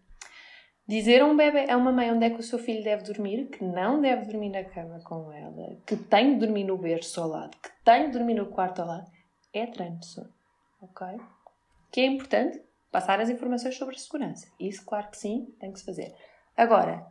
Dizer 0.86 1.22
a 1.22 1.26
um 1.26 1.36
bebê, 1.36 1.70
a 1.70 1.76
uma 1.76 1.92
mãe 1.92 2.10
onde 2.10 2.26
é 2.26 2.30
que 2.30 2.40
o 2.40 2.42
seu 2.42 2.58
filho 2.58 2.82
deve 2.82 3.04
dormir, 3.04 3.46
que 3.46 3.62
não 3.62 4.00
deve 4.00 4.26
dormir 4.26 4.48
na 4.48 4.64
cama 4.64 5.00
com 5.04 5.30
ela, 5.32 5.76
que 5.86 5.96
tem 5.96 6.34
de 6.34 6.44
dormir 6.44 6.64
no 6.64 6.76
berço 6.76 7.20
ao 7.20 7.28
lado, 7.28 7.56
que 7.62 7.70
tem 7.84 8.06
de 8.06 8.18
dormir 8.18 8.34
no 8.34 8.46
quarto 8.46 8.82
ao 8.82 8.88
lado, 8.88 9.10
é 9.52 9.66
treino 9.66 9.98
de 9.98 10.06
sono, 10.06 10.32
ok? 10.82 11.06
Que 11.92 12.00
é 12.00 12.06
importante 12.06 12.60
passar 12.90 13.20
as 13.20 13.30
informações 13.30 13.76
sobre 13.78 13.94
a 13.94 13.98
segurança. 13.98 14.48
Isso, 14.58 14.84
claro 14.84 15.08
que 15.10 15.16
sim, 15.16 15.54
tem 15.60 15.72
que 15.72 15.78
se 15.78 15.84
fazer. 15.84 16.12
Agora, 16.56 17.06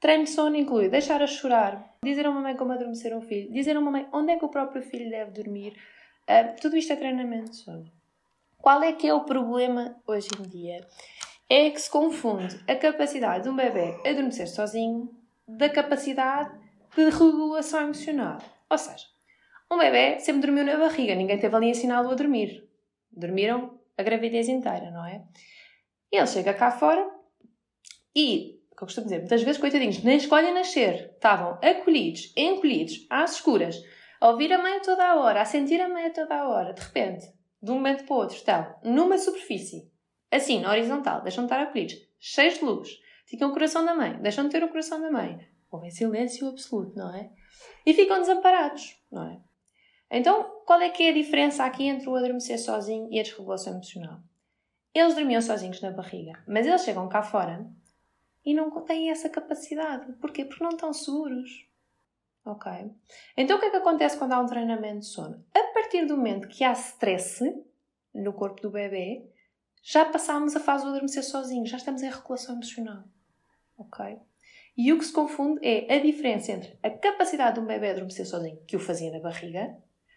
Treino 0.00 0.24
de 0.24 0.30
sono 0.30 0.56
inclui 0.56 0.88
deixar 0.88 1.20
a 1.22 1.26
chorar, 1.26 1.96
dizer 2.04 2.26
a 2.26 2.30
uma 2.30 2.40
mãe 2.40 2.56
como 2.56 2.72
adormecer 2.72 3.16
um 3.16 3.20
filho, 3.20 3.52
dizer 3.52 3.76
a 3.76 3.80
uma 3.80 3.90
mãe 3.90 4.08
onde 4.12 4.32
é 4.32 4.38
que 4.38 4.44
o 4.44 4.48
próprio 4.48 4.80
filho 4.80 5.10
deve 5.10 5.32
dormir. 5.32 5.76
Uh, 6.28 6.54
tudo 6.60 6.76
isto 6.76 6.92
é 6.92 6.96
treinamento 6.96 7.50
de 7.50 7.56
sono. 7.56 7.90
Qual 8.58 8.82
é 8.82 8.92
que 8.92 9.08
é 9.08 9.14
o 9.14 9.24
problema 9.24 9.96
hoje 10.06 10.28
em 10.38 10.42
dia? 10.48 10.86
É 11.48 11.70
que 11.70 11.80
se 11.80 11.90
confunde 11.90 12.62
a 12.68 12.76
capacidade 12.76 13.44
de 13.44 13.48
um 13.48 13.56
bebê 13.56 13.98
adormecer 14.06 14.48
sozinho 14.48 15.10
da 15.46 15.68
capacidade 15.68 16.50
de 16.94 17.08
regulação 17.08 17.80
emocional. 17.80 18.38
Ou 18.68 18.78
seja, 18.78 19.06
um 19.70 19.78
bebê 19.78 20.20
sempre 20.20 20.42
dormiu 20.42 20.64
na 20.64 20.76
barriga, 20.76 21.14
ninguém 21.14 21.38
teve 21.38 21.56
ali 21.56 21.70
ensiná-lo 21.70 22.10
a 22.10 22.14
dormir. 22.14 22.68
Dormiram 23.10 23.78
a 23.96 24.02
gravidez 24.02 24.48
inteira, 24.48 24.90
não 24.90 25.04
é? 25.04 25.24
Ele 26.12 26.26
chega 26.26 26.54
cá 26.54 26.70
fora 26.70 27.08
e 28.14 28.57
que 28.78 28.84
eu 28.84 28.86
costumo 28.86 29.06
dizer, 29.06 29.18
muitas 29.18 29.42
vezes, 29.42 29.60
coitadinhos, 29.60 30.04
nem 30.04 30.16
escolhem 30.16 30.54
nascer. 30.54 31.10
Estavam 31.14 31.58
acolhidos, 31.60 32.32
encolhidos, 32.36 33.06
às 33.10 33.32
escuras, 33.32 33.82
a 34.20 34.30
ouvir 34.30 34.52
a 34.52 34.62
mãe 34.62 34.80
toda 34.80 35.04
a 35.04 35.16
hora, 35.16 35.42
a 35.42 35.44
sentir 35.44 35.80
a 35.80 35.88
mãe 35.88 36.12
toda 36.12 36.36
a 36.36 36.48
hora. 36.48 36.72
De 36.72 36.80
repente, 36.80 37.26
de 37.60 37.70
um 37.72 37.74
momento 37.74 38.04
para 38.04 38.14
o 38.14 38.18
outro, 38.18 38.36
estão 38.36 38.76
numa 38.84 39.18
superfície, 39.18 39.90
assim, 40.30 40.60
na 40.60 40.70
horizontal, 40.70 41.22
deixam 41.22 41.44
de 41.44 41.52
estar 41.52 41.60
acolhidos, 41.60 41.96
cheios 42.20 42.54
de 42.54 42.64
luz, 42.64 42.88
ficam 43.26 43.50
o 43.50 43.52
coração 43.52 43.84
da 43.84 43.96
mãe, 43.96 44.16
deixam 44.20 44.44
de 44.44 44.50
ter 44.50 44.62
o 44.62 44.68
coração 44.68 45.00
da 45.00 45.10
mãe. 45.10 45.38
Ou 45.72 45.84
em 45.84 45.90
silêncio 45.90 46.46
absoluto, 46.46 46.96
não 46.96 47.12
é? 47.14 47.30
E 47.84 47.92
ficam 47.92 48.20
desamparados, 48.20 48.96
não 49.10 49.28
é? 49.28 49.40
Então, 50.10 50.62
qual 50.64 50.80
é 50.80 50.88
que 50.88 51.02
é 51.02 51.10
a 51.10 51.14
diferença 51.14 51.64
aqui 51.64 51.84
entre 51.84 52.08
o 52.08 52.14
adormecer 52.14 52.58
sozinho 52.58 53.08
e 53.10 53.18
a 53.18 53.22
desregulação 53.24 53.74
emocional? 53.74 54.20
Eles 54.94 55.14
dormiam 55.16 55.42
sozinhos 55.42 55.80
na 55.82 55.90
barriga, 55.90 56.42
mas 56.46 56.66
eles 56.66 56.84
chegam 56.84 57.08
cá 57.08 57.22
fora 57.22 57.68
e 58.48 58.54
não 58.54 58.70
têm 58.82 59.10
essa 59.10 59.28
capacidade. 59.28 60.10
Porquê? 60.14 60.42
Porque 60.42 60.64
não 60.64 60.70
estão 60.70 60.90
seguros. 60.90 61.68
Ok? 62.46 62.72
Então 63.36 63.58
o 63.58 63.60
que 63.60 63.66
é 63.66 63.70
que 63.70 63.76
acontece 63.76 64.16
quando 64.16 64.32
há 64.32 64.40
um 64.40 64.46
treinamento 64.46 65.00
de 65.00 65.04
sono? 65.04 65.44
A 65.54 65.74
partir 65.74 66.06
do 66.06 66.16
momento 66.16 66.48
que 66.48 66.64
há 66.64 66.72
stress 66.72 67.44
no 68.14 68.32
corpo 68.32 68.62
do 68.62 68.70
bebê, 68.70 69.30
já 69.82 70.06
passámos 70.06 70.56
a 70.56 70.60
fase 70.60 70.82
do 70.84 70.88
adormecer 70.88 71.22
sozinho, 71.22 71.66
já 71.66 71.76
estamos 71.76 72.02
em 72.02 72.08
regulação 72.08 72.54
emocional. 72.54 73.04
Ok? 73.76 74.18
E 74.74 74.94
o 74.94 74.98
que 74.98 75.04
se 75.04 75.12
confunde 75.12 75.60
é 75.62 75.94
a 75.94 76.00
diferença 76.00 76.52
entre 76.52 76.78
a 76.82 76.88
capacidade 76.88 77.56
de 77.56 77.60
um 77.60 77.66
bebê 77.66 77.90
adormecer 77.90 78.26
sozinho, 78.26 78.64
que 78.66 78.76
o 78.76 78.80
fazia 78.80 79.12
na 79.12 79.20
barriga, 79.20 79.76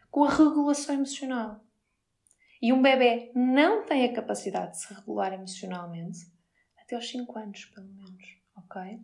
com 0.09 0.23
a 0.23 0.29
regulação 0.29 0.95
emocional. 0.95 1.59
E 2.61 2.71
um 2.71 2.81
bebê 2.81 3.29
não 3.35 3.83
tem 3.83 4.05
a 4.05 4.13
capacidade 4.13 4.71
de 4.71 4.83
se 4.83 4.93
regular 4.93 5.33
emocionalmente 5.33 6.31
até 6.91 6.95
aos 6.95 7.09
5 7.09 7.39
anos, 7.39 7.65
pelo 7.65 7.87
menos. 7.87 8.37
Ok? 8.57 8.99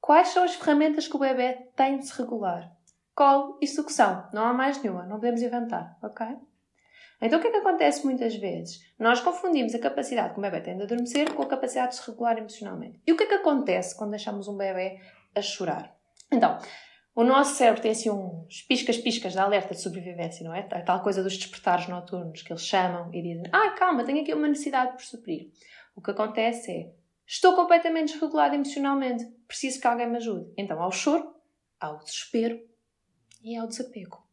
Quais 0.00 0.28
são 0.28 0.44
as 0.44 0.54
ferramentas 0.54 1.08
que 1.08 1.16
o 1.16 1.18
bebê 1.18 1.54
tem 1.74 1.98
de 1.98 2.06
se 2.06 2.16
regular? 2.16 2.72
Colo 3.14 3.58
e 3.60 3.66
sucção. 3.66 4.28
Não 4.32 4.44
há 4.44 4.52
mais 4.52 4.80
nenhuma. 4.80 5.04
Não 5.04 5.16
podemos 5.16 5.42
inventar. 5.42 5.98
Ok? 6.02 6.24
Então 7.20 7.40
o 7.40 7.42
que 7.42 7.48
é 7.48 7.50
que 7.50 7.56
acontece 7.56 8.04
muitas 8.04 8.36
vezes? 8.36 8.78
Nós 8.96 9.20
confundimos 9.20 9.74
a 9.74 9.80
capacidade 9.80 10.34
que 10.34 10.38
o 10.38 10.42
bebê 10.42 10.60
tem 10.60 10.76
de 10.76 10.84
adormecer 10.84 11.34
com 11.34 11.42
a 11.42 11.48
capacidade 11.48 11.90
de 11.90 11.96
se 11.96 12.08
regular 12.08 12.38
emocionalmente. 12.38 13.02
E 13.04 13.12
o 13.12 13.16
que 13.16 13.24
é 13.24 13.26
que 13.26 13.34
acontece 13.34 13.96
quando 13.96 14.10
deixamos 14.10 14.46
um 14.46 14.56
bebê 14.56 15.00
a 15.34 15.42
chorar? 15.42 15.96
Então, 16.30 16.58
o 17.16 17.24
nosso 17.24 17.56
cérebro 17.56 17.82
tem 17.82 17.90
assim 17.90 18.08
uns 18.08 18.62
piscas-piscas 18.62 19.32
de 19.32 19.38
alerta 19.40 19.74
de 19.74 19.80
sobrevivência, 19.80 20.44
não 20.44 20.54
é? 20.54 20.60
A 20.70 20.80
tal 20.82 21.02
coisa 21.02 21.20
dos 21.20 21.36
despertares 21.36 21.88
noturnos 21.88 22.42
que 22.42 22.52
eles 22.52 22.62
chamam 22.62 23.12
e 23.12 23.20
dizem: 23.20 23.50
Ah, 23.52 23.70
calma, 23.70 24.04
tenho 24.04 24.22
aqui 24.22 24.32
uma 24.32 24.46
necessidade 24.46 24.92
por 24.92 25.02
suprir. 25.02 25.50
O 25.96 26.00
que 26.00 26.12
acontece 26.12 26.70
é 26.70 26.97
Estou 27.28 27.54
completamente 27.54 28.14
desregulado 28.14 28.54
emocionalmente. 28.54 29.26
Preciso 29.46 29.78
que 29.78 29.86
alguém 29.86 30.08
me 30.08 30.16
ajude. 30.16 30.50
Então, 30.56 30.82
ao 30.82 30.90
choro, 30.90 31.36
ao 31.78 31.98
desespero 31.98 32.58
e 33.42 33.54
ao 33.54 33.68
desapego. 33.68 34.26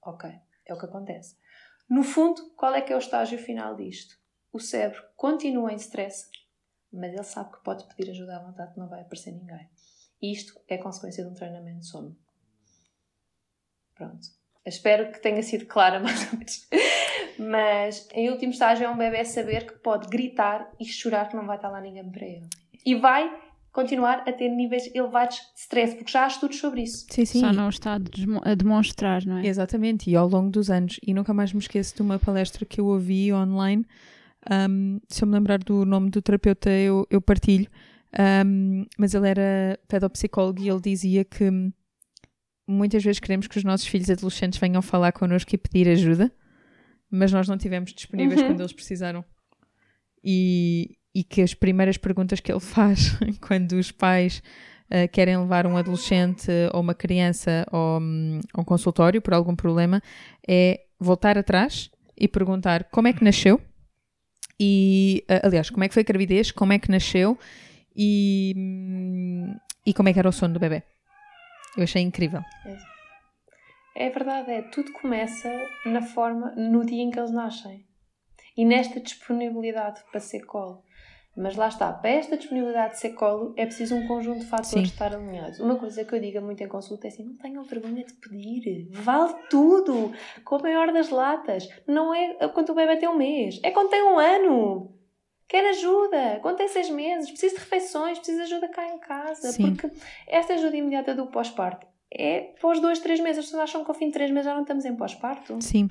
Ok, 0.00 0.30
é 0.64 0.72
o 0.72 0.78
que 0.78 0.86
acontece. 0.86 1.36
No 1.90 2.04
fundo, 2.04 2.50
qual 2.50 2.72
é 2.72 2.80
que 2.80 2.92
é 2.92 2.96
o 2.96 3.00
estágio 3.00 3.36
final 3.36 3.74
disto? 3.74 4.16
O 4.52 4.60
cérebro 4.60 5.02
continua 5.16 5.72
em 5.72 5.76
stress, 5.76 6.30
mas 6.92 7.12
ele 7.12 7.24
sabe 7.24 7.52
que 7.52 7.64
pode 7.64 7.84
pedir 7.88 8.12
ajuda 8.12 8.36
à 8.36 8.38
vontade 8.38 8.78
não 8.78 8.88
vai 8.88 9.00
aparecer 9.00 9.32
ninguém. 9.32 9.68
Isto 10.22 10.54
é 10.68 10.78
consequência 10.78 11.24
de 11.24 11.30
um 11.30 11.34
treinamento 11.34 11.80
de 11.80 11.86
sono. 11.86 12.16
Pronto. 13.92 14.28
Espero 14.64 15.10
que 15.10 15.20
tenha 15.20 15.42
sido 15.42 15.66
clara 15.66 15.98
mais 16.00 16.32
ou 16.32 16.38
menos. 16.38 16.68
Mas, 17.38 18.08
em 18.14 18.30
último 18.30 18.52
estágio, 18.52 18.86
é 18.86 18.90
um 18.90 18.96
bebê 18.96 19.24
saber 19.24 19.66
que 19.66 19.78
pode 19.78 20.08
gritar 20.08 20.70
e 20.80 20.84
chorar 20.84 21.28
que 21.28 21.36
não 21.36 21.46
vai 21.46 21.56
estar 21.56 21.68
lá 21.68 21.80
ninguém 21.80 22.08
para 22.10 22.26
ele. 22.26 22.46
E 22.84 22.94
vai 22.94 23.30
continuar 23.72 24.24
a 24.26 24.32
ter 24.32 24.48
níveis 24.48 24.90
elevados 24.94 25.36
de 25.36 25.60
stress, 25.60 25.94
porque 25.94 26.10
já 26.10 26.24
há 26.24 26.28
estudos 26.28 26.58
sobre 26.58 26.82
isso. 26.82 27.06
Sim, 27.10 27.24
sim. 27.26 27.40
Só 27.40 27.52
não 27.52 27.68
está 27.68 27.98
a 28.44 28.54
demonstrar, 28.54 29.24
não 29.26 29.36
é? 29.36 29.46
Exatamente, 29.46 30.08
e 30.08 30.16
ao 30.16 30.26
longo 30.26 30.48
dos 30.50 30.70
anos. 30.70 30.98
E 31.06 31.12
nunca 31.12 31.34
mais 31.34 31.52
me 31.52 31.58
esqueço 31.58 31.94
de 31.94 32.02
uma 32.02 32.18
palestra 32.18 32.64
que 32.64 32.80
eu 32.80 32.86
ouvi 32.86 33.32
online. 33.34 33.84
Um, 34.50 34.98
se 35.08 35.22
eu 35.22 35.28
me 35.28 35.34
lembrar 35.34 35.58
do 35.58 35.84
nome 35.84 36.08
do 36.08 36.22
terapeuta, 36.22 36.70
eu, 36.70 37.06
eu 37.10 37.20
partilho. 37.20 37.68
Um, 38.18 38.86
mas 38.96 39.12
ele 39.12 39.28
era 39.28 39.78
pedopsicólogo 39.88 40.62
e 40.62 40.70
ele 40.70 40.80
dizia 40.80 41.22
que 41.22 41.50
muitas 42.66 43.04
vezes 43.04 43.20
queremos 43.20 43.46
que 43.46 43.58
os 43.58 43.64
nossos 43.64 43.86
filhos 43.86 44.08
adolescentes 44.08 44.58
venham 44.58 44.80
falar 44.80 45.12
connosco 45.12 45.54
e 45.54 45.58
pedir 45.58 45.88
ajuda, 45.88 46.32
mas 47.10 47.32
nós 47.32 47.48
não 47.48 47.56
tivemos 47.56 47.92
disponíveis 47.92 48.40
uhum. 48.40 48.48
quando 48.48 48.60
eles 48.60 48.72
precisaram. 48.72 49.24
E, 50.22 50.96
e 51.14 51.22
que 51.22 51.40
as 51.40 51.54
primeiras 51.54 51.96
perguntas 51.96 52.40
que 52.40 52.50
ele 52.52 52.60
faz 52.60 53.16
quando 53.40 53.72
os 53.72 53.90
pais 53.90 54.42
uh, 54.90 55.08
querem 55.10 55.38
levar 55.38 55.66
um 55.66 55.76
adolescente 55.76 56.50
ou 56.72 56.80
uma 56.80 56.94
criança 56.94 57.66
ao, 57.70 58.00
um, 58.00 58.40
a 58.52 58.60
um 58.60 58.64
consultório 58.64 59.22
por 59.22 59.32
algum 59.32 59.54
problema 59.54 60.02
é 60.46 60.80
voltar 60.98 61.38
atrás 61.38 61.90
e 62.16 62.26
perguntar 62.26 62.84
como 62.84 63.08
é 63.08 63.12
que 63.12 63.22
nasceu 63.22 63.60
e, 64.58 65.24
uh, 65.30 65.46
aliás, 65.46 65.70
como 65.70 65.84
é 65.84 65.88
que 65.88 65.94
foi 65.94 66.02
a 66.02 66.06
gravidez, 66.06 66.50
como 66.50 66.72
é 66.72 66.78
que 66.78 66.90
nasceu 66.90 67.38
e, 67.94 68.54
um, 68.56 69.56
e 69.84 69.94
como 69.94 70.08
é 70.08 70.12
que 70.12 70.18
era 70.18 70.28
o 70.28 70.32
sono 70.32 70.54
do 70.54 70.60
bebê. 70.60 70.82
Eu 71.76 71.84
achei 71.84 72.02
incrível. 72.02 72.42
É. 72.64 72.95
é 73.96 74.10
verdade, 74.10 74.50
é. 74.50 74.62
Tudo 74.62 74.92
começa 74.92 75.50
na 75.86 76.02
forma, 76.02 76.52
no 76.54 76.84
dia 76.84 77.02
em 77.02 77.10
que 77.10 77.18
eles 77.18 77.30
nascem. 77.30 77.86
E 78.54 78.64
nesta 78.64 79.00
disponibilidade 79.00 80.02
para 80.10 80.20
ser 80.20 80.44
colo. 80.44 80.84
Mas 81.34 81.54
lá 81.54 81.68
está, 81.68 81.92
para 81.92 82.10
esta 82.10 82.36
disponibilidade 82.36 82.94
de 82.94 83.00
ser 83.00 83.10
colo 83.10 83.52
é 83.58 83.66
preciso 83.66 83.94
um 83.94 84.06
conjunto 84.06 84.40
de 84.40 84.46
fatores 84.46 84.70
Sim. 84.70 84.82
estar 84.82 85.14
alinhados. 85.14 85.60
Uma 85.60 85.76
coisa 85.76 86.02
que 86.02 86.14
eu 86.14 86.20
digo 86.20 86.40
muito 86.40 86.62
em 86.62 86.68
consulta 86.68 87.06
é 87.06 87.08
assim: 87.08 87.24
não 87.24 87.36
tenham 87.36 87.62
vergonha 87.62 88.04
de 88.04 88.14
pedir, 88.14 88.88
vale 88.92 89.34
tudo, 89.50 90.12
com 90.44 90.56
a 90.56 90.58
maior 90.60 90.90
das 90.92 91.10
latas. 91.10 91.68
Não 91.86 92.14
é 92.14 92.48
quando 92.48 92.70
o 92.70 92.74
bebê 92.74 92.96
tem 92.96 93.08
um 93.08 93.16
mês, 93.16 93.60
é 93.62 93.70
quando 93.70 93.90
tem 93.90 94.02
um 94.02 94.18
ano. 94.18 94.94
Quer 95.46 95.68
ajuda, 95.68 96.40
quando 96.42 96.56
tem 96.56 96.68
seis 96.68 96.90
meses, 96.90 97.30
precisa 97.30 97.54
de 97.54 97.60
refeições, 97.60 98.18
precisa 98.18 98.44
de 98.44 98.52
ajuda 98.52 98.68
cá 98.68 98.88
em 98.88 98.98
casa. 98.98 99.52
Sim. 99.52 99.76
Porque 99.76 99.94
esta 100.26 100.54
ajuda 100.54 100.76
imediata 100.76 101.14
do 101.14 101.26
pós-parto 101.26 101.86
é 102.12 102.54
pós 102.60 102.80
dois, 102.80 102.98
três 102.98 103.20
meses. 103.20 103.38
As 103.38 103.44
pessoas 103.46 103.64
acham 103.64 103.84
que 103.84 103.90
ao 103.90 103.94
fim 103.94 104.06
de 104.06 104.12
três 104.12 104.30
meses 104.30 104.46
já 104.46 104.54
não 104.54 104.62
estamos 104.62 104.84
em 104.84 104.94
pós-parto. 104.94 105.58
Sim. 105.60 105.88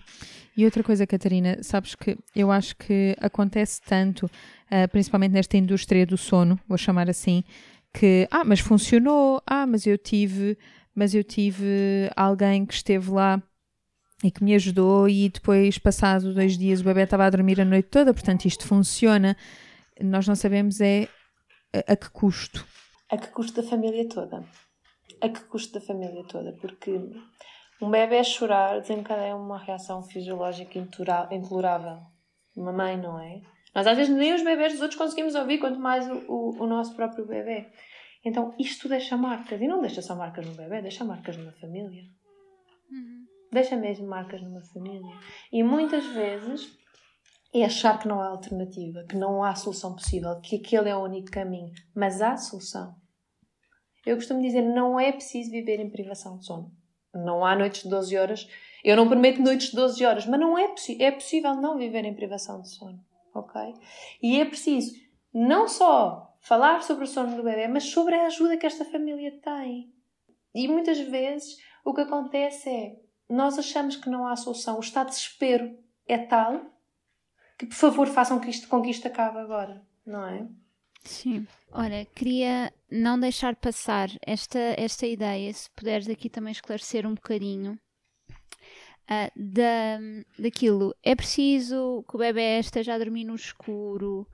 E 0.55 0.63
outra 0.63 0.83
coisa, 0.83 1.05
Catarina, 1.05 1.61
sabes 1.61 1.95
que 1.95 2.17
eu 2.35 2.51
acho 2.51 2.75
que 2.77 3.15
acontece 3.19 3.81
tanto, 3.81 4.25
uh, 4.25 4.87
principalmente 4.91 5.33
nesta 5.33 5.57
indústria 5.57 6.05
do 6.05 6.17
sono, 6.17 6.59
vou 6.67 6.77
chamar 6.77 7.09
assim, 7.09 7.43
que, 7.93 8.27
ah, 8.31 8.43
mas 8.43 8.59
funcionou, 8.59 9.41
ah, 9.45 9.65
mas 9.65 9.85
eu 9.85 9.97
tive, 9.97 10.57
mas 10.93 11.13
eu 11.13 11.23
tive 11.23 12.09
alguém 12.15 12.65
que 12.65 12.73
esteve 12.73 13.11
lá 13.11 13.41
e 14.23 14.31
que 14.31 14.43
me 14.43 14.55
ajudou 14.55 15.09
e 15.09 15.29
depois, 15.29 15.77
passado 15.77 16.33
dois 16.33 16.57
dias, 16.57 16.81
o 16.81 16.83
bebê 16.83 17.03
estava 17.03 17.25
a 17.25 17.29
dormir 17.29 17.59
a 17.59 17.65
noite 17.65 17.89
toda, 17.89 18.13
portanto 18.13 18.45
isto 18.45 18.65
funciona. 18.65 19.35
Nós 20.01 20.27
não 20.27 20.35
sabemos 20.35 20.79
é 20.79 21.07
a, 21.73 21.93
a 21.93 21.95
que 21.95 22.09
custo. 22.09 22.65
A 23.09 23.17
que 23.17 23.27
custo 23.27 23.61
da 23.61 23.67
família 23.67 24.07
toda. 24.07 24.43
A 25.21 25.29
que 25.29 25.43
custo 25.45 25.73
da 25.73 25.85
família 25.85 26.23
toda, 26.27 26.53
porque 26.53 26.91
um 27.81 27.89
bebê 27.89 28.23
chorar 28.23 28.79
desencadeia 28.79 29.35
uma 29.35 29.57
reação 29.57 30.03
fisiológica 30.03 30.77
intolerável. 30.77 31.99
Uma 32.55 32.71
mãe, 32.71 32.97
não 32.97 33.19
é? 33.19 33.41
Nós 33.73 33.85
às 33.87 33.97
vezes 33.97 34.15
nem 34.15 34.33
os 34.33 34.43
bebés 34.43 34.73
dos 34.73 34.81
outros 34.81 34.97
conseguimos 34.97 35.35
ouvir, 35.35 35.57
quanto 35.57 35.79
mais 35.79 36.09
o, 36.09 36.25
o, 36.27 36.63
o 36.63 36.67
nosso 36.67 36.95
próprio 36.95 37.25
bebê. 37.25 37.67
Então 38.23 38.53
isto 38.57 38.87
deixa 38.87 39.17
marcas. 39.17 39.61
E 39.61 39.67
não 39.67 39.81
deixa 39.81 40.01
só 40.01 40.15
marcas 40.15 40.45
no 40.45 40.55
bebê, 40.55 40.81
deixa 40.81 41.03
marcas 41.03 41.35
numa 41.37 41.51
família. 41.53 42.03
Uhum 42.89 43.25
deixa 43.55 43.75
mesmo 43.75 44.07
marcas 44.07 44.41
numa 44.41 44.61
família. 44.61 45.17
E 45.51 45.63
muitas 45.63 46.05
vezes 46.07 46.77
é 47.53 47.63
achar 47.63 47.97
que 47.97 48.07
não 48.07 48.21
há 48.21 48.27
alternativa, 48.27 49.05
que 49.09 49.15
não 49.15 49.43
há 49.43 49.55
solução 49.55 49.95
possível, 49.95 50.39
que 50.41 50.57
aquele 50.57 50.89
é 50.89 50.95
o 50.95 51.03
único 51.03 51.31
caminho. 51.31 51.71
Mas 51.95 52.21
há 52.21 52.35
solução. 52.37 52.95
Eu 54.05 54.15
costumo 54.15 54.41
dizer, 54.41 54.61
não 54.61 54.99
é 54.99 55.11
preciso 55.11 55.51
viver 55.51 55.79
em 55.79 55.89
privação 55.89 56.37
de 56.37 56.45
sono. 56.45 56.71
Não 57.13 57.45
há 57.45 57.55
noites 57.55 57.83
de 57.83 57.89
12 57.89 58.17
horas. 58.17 58.49
Eu 58.83 58.95
não 58.95 59.07
prometo 59.07 59.41
noites 59.41 59.69
de 59.69 59.75
12 59.75 60.05
horas, 60.05 60.25
mas 60.25 60.39
não 60.39 60.57
é, 60.57 60.73
é 60.99 61.11
possível 61.11 61.55
não 61.55 61.77
viver 61.77 62.05
em 62.05 62.13
privação 62.13 62.61
de 62.61 62.69
sono. 62.69 62.99
Ok? 63.33 63.73
E 64.21 64.39
é 64.39 64.45
preciso 64.45 64.95
não 65.33 65.67
só 65.67 66.35
falar 66.39 66.83
sobre 66.83 67.03
o 67.03 67.07
sono 67.07 67.35
do 67.35 67.43
bebê, 67.43 67.67
mas 67.67 67.85
sobre 67.85 68.15
a 68.15 68.27
ajuda 68.27 68.57
que 68.57 68.65
esta 68.65 68.85
família 68.85 69.31
tem. 69.41 69.91
E 70.53 70.67
muitas 70.67 70.99
vezes 70.99 71.57
o 71.83 71.93
que 71.93 72.01
acontece 72.01 72.69
é 72.69 72.95
nós 73.29 73.57
achamos 73.57 73.95
que 73.95 74.09
não 74.09 74.27
há 74.27 74.35
solução. 74.35 74.77
O 74.77 74.81
estado 74.81 75.07
de 75.07 75.13
desespero 75.13 75.77
é 76.07 76.17
tal 76.17 76.61
que, 77.57 77.65
por 77.65 77.75
favor, 77.75 78.07
façam 78.07 78.39
com 78.39 78.81
que 78.81 78.91
isto 78.91 79.07
acabe 79.07 79.39
agora, 79.39 79.81
não 80.05 80.25
é? 80.27 80.47
Sim. 81.05 81.47
Olha, 81.71 82.05
queria 82.15 82.71
não 82.89 83.19
deixar 83.19 83.55
passar 83.55 84.09
esta, 84.25 84.59
esta 84.77 85.05
ideia, 85.05 85.53
se 85.53 85.69
puderes 85.71 86.09
aqui 86.09 86.29
também 86.29 86.51
esclarecer 86.51 87.05
um 87.05 87.13
bocadinho. 87.13 87.79
Uh, 89.07 89.29
da, 89.35 89.99
daquilo, 90.39 90.95
é 91.03 91.15
preciso 91.15 92.03
que 92.09 92.15
o 92.15 92.19
bebê 92.19 92.59
esteja 92.59 92.95
a 92.95 92.97
dormir 92.97 93.23
no 93.23 93.35
escuro, 93.35 94.27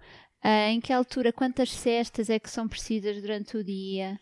uh, 0.45 0.69
em 0.69 0.79
que 0.79 0.93
altura, 0.93 1.33
quantas 1.33 1.71
cestas 1.71 2.29
é 2.29 2.39
que 2.39 2.49
são 2.49 2.69
precisas 2.69 3.21
durante 3.21 3.57
o 3.57 3.63
dia, 3.65 4.17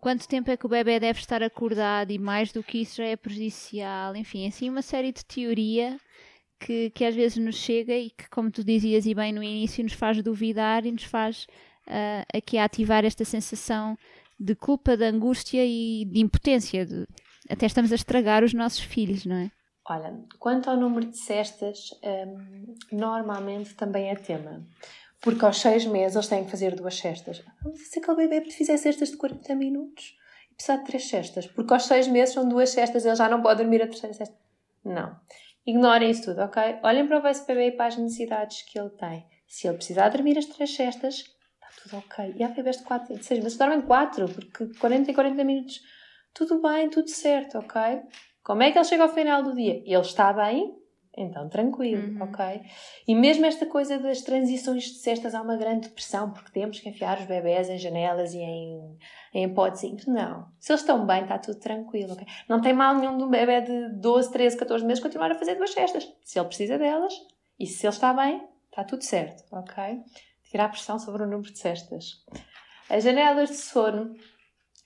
quanto 0.00 0.26
tempo 0.26 0.50
é 0.50 0.56
que 0.56 0.66
o 0.66 0.68
bebê 0.68 0.98
deve 0.98 1.20
estar 1.20 1.40
acordado 1.40 2.10
e 2.10 2.18
mais 2.18 2.50
do 2.50 2.64
que 2.64 2.78
isso 2.78 2.96
já 2.96 3.04
é 3.04 3.16
prejudicial, 3.16 4.16
enfim, 4.16 4.48
assim 4.48 4.68
uma 4.68 4.82
série 4.82 5.12
de 5.12 5.24
teoria 5.24 6.00
que, 6.58 6.90
que 6.90 7.04
às 7.04 7.14
vezes 7.14 7.36
nos 7.36 7.56
chega 7.56 7.94
e 7.94 8.10
que, 8.10 8.28
como 8.28 8.50
tu 8.50 8.64
dizias 8.64 9.06
e 9.06 9.14
bem 9.14 9.32
no 9.32 9.42
início, 9.42 9.84
nos 9.84 9.92
faz 9.92 10.20
duvidar 10.22 10.84
e 10.86 10.92
nos 10.92 11.04
faz 11.04 11.46
uh, 11.88 12.36
aqui 12.36 12.58
ativar 12.58 13.04
esta 13.04 13.24
sensação 13.24 13.96
de 14.38 14.54
culpa, 14.54 14.96
de 14.96 15.04
angústia 15.04 15.64
e 15.64 16.04
de 16.04 16.20
impotência. 16.20 16.84
De, 16.84 17.06
até 17.48 17.66
estamos 17.66 17.92
a 17.92 17.94
estragar 17.94 18.44
os 18.44 18.52
nossos 18.52 18.80
filhos, 18.80 19.24
não 19.24 19.36
é? 19.36 19.50
Olha, 19.88 20.18
quanto 20.38 20.68
ao 20.68 20.76
número 20.76 21.06
de 21.06 21.16
cestas, 21.16 21.90
um, 22.02 22.74
normalmente 22.96 23.74
também 23.74 24.10
é 24.10 24.16
tema. 24.16 24.66
Porque 25.20 25.44
aos 25.44 25.60
seis 25.60 25.86
meses 25.86 26.16
eles 26.16 26.28
têm 26.28 26.44
que 26.44 26.50
fazer 26.50 26.74
duas 26.74 26.96
cestas. 26.96 27.42
Mas 27.64 27.88
se 27.88 27.98
aquele 27.98 28.28
bebê 28.28 28.50
fizer 28.50 28.76
cestas 28.76 29.10
de 29.10 29.16
40 29.16 29.54
minutos 29.54 30.16
e 30.50 30.54
precisar 30.54 30.78
de 30.78 30.84
três 30.84 31.08
cestas, 31.08 31.46
porque 31.46 31.72
aos 31.72 31.84
seis 31.84 32.08
meses 32.08 32.34
são 32.34 32.48
duas 32.48 32.70
cestas, 32.70 33.04
ele 33.06 33.14
já 33.14 33.28
não 33.28 33.40
pode 33.40 33.62
dormir 33.62 33.82
a 33.82 33.86
terceira 33.86 34.14
cesta. 34.14 34.36
Não. 34.84 35.16
Ignorem 35.64 36.10
isso 36.10 36.24
tudo, 36.26 36.42
ok? 36.42 36.78
Olhem 36.82 37.06
para 37.06 37.18
o 37.18 37.22
vosso 37.22 37.46
bebê 37.46 37.68
e 37.68 37.72
para 37.72 37.86
as 37.86 37.96
necessidades 37.96 38.62
que 38.62 38.78
ele 38.78 38.90
tem. 38.90 39.24
Se 39.46 39.66
ele 39.66 39.76
precisar 39.76 40.08
dormir 40.08 40.36
as 40.38 40.46
três 40.46 40.74
cestas, 40.74 41.24
ok. 41.92 42.34
E 42.36 42.42
há 42.42 42.48
de, 42.48 42.82
quatro, 42.82 43.16
de 43.16 43.24
seis 43.24 43.42
meses 43.42 43.58
dormem 43.58 43.82
quatro, 43.82 44.28
porque 44.28 44.78
40 44.78 45.10
e 45.10 45.14
40 45.14 45.44
minutos, 45.44 45.80
tudo 46.32 46.60
bem, 46.60 46.88
tudo 46.88 47.08
certo, 47.08 47.58
ok? 47.58 48.02
Como 48.42 48.62
é 48.62 48.70
que 48.70 48.78
ele 48.78 48.84
chega 48.84 49.02
ao 49.02 49.08
final 49.08 49.42
do 49.42 49.54
dia? 49.54 49.82
Ele 49.84 50.00
está 50.00 50.32
bem, 50.32 50.74
então, 51.16 51.48
tranquilo, 51.48 52.12
uhum. 52.12 52.24
ok? 52.24 52.60
E 53.08 53.14
mesmo 53.14 53.46
esta 53.46 53.64
coisa 53.64 53.98
das 53.98 54.20
transições 54.20 54.84
de 54.84 54.98
cestas 54.98 55.34
há 55.34 55.40
uma 55.40 55.56
grande 55.56 55.88
pressão 55.88 56.30
porque 56.30 56.52
temos 56.52 56.78
que 56.78 56.88
enfiar 56.90 57.18
os 57.18 57.24
bebés 57.24 57.70
em 57.70 57.78
janelas 57.78 58.34
e 58.34 58.38
em, 58.38 58.98
em 59.32 59.54
potezinhos. 59.54 60.06
Não. 60.06 60.46
Se 60.60 60.72
eles 60.72 60.82
estão 60.82 61.06
bem, 61.06 61.22
está 61.22 61.38
tudo 61.38 61.58
tranquilo, 61.58 62.12
ok? 62.12 62.26
Não 62.46 62.60
tem 62.60 62.74
mal 62.74 62.94
nenhum 62.94 63.16
de 63.16 63.24
um 63.24 63.30
bebê 63.30 63.62
de 63.62 63.94
12, 63.98 64.30
13, 64.30 64.58
14 64.58 64.84
meses 64.84 65.02
continuar 65.02 65.30
a 65.30 65.34
fazer 65.34 65.54
duas 65.54 65.72
cestas. 65.72 66.06
Se 66.22 66.38
ele 66.38 66.48
precisa 66.48 66.76
delas 66.76 67.14
e 67.58 67.66
se 67.66 67.86
ele 67.86 67.94
está 67.94 68.12
bem, 68.12 68.46
está 68.70 68.84
tudo 68.84 69.02
certo, 69.02 69.42
ok? 69.50 70.02
Tirar 70.50 70.68
pressão 70.68 70.98
sobre 70.98 71.22
o 71.22 71.26
número 71.26 71.52
de 71.52 71.58
cestas. 71.58 72.24
As 72.88 73.02
janelas 73.02 73.50
de 73.50 73.56
sono, 73.56 74.14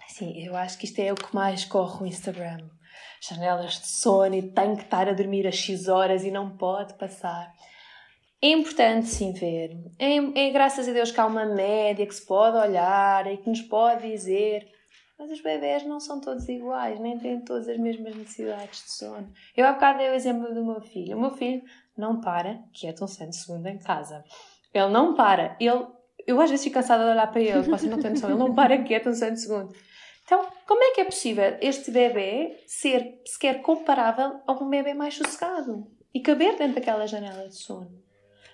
assim, 0.07 0.47
eu 0.47 0.57
acho 0.57 0.79
que 0.79 0.87
isto 0.87 0.99
é 1.01 1.13
o 1.13 1.17
que 1.17 1.35
mais 1.35 1.65
corre 1.65 2.05
o 2.05 2.07
Instagram 2.07 2.69
janelas 3.21 3.79
de 3.81 3.87
sono 3.87 4.35
e 4.35 4.43
tem 4.43 4.75
que 4.75 4.83
estar 4.83 5.09
a 5.09 5.13
dormir 5.13 5.47
às 5.47 5.57
X 5.57 5.89
horas 5.89 6.25
e 6.25 6.31
não 6.31 6.57
pode 6.57 6.95
passar. 6.95 7.53
É 8.43 8.49
importante 8.49 9.07
sim 9.07 9.33
ver. 9.33 9.77
É, 9.99 10.17
é 10.17 10.51
graças 10.51 10.89
a 10.89 10.93
Deus 10.93 11.11
que 11.11 11.21
há 11.21 11.27
uma 11.27 11.45
média 11.45 12.07
que 12.07 12.15
se 12.15 12.25
pode 12.27 12.57
olhar 12.57 13.31
e 13.31 13.37
que 13.37 13.51
nos 13.51 13.61
pode 13.61 14.11
dizer 14.11 14.67
Mas 15.19 15.31
os 15.31 15.43
bebés 15.43 15.85
não 15.85 16.01
são 16.01 16.19
todos 16.19 16.49
iguais, 16.49 16.99
nem 16.99 17.19
têm 17.19 17.43
todas 17.43 17.69
as 17.69 17.77
mesmas 17.77 18.17
necessidades 18.17 18.83
de 18.83 18.93
sono. 18.93 19.31
Eu 19.55 19.67
há 19.67 19.73
bocado 19.75 19.99
dei 19.99 20.09
o 20.09 20.15
exemplo 20.15 20.55
do 20.55 20.65
meu 20.65 20.81
filho. 20.81 21.19
O 21.19 21.21
meu 21.21 21.31
filho 21.33 21.63
não 21.95 22.23
para, 22.23 22.59
quieto 22.73 23.05
um 23.05 23.07
centro 23.07 23.37
segundo 23.37 23.67
em 23.67 23.79
casa. 23.79 24.25
Ele 24.73 24.89
não 24.89 25.15
para. 25.15 25.57
Ele, 25.61 25.87
eu 26.27 26.41
às 26.41 26.51
vezes 26.51 26.65
fico 26.65 26.75
cansada 26.75 27.05
de 27.05 27.11
olhar 27.11 27.27
para 27.31 27.41
ele, 27.41 27.63
vocês 27.63 27.91
não 27.91 28.01
têm 28.01 28.11
noção. 28.11 28.31
Ele 28.31 28.39
não 28.39 28.55
para 28.55 28.83
quieto 28.83 29.09
um 29.09 29.15
centro 29.15 29.37
segundo. 29.37 29.75
Então, 30.25 30.47
como 30.67 30.83
é 30.83 30.93
que 30.93 31.01
é 31.01 31.05
possível 31.05 31.57
este 31.61 31.91
bebê 31.91 32.63
ser 32.67 33.21
sequer 33.27 33.63
comparável 33.63 34.41
a 34.47 34.53
um 34.53 34.69
bebê 34.69 34.95
mais 34.95 35.15
sossegado 35.15 35.87
e 36.15 36.21
caber 36.21 36.57
dentro 36.57 36.77
daquela 36.77 37.07
janela 37.07 37.49
de 37.49 37.57
sono? 37.57 37.91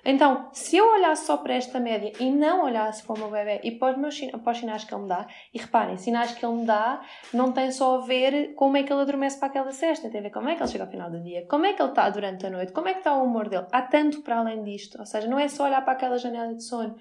Então, 0.09 0.49
se 0.53 0.77
eu 0.77 0.87
olhasse 0.93 1.27
só 1.27 1.37
para 1.37 1.55
esta 1.55 1.81
média 1.81 2.13
e 2.21 2.31
não 2.31 2.65
olhasse 2.65 3.03
para 3.03 3.17
o 3.17 3.19
meu 3.19 3.29
bebê 3.29 3.61
e 3.65 3.73
para 3.73 3.93
os, 3.93 3.99
meus, 3.99 4.21
para 4.21 4.53
os 4.53 4.59
sinais 4.59 4.85
que 4.85 4.95
ele 4.95 5.03
me 5.03 5.09
dá, 5.09 5.27
e 5.53 5.59
reparem, 5.59 5.97
sinais 5.97 6.31
que 6.31 6.47
ele 6.47 6.55
me 6.55 6.65
dá 6.65 7.01
não 7.35 7.51
tem 7.51 7.73
só 7.73 7.97
a 7.97 8.07
ver 8.07 8.55
como 8.55 8.77
é 8.77 8.85
que 8.85 8.93
ele 8.93 9.03
adormece 9.03 9.37
para 9.37 9.49
aquela 9.49 9.73
cesta, 9.73 10.09
tem 10.09 10.21
a 10.21 10.23
ver 10.23 10.31
como 10.31 10.49
é 10.49 10.55
que 10.55 10.63
ele 10.63 10.71
chega 10.71 10.85
ao 10.85 10.91
final 10.91 11.11
do 11.11 11.21
dia, 11.21 11.45
como 11.49 11.67
é 11.67 11.73
que 11.73 11.83
ele 11.83 11.89
está 11.89 12.09
durante 12.09 12.47
a 12.47 12.51
noite, 12.51 12.71
como 12.71 12.87
é 12.87 12.93
que 12.93 12.99
está 12.99 13.17
o 13.17 13.25
humor 13.25 13.49
dele. 13.49 13.67
Há 13.73 13.83
tanto 13.83 14.23
para 14.23 14.39
além 14.39 14.63
disto, 14.63 14.97
ou 14.97 15.05
seja, 15.05 15.27
não 15.27 15.41
é 15.41 15.49
só 15.49 15.65
olhar 15.65 15.83
para 15.83 15.95
aquela 15.95 16.19
janela 16.19 16.55
de 16.55 16.63
sono. 16.63 16.97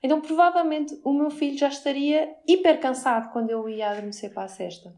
Então, 0.00 0.20
provavelmente, 0.20 0.94
o 1.04 1.12
meu 1.12 1.30
filho 1.30 1.58
já 1.58 1.66
estaria 1.66 2.32
hiper 2.46 2.78
cansado 2.78 3.32
quando 3.32 3.50
eu 3.50 3.68
ia 3.68 3.90
adormecer 3.90 4.32
para 4.32 4.44
a 4.44 4.48
cesta. 4.48 4.94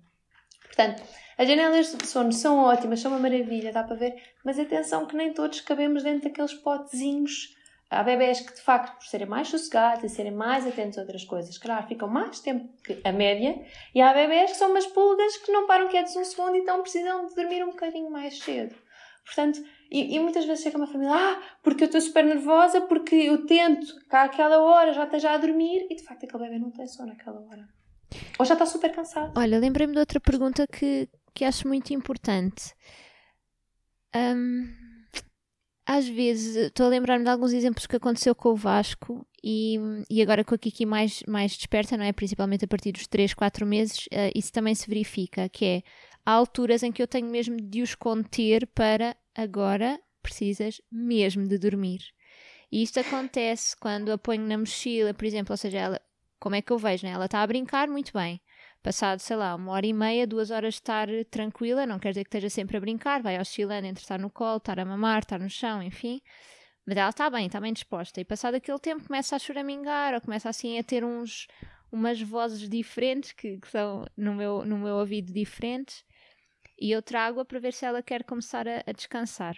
Portanto, 0.68 1.02
as 1.36 1.48
janelas 1.48 1.96
de 1.96 2.06
sono 2.06 2.32
são 2.32 2.58
ótimas, 2.58 3.00
são 3.00 3.10
uma 3.10 3.20
maravilha, 3.20 3.72
dá 3.72 3.82
para 3.82 3.96
ver, 3.96 4.14
mas 4.44 4.58
atenção 4.58 5.06
que 5.06 5.16
nem 5.16 5.32
todos 5.32 5.60
cabemos 5.60 6.02
dentro 6.02 6.28
daqueles 6.28 6.54
potezinhos. 6.54 7.56
Há 7.90 8.02
bebés 8.02 8.40
que, 8.40 8.54
de 8.54 8.60
facto, 8.60 8.98
por 8.98 9.06
serem 9.06 9.26
mais 9.26 9.48
sossegados 9.48 10.04
e 10.04 10.08
serem 10.08 10.32
mais 10.32 10.66
atentos 10.66 10.98
a 10.98 11.02
outras 11.02 11.24
coisas, 11.24 11.56
claro, 11.56 11.86
ficam 11.86 12.06
mais 12.06 12.40
tempo 12.40 12.68
que 12.84 13.00
a 13.02 13.12
média. 13.12 13.64
E 13.94 14.02
há 14.02 14.12
bebés 14.12 14.50
que 14.50 14.58
são 14.58 14.70
umas 14.70 14.86
pulgas 14.86 15.38
que 15.38 15.50
não 15.50 15.66
param 15.66 15.88
quietos 15.88 16.14
um 16.16 16.24
segundo, 16.24 16.56
então 16.56 16.82
precisam 16.82 17.26
de 17.26 17.34
dormir 17.34 17.62
um 17.62 17.70
bocadinho 17.70 18.10
mais 18.10 18.38
cedo. 18.40 18.74
Portanto, 19.24 19.60
e, 19.90 20.16
e, 20.16 20.18
muitas 20.18 20.44
vezes 20.44 20.62
chega 20.62 20.76
uma 20.76 20.86
família, 20.86 21.14
ah, 21.14 21.42
porque 21.62 21.84
eu 21.84 21.86
estou 21.86 22.00
super 22.00 22.24
nervosa, 22.24 22.80
porque 22.82 23.14
eu 23.14 23.46
tento 23.46 23.86
que 24.08 24.16
àquela 24.16 24.58
hora 24.58 24.92
já 24.92 25.04
esteja 25.04 25.30
a 25.30 25.38
dormir 25.38 25.86
e 25.88 25.96
de 25.96 26.02
facto 26.02 26.24
aquele 26.24 26.44
bebê 26.44 26.58
não 26.58 26.70
tem 26.70 26.86
sono 26.86 27.08
naquela 27.08 27.40
hora. 27.40 27.77
Ou 28.38 28.44
já 28.44 28.54
está 28.54 28.66
super 28.66 28.94
cansado. 28.94 29.32
Olha, 29.36 29.58
lembrei-me 29.58 29.92
de 29.92 29.98
outra 29.98 30.20
pergunta 30.20 30.66
que, 30.66 31.08
que 31.34 31.44
acho 31.44 31.66
muito 31.66 31.92
importante. 31.92 32.74
Um, 34.14 34.68
às 35.86 36.06
vezes, 36.06 36.56
estou 36.56 36.86
a 36.86 36.90
lembrar-me 36.90 37.24
de 37.24 37.30
alguns 37.30 37.52
exemplos 37.52 37.86
que 37.86 37.96
aconteceu 37.96 38.34
com 38.34 38.50
o 38.50 38.56
Vasco 38.56 39.26
e, 39.42 39.78
e 40.10 40.20
agora 40.20 40.44
com 40.44 40.54
a 40.54 40.58
Kiki 40.58 40.84
mais, 40.84 41.22
mais 41.26 41.56
desperta, 41.56 41.96
não 41.96 42.04
é? 42.04 42.12
Principalmente 42.12 42.64
a 42.64 42.68
partir 42.68 42.92
dos 42.92 43.06
3, 43.06 43.32
4 43.32 43.66
meses, 43.66 44.06
uh, 44.06 44.30
isso 44.34 44.52
também 44.52 44.74
se 44.74 44.86
verifica, 44.86 45.48
que 45.48 45.64
é 45.64 45.82
há 46.26 46.32
alturas 46.32 46.82
em 46.82 46.92
que 46.92 47.02
eu 47.02 47.06
tenho 47.06 47.30
mesmo 47.30 47.56
de 47.56 47.80
os 47.80 47.94
conter 47.94 48.66
para 48.66 49.16
agora 49.34 49.98
precisas 50.22 50.80
mesmo 50.92 51.48
de 51.48 51.56
dormir. 51.56 52.00
E 52.70 52.82
isto 52.82 53.00
acontece 53.00 53.74
quando 53.80 54.12
a 54.12 54.18
ponho 54.18 54.46
na 54.46 54.58
mochila, 54.58 55.14
por 55.14 55.24
exemplo, 55.24 55.54
ou 55.54 55.56
seja, 55.56 55.78
ela, 55.78 56.00
como 56.38 56.54
é 56.56 56.62
que 56.62 56.72
eu 56.72 56.78
vejo, 56.78 57.06
né? 57.06 57.12
Ela 57.12 57.26
está 57.26 57.42
a 57.42 57.46
brincar 57.46 57.88
muito 57.88 58.12
bem. 58.12 58.40
Passado, 58.82 59.20
sei 59.20 59.36
lá, 59.36 59.54
uma 59.54 59.72
hora 59.72 59.86
e 59.86 59.92
meia, 59.92 60.26
duas 60.26 60.50
horas 60.50 60.74
de 60.74 60.80
estar 60.80 61.08
tranquila, 61.30 61.86
não 61.86 61.98
quer 61.98 62.10
dizer 62.10 62.24
que 62.24 62.28
esteja 62.28 62.48
sempre 62.48 62.76
a 62.76 62.80
brincar, 62.80 63.22
vai 63.22 63.38
oscilando 63.40 63.86
entre 63.86 64.02
estar 64.02 64.18
no 64.18 64.30
colo, 64.30 64.58
estar 64.58 64.78
a 64.78 64.84
mamar, 64.84 65.20
estar 65.20 65.38
no 65.38 65.50
chão, 65.50 65.82
enfim. 65.82 66.20
Mas 66.86 66.96
ela 66.96 67.10
está 67.10 67.28
bem, 67.28 67.46
está 67.46 67.60
bem 67.60 67.72
disposta. 67.72 68.20
E 68.20 68.24
passado 68.24 68.54
aquele 68.54 68.78
tempo 68.78 69.06
começa 69.06 69.36
a 69.36 69.38
choramingar 69.38 70.14
ou 70.14 70.20
começa 70.20 70.48
assim 70.48 70.78
a 70.78 70.84
ter 70.84 71.04
uns, 71.04 71.46
umas 71.92 72.20
vozes 72.20 72.68
diferentes 72.68 73.32
que, 73.32 73.58
que 73.58 73.68
são 73.68 74.06
no 74.16 74.34
meu, 74.34 74.64
no 74.64 74.78
meu 74.78 74.96
ouvido 74.96 75.32
diferentes 75.32 76.04
e 76.80 76.92
eu 76.92 77.02
trago-a 77.02 77.44
para 77.44 77.58
ver 77.58 77.72
se 77.72 77.84
ela 77.84 78.02
quer 78.02 78.22
começar 78.22 78.68
a, 78.68 78.82
a 78.86 78.92
descansar. 78.92 79.56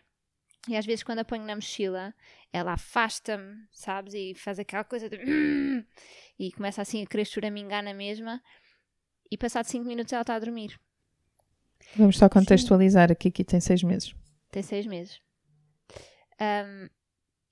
E 0.68 0.76
às 0.76 0.84
vezes, 0.84 1.02
quando 1.02 1.20
a 1.20 1.24
ponho 1.24 1.44
na 1.44 1.54
mochila, 1.54 2.14
ela 2.52 2.74
afasta-me, 2.74 3.66
sabes? 3.72 4.14
E 4.14 4.34
faz 4.34 4.58
aquela 4.58 4.84
coisa 4.84 5.08
de. 5.08 5.18
E 6.38 6.50
começa 6.52 6.80
assim 6.80 7.02
a 7.02 7.06
querer 7.06 7.26
choramingar 7.26 7.84
na 7.84 7.92
mesma. 7.92 8.42
E 9.30 9.36
passado 9.36 9.66
5 9.66 9.84
minutos 9.84 10.10
ela 10.10 10.22
está 10.22 10.36
a 10.36 10.38
dormir. 10.38 10.80
Vamos 11.94 12.16
só 12.16 12.30
contextualizar 12.30 13.08
Sim. 13.08 13.12
aqui: 13.12 13.28
aqui 13.28 13.44
tem 13.44 13.60
6 13.60 13.82
meses. 13.82 14.14
Tem 14.50 14.62
6 14.62 14.86
meses. 14.86 15.20
Um, 16.40 16.88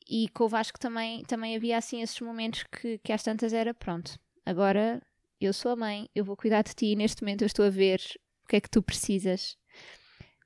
e 0.09 0.29
com 0.31 0.45
o 0.45 0.49
Vasco 0.49 0.79
também, 0.79 1.23
também 1.25 1.55
havia 1.55 1.77
assim 1.77 2.01
esses 2.01 2.19
momentos 2.21 2.63
que, 2.63 2.97
que 2.99 3.13
às 3.13 3.23
tantas 3.23 3.53
era 3.53 3.75
pronto. 3.75 4.19
Agora 4.47 5.03
eu 5.39 5.53
sou 5.53 5.73
a 5.73 5.77
mãe, 5.77 6.09
eu 6.15 6.25
vou 6.25 6.37
cuidar 6.37 6.63
de 6.63 6.75
ti 6.75 6.87
e 6.87 6.97
neste 6.97 7.23
momento 7.23 7.43
eu 7.43 7.47
estou 7.47 7.67
a 7.67 7.71
ver 7.71 8.01
o 8.45 8.49
que 8.49 8.57
é 8.57 8.61
que 8.61 8.71
tu 8.71 8.83
precisas. 8.83 9.59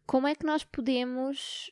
Como 0.05 0.27
é 0.27 0.35
que 0.35 0.45
nós 0.45 0.65
podemos 0.65 1.71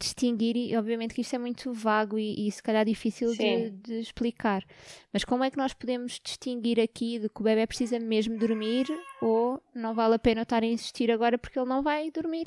distinguir, 0.00 0.56
e 0.56 0.76
obviamente 0.76 1.14
que 1.14 1.20
isto 1.20 1.36
é 1.36 1.38
muito 1.38 1.72
vago 1.72 2.18
e, 2.18 2.48
e 2.48 2.50
se 2.50 2.62
calhar 2.62 2.84
difícil 2.84 3.32
de, 3.36 3.70
de, 3.70 4.00
explicar, 4.00 4.64
mas 5.12 5.24
como 5.24 5.44
é 5.44 5.50
que 5.50 5.56
nós 5.56 5.74
podemos 5.74 6.18
distinguir 6.24 6.80
aqui 6.80 7.18
de 7.18 7.28
que 7.28 7.40
o 7.40 7.44
bebê 7.44 7.66
precisa 7.66 7.98
mesmo 7.98 8.38
dormir 8.38 8.86
ou 9.20 9.62
não 9.74 9.94
vale 9.94 10.14
a 10.14 10.18
pena 10.18 10.42
estar 10.42 10.62
a 10.62 10.66
insistir 10.66 11.10
agora 11.10 11.38
porque 11.38 11.58
ele 11.58 11.68
não 11.68 11.82
vai 11.82 12.10
dormir? 12.10 12.46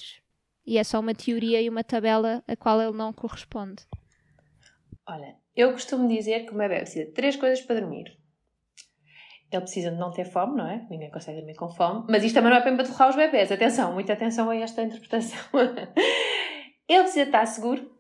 E 0.66 0.78
é 0.78 0.84
só 0.84 1.00
uma 1.00 1.14
teoria 1.14 1.62
e 1.62 1.70
uma 1.70 1.84
tabela 1.84 2.44
a 2.48 2.56
qual 2.56 2.82
ele 2.82 2.98
não 2.98 3.14
corresponde. 3.14 3.84
Olha, 5.06 5.36
eu 5.56 5.72
costumo 5.74 6.08
dizer 6.08 6.46
que 6.46 6.54
o 6.54 6.58
bebê 6.58 6.78
precisa 6.78 7.06
de 7.06 7.12
três 7.12 7.36
coisas 7.36 7.62
para 7.62 7.82
dormir: 7.82 8.18
ele 9.52 9.62
precisa 9.62 9.92
de 9.92 9.98
não 9.98 10.12
ter 10.12 10.26
fome, 10.26 10.58
não 10.58 10.68
é? 10.68 10.86
Ninguém 10.90 11.12
consegue 11.12 11.38
dormir 11.38 11.56
com 11.56 11.70
fome. 11.70 12.06
Mas 12.10 12.24
isto 12.24 12.36
também 12.36 12.50
não 12.50 12.58
é 12.58 12.62
para 12.62 12.72
empurrar 12.72 13.10
os 13.10 13.16
bebés. 13.16 13.52
Atenção, 13.52 13.94
muita 13.94 14.14
atenção 14.14 14.50
a 14.50 14.56
esta 14.56 14.82
interpretação. 14.82 15.40
ele 16.88 17.04
precisa 17.04 17.26
estar 17.26 17.46
seguro, 17.46 17.92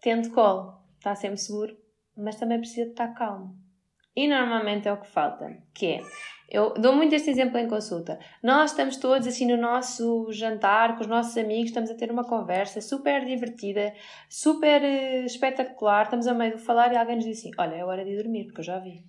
tendo 0.00 0.30
colo, 0.30 0.74
está 0.98 1.14
sempre 1.14 1.38
seguro, 1.38 1.76
mas 2.16 2.36
também 2.36 2.58
precisa 2.58 2.90
estar 2.90 3.08
calmo. 3.14 3.56
E 4.14 4.28
normalmente 4.28 4.88
é 4.88 4.92
o 4.92 5.00
que 5.00 5.08
falta, 5.08 5.56
que 5.72 5.86
é, 5.86 6.02
eu 6.50 6.74
dou 6.74 6.94
muito 6.94 7.14
este 7.14 7.30
exemplo 7.30 7.56
em 7.56 7.66
consulta. 7.66 8.18
Nós 8.42 8.72
estamos 8.72 8.98
todos 8.98 9.26
assim 9.26 9.46
no 9.46 9.56
nosso 9.56 10.30
jantar 10.30 10.96
com 10.96 11.00
os 11.00 11.06
nossos 11.06 11.34
amigos, 11.38 11.70
estamos 11.70 11.90
a 11.90 11.94
ter 11.94 12.10
uma 12.10 12.24
conversa 12.24 12.82
super 12.82 13.24
divertida, 13.24 13.94
super 14.28 14.82
uh, 14.82 15.24
espetacular, 15.24 16.02
estamos 16.02 16.26
a 16.26 16.34
meio 16.34 16.56
de 16.56 16.62
falar 16.62 16.92
e 16.92 16.96
alguém 16.98 17.16
nos 17.16 17.24
diz 17.24 17.38
assim: 17.38 17.52
Olha, 17.56 17.76
é 17.76 17.82
hora 17.82 18.04
de 18.04 18.14
dormir, 18.14 18.44
porque 18.44 18.60
eu 18.60 18.64
já 18.64 18.78
vi. 18.78 19.02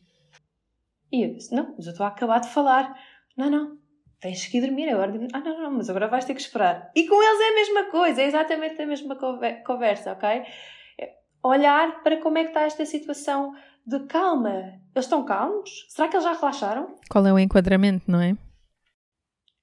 E 1.11 1.23
eu 1.23 1.33
disse: 1.33 1.53
Não, 1.53 1.73
mas 1.75 1.85
eu 1.85 1.91
estou 1.91 2.05
a 2.05 2.09
acabar 2.09 2.39
de 2.39 2.47
falar. 2.47 2.97
Não, 3.35 3.49
não, 3.49 3.77
tens 4.23 4.47
que 4.47 4.57
ir 4.57 4.61
dormir 4.61 4.89
agora. 4.89 5.11
Ah, 5.33 5.39
não, 5.39 5.61
não, 5.61 5.71
mas 5.71 5.89
agora 5.89 6.07
vais 6.07 6.23
ter 6.23 6.33
que 6.33 6.39
esperar. 6.39 6.89
E 6.95 7.05
com 7.05 7.21
eles 7.21 7.41
é 7.41 7.49
a 7.49 7.53
mesma 7.55 7.91
coisa, 7.91 8.21
é 8.21 8.25
exatamente 8.25 8.81
a 8.81 8.85
mesma 8.85 9.17
conversa, 9.65 10.13
ok? 10.13 10.43
É 10.97 11.17
olhar 11.43 12.01
para 12.01 12.21
como 12.21 12.37
é 12.37 12.43
que 12.43 12.49
está 12.49 12.61
esta 12.61 12.85
situação 12.85 13.53
de 13.85 13.99
calma. 14.05 14.79
Eles 14.95 15.05
estão 15.05 15.25
calmos? 15.25 15.85
Será 15.89 16.07
que 16.07 16.15
eles 16.15 16.23
já 16.23 16.31
relaxaram? 16.31 16.95
Qual 17.09 17.27
é 17.27 17.33
o 17.33 17.37
enquadramento, 17.37 18.09
não 18.09 18.21
é? 18.21 18.37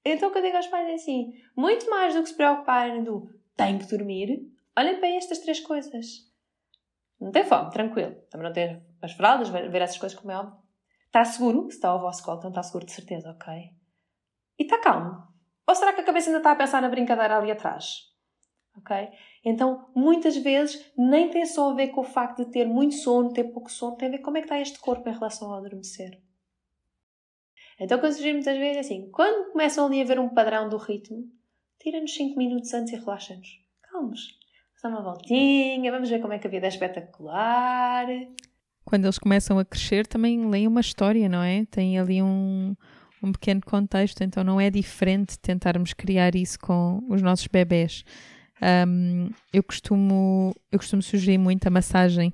Então, 0.05 0.29
o 0.29 0.31
que 0.31 0.37
eu 0.37 0.43
digo 0.43 0.57
aos 0.57 0.67
pais 0.67 0.87
é 0.87 0.93
assim: 0.93 1.33
muito 1.57 1.89
mais 1.89 2.13
do 2.13 2.21
que 2.21 2.29
se 2.29 2.35
preocuparem 2.35 3.03
do 3.03 3.29
tenho 3.57 3.79
que 3.79 3.87
dormir, 3.87 4.47
olhem 4.77 4.99
para 4.99 5.09
estas 5.09 5.39
três 5.39 5.59
coisas. 5.59 6.29
Não 7.19 7.31
tem 7.31 7.43
fome, 7.43 7.71
tranquilo. 7.71 8.15
Também 8.29 8.45
não 8.45 8.53
tem 8.53 8.79
as 9.01 9.13
fraldas, 9.13 9.49
ver 9.49 9.81
essas 9.81 9.97
coisas 9.97 10.17
como 10.17 10.31
é 10.31 10.37
óbvio. 10.37 10.59
Está 11.07 11.25
seguro? 11.25 11.63
Se 11.63 11.77
está 11.77 11.89
ao 11.89 11.99
vosso 11.99 12.23
colo, 12.23 12.37
então 12.37 12.51
está 12.51 12.61
seguro 12.61 12.85
de 12.85 12.91
certeza, 12.91 13.31
ok? 13.31 13.80
E 14.61 14.63
está 14.63 14.77
calmo? 14.77 15.23
Ou 15.67 15.73
será 15.73 15.91
que 15.91 16.01
a 16.01 16.03
cabeça 16.03 16.29
ainda 16.29 16.37
está 16.37 16.51
a 16.51 16.55
pensar 16.55 16.83
na 16.83 16.87
brincadeira 16.87 17.35
ali 17.35 17.49
atrás? 17.49 18.11
Ok? 18.77 18.95
Então, 19.43 19.89
muitas 19.95 20.37
vezes, 20.37 20.93
nem 20.95 21.31
tem 21.31 21.47
só 21.47 21.71
a 21.71 21.73
ver 21.73 21.87
com 21.87 22.01
o 22.01 22.03
facto 22.03 22.45
de 22.45 22.51
ter 22.51 22.67
muito 22.67 22.93
sono, 22.93 23.33
ter 23.33 23.45
pouco 23.45 23.71
sono, 23.71 23.97
tem 23.97 24.07
a 24.07 24.11
ver 24.11 24.17
com 24.19 24.25
como 24.25 24.37
é 24.37 24.41
que 24.41 24.45
está 24.45 24.59
este 24.59 24.77
corpo 24.77 25.09
em 25.09 25.13
relação 25.13 25.51
ao 25.51 25.57
adormecer. 25.57 26.21
Então, 27.79 27.97
o 27.97 28.01
que 28.01 28.33
muitas 28.33 28.55
vezes 28.55 28.77
é 28.77 28.79
assim: 28.81 29.09
quando 29.09 29.51
começam 29.51 29.87
ali 29.87 29.99
a 29.99 30.05
ver 30.05 30.19
um 30.19 30.29
padrão 30.29 30.69
do 30.69 30.77
ritmo, 30.77 31.23
tira-nos 31.79 32.13
5 32.13 32.37
minutos 32.37 32.71
antes 32.75 32.93
e 32.93 32.97
relaxa-nos. 32.97 33.49
Calmos. 33.81 34.39
Dá 34.83 34.89
uma 34.89 35.01
voltinha, 35.01 35.91
vamos 35.91 36.07
ver 36.07 36.21
como 36.21 36.33
é 36.33 36.39
que 36.39 36.45
a 36.45 36.51
vida 36.51 36.67
é 36.67 36.69
espetacular 36.69 38.07
quando 38.91 39.05
eles 39.05 39.17
começam 39.17 39.57
a 39.57 39.65
crescer, 39.65 40.05
também 40.05 40.49
leem 40.49 40.67
uma 40.67 40.81
história, 40.81 41.29
não 41.29 41.41
é? 41.41 41.65
Tem 41.65 41.97
ali 41.97 42.21
um, 42.21 42.75
um 43.21 43.31
pequeno 43.31 43.61
contexto, 43.61 44.23
então 44.23 44.43
não 44.43 44.59
é 44.59 44.69
diferente 44.69 45.37
tentarmos 45.39 45.93
criar 45.93 46.35
isso 46.35 46.59
com 46.59 47.03
os 47.09 47.21
nossos 47.21 47.47
bebés. 47.47 48.03
Um, 48.87 49.29
eu, 49.51 49.63
costumo, 49.63 50.55
eu 50.71 50.79
costumo 50.79 51.01
sugerir 51.01 51.37
muito 51.37 51.67
a 51.67 51.69
massagem, 51.69 52.33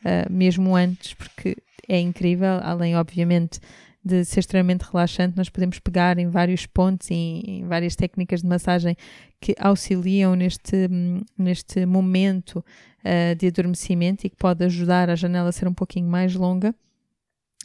uh, 0.00 0.32
mesmo 0.32 0.74
antes, 0.74 1.14
porque 1.14 1.56
é 1.88 1.98
incrível, 1.98 2.60
além, 2.62 2.96
obviamente, 2.96 3.60
de 4.04 4.24
ser 4.24 4.40
extremamente 4.40 4.82
relaxante, 4.82 5.36
nós 5.36 5.48
podemos 5.48 5.78
pegar 5.78 6.18
em 6.18 6.28
vários 6.28 6.66
pontos 6.66 7.08
e 7.10 7.14
em 7.14 7.66
várias 7.66 7.94
técnicas 7.94 8.42
de 8.42 8.48
massagem 8.48 8.96
que 9.40 9.54
auxiliam 9.58 10.34
neste, 10.34 10.88
neste 11.38 11.86
momento 11.86 12.56
uh, 12.56 13.34
de 13.36 13.46
adormecimento 13.46 14.26
e 14.26 14.30
que 14.30 14.36
pode 14.36 14.64
ajudar 14.64 15.08
a 15.08 15.14
janela 15.14 15.50
a 15.50 15.52
ser 15.52 15.68
um 15.68 15.74
pouquinho 15.74 16.08
mais 16.08 16.34
longa, 16.34 16.74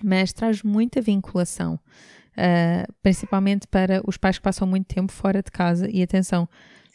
mas 0.04 0.32
traz 0.32 0.62
muita 0.62 1.02
vinculação. 1.02 1.80
Uh, 2.38 2.94
principalmente 3.02 3.68
para 3.68 4.02
os 4.08 4.18
pais 4.18 4.38
que 4.38 4.44
passam 4.44 4.68
muito 4.68 4.88
tempo 4.88 5.12
fora 5.12 5.42
de 5.42 5.52
casa. 5.52 5.90
E 5.90 6.02
atenção, 6.04 6.48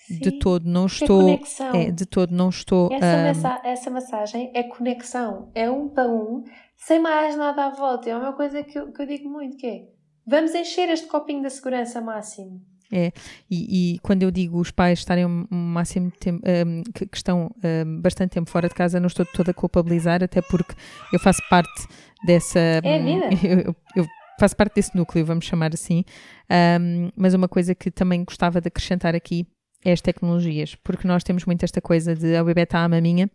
Sim, 0.06 0.18
de 0.18 0.38
todo 0.38 0.68
não 0.68 0.86
estou. 0.86 1.40
É, 1.74 1.90
de 1.90 2.06
todo 2.06 2.34
não 2.34 2.48
estou. 2.48 2.90
Essa, 2.92 3.60
um, 3.62 3.68
essa 3.68 3.90
massagem 3.90 4.50
é 4.54 4.62
conexão, 4.62 5.50
é 5.54 5.70
um 5.70 5.88
para 5.88 6.08
um, 6.08 6.44
sem 6.76 7.00
mais 7.00 7.36
nada 7.36 7.66
à 7.66 7.70
volta. 7.70 8.10
É 8.10 8.16
uma 8.16 8.32
coisa 8.32 8.62
que 8.62 8.78
eu, 8.78 8.92
que 8.92 9.02
eu 9.02 9.06
digo 9.06 9.28
muito: 9.28 9.56
que 9.56 9.66
é 9.66 9.82
vamos 10.26 10.54
encher 10.54 10.88
este 10.88 11.06
copinho 11.06 11.42
da 11.42 11.50
segurança 11.50 12.00
máximo. 12.00 12.60
É, 12.94 13.10
e, 13.50 13.94
e, 13.94 13.98
quando 14.00 14.22
eu 14.22 14.30
digo 14.30 14.60
os 14.60 14.70
pais 14.70 14.98
estarem 14.98 15.24
um 15.24 15.46
máximo 15.50 16.10
tempo, 16.10 16.42
um, 16.46 16.82
que, 16.92 17.06
que, 17.06 17.16
estão 17.16 17.50
um, 17.64 18.00
bastante 18.02 18.32
tempo 18.32 18.50
fora 18.50 18.68
de 18.68 18.74
casa, 18.74 19.00
não 19.00 19.06
estou 19.06 19.24
toda 19.24 19.50
a 19.50 19.54
culpabilizar, 19.54 20.22
até 20.22 20.42
porque 20.42 20.74
eu 21.10 21.18
faço 21.18 21.40
parte 21.48 21.88
dessa. 22.26 22.58
É 22.58 22.96
a 22.96 22.98
vida. 22.98 23.28
Eu, 23.42 23.74
eu 23.96 24.06
faço 24.42 24.56
parte 24.56 24.74
desse 24.74 24.96
núcleo, 24.96 25.24
vamos 25.24 25.44
chamar 25.44 25.72
assim. 25.72 26.04
Um, 26.50 27.10
mas 27.16 27.32
uma 27.32 27.46
coisa 27.46 27.76
que 27.76 27.92
também 27.92 28.24
gostava 28.24 28.60
de 28.60 28.66
acrescentar 28.66 29.14
aqui 29.14 29.46
é 29.84 29.92
as 29.92 30.00
tecnologias, 30.00 30.74
porque 30.74 31.06
nós 31.06 31.22
temos 31.22 31.44
muito 31.44 31.62
esta 31.62 31.80
coisa 31.80 32.16
de 32.16 32.34
a 32.34 32.42
bebê 32.42 32.62
está 32.62 32.82
à 32.82 32.88
maminha 32.88 33.30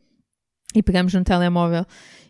e 0.76 0.84
pegamos 0.84 1.14
no 1.14 1.24
telemóvel 1.24 1.86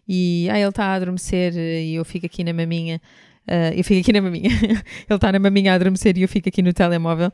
e 0.07 0.47
ah, 0.51 0.59
ele 0.59 0.69
está 0.69 0.85
a 0.85 0.93
adormecer 0.93 1.55
e 1.55 1.95
eu 1.95 2.05
fico 2.05 2.27
aqui 2.27 2.43
na 2.43 2.53
maminha. 2.53 3.01
Uh, 3.47 3.71
eu 3.77 3.83
fico 3.83 4.01
aqui 4.01 4.11
na 4.11 4.21
maminha. 4.21 4.49
ele 4.59 4.83
está 5.09 5.31
na 5.31 5.39
maminha 5.39 5.71
a 5.71 5.75
adormecer 5.75 6.17
e 6.17 6.21
eu 6.21 6.27
fico 6.27 6.49
aqui 6.49 6.61
no 6.61 6.73
telemóvel. 6.73 7.31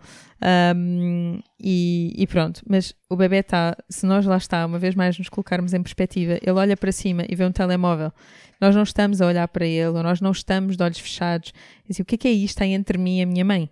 Um, 0.76 1.40
e, 1.60 2.14
e, 2.16 2.28
pronto. 2.28 2.62
Mas 2.70 2.94
o 3.10 3.16
bebê 3.16 3.38
está, 3.38 3.76
se 3.90 4.06
nós 4.06 4.24
lá 4.26 4.38
está, 4.38 4.64
uma 4.66 4.78
vez 4.78 4.94
mais 4.94 5.18
nos 5.18 5.28
colocarmos 5.28 5.74
em 5.74 5.82
perspectiva, 5.82 6.38
ele 6.42 6.52
olha 6.52 6.78
para 6.78 6.92
cima 6.92 7.26
e 7.28 7.36
vê 7.36 7.44
um 7.44 7.52
telemóvel. 7.52 8.12
Nós 8.62 8.76
não 8.76 8.84
estamos 8.84 9.22
a 9.22 9.26
olhar 9.26 9.48
para 9.48 9.66
ele, 9.66 9.88
ou 9.88 10.04
nós 10.04 10.22
não 10.22 10.32
estamos 10.32 10.78
de 10.78 10.84
olhos 10.84 11.00
fechados. 11.00 11.52
Assim, 11.90 12.04
o 12.04 12.06
que 12.06 12.16
é 12.16 12.18
que 12.18 12.28
é 12.28 12.32
isto 12.32 12.62
entre 12.62 12.98
mim 12.98 13.20
e 13.20 13.24
a 13.24 13.26
minha 13.26 13.44
mãe? 13.44 13.70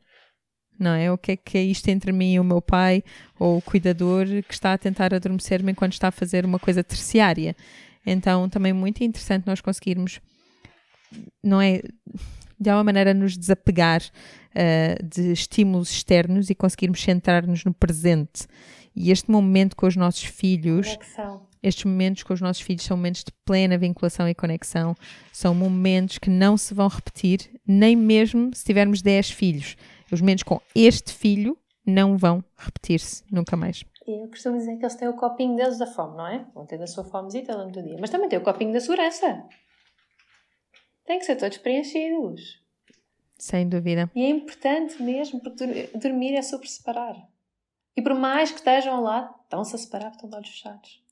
Não 0.80 0.92
é? 0.96 1.12
O 1.12 1.18
que 1.20 1.34
é 1.34 1.36
que 1.38 1.58
é 1.60 1.64
isto 1.64 1.88
entre 1.90 2.12
mim 2.12 2.34
e 2.34 2.40
o 2.40 2.44
meu 2.44 2.60
pai, 2.60 3.04
ou 3.38 3.58
o 3.58 3.62
cuidador 3.62 4.26
que 4.26 4.54
está 4.54 4.74
a 4.74 4.78
tentar 4.80 5.14
adormecer-me 5.14 5.72
enquanto 5.72 5.94
está 5.94 6.08
a 6.08 6.12
fazer 6.12 6.44
uma 6.44 6.58
coisa 6.58 6.84
terciária? 6.84 7.56
Então, 8.04 8.50
também 8.50 8.74
muito 8.74 9.04
interessante 9.04 9.46
nós 9.46 9.62
conseguirmos 9.62 10.20
não 11.44 11.62
é 11.62 11.82
de 12.60 12.70
alguma 12.70 12.86
maneira 12.86 13.14
nos 13.14 13.38
desapegar 13.38 14.02
uh, 14.02 15.06
de 15.06 15.32
estímulos 15.32 15.90
externos 15.90 16.50
e 16.50 16.56
conseguirmos 16.56 17.02
centrar-nos 17.02 17.66
no 17.66 17.74
presente. 17.74 18.48
E 18.96 19.10
este 19.10 19.32
momento 19.32 19.76
com 19.76 19.88
os 19.88 19.96
nossos 19.96 20.24
filhos, 20.24 20.96
conexão. 20.96 21.42
estes 21.64 21.86
momentos 21.86 22.24
com 22.24 22.34
os 22.34 22.42
nossos 22.42 22.62
filhos 22.62 22.84
são 22.84 22.98
momentos 22.98 23.24
de 23.24 23.32
plena 23.46 23.78
vinculação 23.78 24.28
e 24.28 24.36
conexão, 24.36 24.96
são 25.32 25.56
momentos 25.56 26.20
que 26.20 26.30
não 26.30 26.58
se 26.58 26.74
vão 26.74 26.88
repetir, 26.88 27.50
nem 27.66 27.96
mesmo 27.96 28.52
se 28.54 28.66
tivermos 28.66 29.02
10 29.02 29.32
filhos. 29.32 29.76
Os 30.12 30.20
momentos 30.22 30.44
com 30.44 30.60
este 30.76 31.14
filho 31.14 31.58
não 31.86 32.18
vão 32.18 32.44
repetir-se 32.58 33.24
nunca 33.32 33.56
mais. 33.56 33.84
Eu 34.06 34.28
costumo 34.28 34.58
dizer 34.58 34.78
que 34.78 34.84
eles 34.84 34.96
têm 34.96 35.08
o 35.08 35.14
copinho 35.14 35.56
deles 35.56 35.78
da 35.78 35.88
fome, 35.88 36.18
não 36.18 36.28
é? 36.28 36.46
Vão 36.54 36.66
ter 36.66 36.78
da 36.78 36.88
sua 36.88 37.04
fomezita 37.04 37.54
durante 37.54 37.80
o 37.80 37.84
dia. 37.84 37.98
Mas 38.00 38.10
também 38.10 38.28
tem 38.28 38.38
o 38.38 38.44
copinho 38.44 38.74
da 38.74 38.80
segurança. 38.80 39.44
Tem 41.12 41.20
que 41.20 41.26
ser 41.26 41.36
todos 41.36 41.58
preenchidos. 41.58 42.64
Sem 43.38 43.68
dúvida. 43.68 44.10
E 44.16 44.24
é 44.24 44.30
importante 44.30 45.04
mesmo, 45.04 45.42
porque 45.42 45.90
dormir 45.94 46.34
é 46.36 46.42
sobre 46.42 46.70
separar. 46.70 47.18
E 47.98 48.02
por 48.02 48.14
mais 48.14 48.50
que 48.50 48.60
estejam 48.60 49.04
lado, 49.04 49.36
estão-se 49.44 49.76
a 49.76 49.78
separar, 49.78 50.12
estão 50.12 50.30
de 50.30 50.38
olhos 50.38 50.48
fechados. 50.48 51.04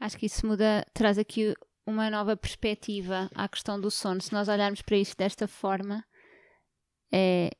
Acho 0.00 0.18
que 0.18 0.26
isso 0.26 0.44
muda, 0.44 0.84
traz 0.92 1.16
aqui 1.16 1.54
uma 1.86 2.10
nova 2.10 2.36
perspectiva 2.36 3.30
à 3.36 3.48
questão 3.48 3.80
do 3.80 3.88
sono. 3.88 4.20
Se 4.20 4.32
nós 4.32 4.48
olharmos 4.48 4.82
para 4.82 4.96
isto 4.96 5.16
desta 5.16 5.46
forma, 5.46 6.04
é, 7.12 7.50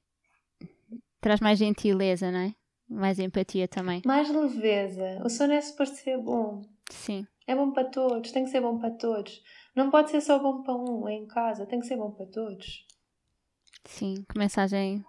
traz 1.21 1.39
mais 1.39 1.57
gentileza, 1.57 2.33
não 2.33 2.41
é? 2.41 2.55
Mais 2.89 3.21
empatia 3.21 3.69
também. 3.69 4.03
Mais 4.05 4.29
leveza. 4.29 5.23
O 5.25 5.31
sono 5.31 5.53
é 5.53 5.61
suposto 5.61 5.95
ser 5.99 6.19
bom. 6.19 6.65
Sim. 6.91 7.25
É 7.47 7.55
bom 7.55 7.71
para 7.71 7.89
todos, 7.89 8.33
tem 8.33 8.43
que 8.43 8.51
ser 8.51 8.61
bom 8.61 8.77
para 8.81 8.91
todos. 8.91 9.41
Não 9.75 9.91
pode 9.91 10.11
ser 10.11 10.21
só 10.21 10.39
bom 10.39 10.63
para 10.63 10.75
um 10.75 11.09
em 11.09 11.27
casa, 11.27 11.67
tem 11.67 11.81
que 11.81 11.87
ser 11.87 11.97
bom 11.97 12.11
para 12.11 12.27
todos. 12.27 12.87
Sim, 13.85 14.25
que 14.31 14.39
mensagem 14.39 15.05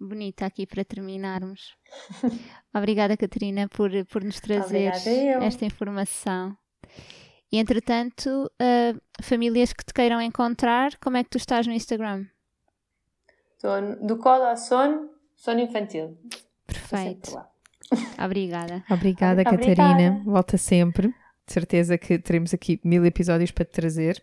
bonita 0.00 0.46
aqui 0.46 0.66
para 0.66 0.84
terminarmos. 0.84 1.76
Obrigada, 2.74 3.16
Catarina, 3.16 3.68
por, 3.68 3.90
por 4.06 4.24
nos 4.24 4.40
trazer 4.40 4.92
esta 5.42 5.64
informação. 5.64 6.56
E 7.50 7.58
entretanto, 7.58 8.50
uh, 8.60 9.22
famílias 9.22 9.72
que 9.72 9.84
te 9.84 9.94
queiram 9.94 10.20
encontrar, 10.20 10.96
como 10.98 11.16
é 11.16 11.24
que 11.24 11.30
tu 11.30 11.38
estás 11.38 11.66
no 11.66 11.72
Instagram? 11.72 12.26
Estou 13.54 14.06
do 14.06 14.18
colo 14.18 14.44
ao 14.44 14.56
sono, 14.56 15.10
sono 15.34 15.60
infantil. 15.60 16.16
Perfeito. 16.66 17.40
Obrigada. 18.22 18.84
Obrigada, 18.90 19.42
Catarina. 19.42 19.90
Obrigada. 19.90 20.22
Volta 20.24 20.58
sempre. 20.58 21.14
De 21.48 21.54
certeza 21.54 21.96
que 21.96 22.18
teremos 22.18 22.52
aqui 22.52 22.78
mil 22.84 23.04
episódios 23.06 23.50
para 23.50 23.64
te 23.64 23.72
trazer. 23.72 24.22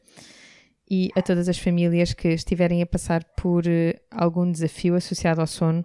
E 0.90 1.10
a 1.16 1.24
todas 1.24 1.50
as 1.50 1.58
famílias 1.58 2.14
que 2.14 2.28
estiverem 2.28 2.84
a 2.84 2.86
passar 2.86 3.24
por 3.36 3.66
uh, 3.66 4.00
algum 4.12 4.52
desafio 4.52 4.94
associado 4.94 5.42
ao 5.42 5.48
sono, 5.48 5.84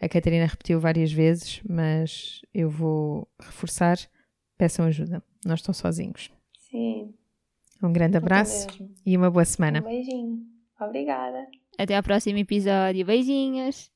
a 0.00 0.08
Catarina 0.08 0.46
repetiu 0.46 0.80
várias 0.80 1.12
vezes, 1.12 1.60
mas 1.68 2.40
eu 2.54 2.70
vou 2.70 3.28
reforçar: 3.38 3.98
peçam 4.56 4.86
ajuda, 4.86 5.22
não 5.44 5.54
estão 5.54 5.74
sozinhos. 5.74 6.30
Sim. 6.58 7.12
Um 7.82 7.92
grande 7.92 8.16
abraço 8.16 8.66
e 9.04 9.14
uma 9.18 9.30
boa 9.30 9.44
semana. 9.44 9.80
Um 9.80 9.84
beijinho. 9.84 10.38
Obrigada. 10.80 11.46
Até 11.76 11.94
ao 11.94 12.02
próximo 12.02 12.38
episódio. 12.38 13.04
Beijinhos. 13.04 13.92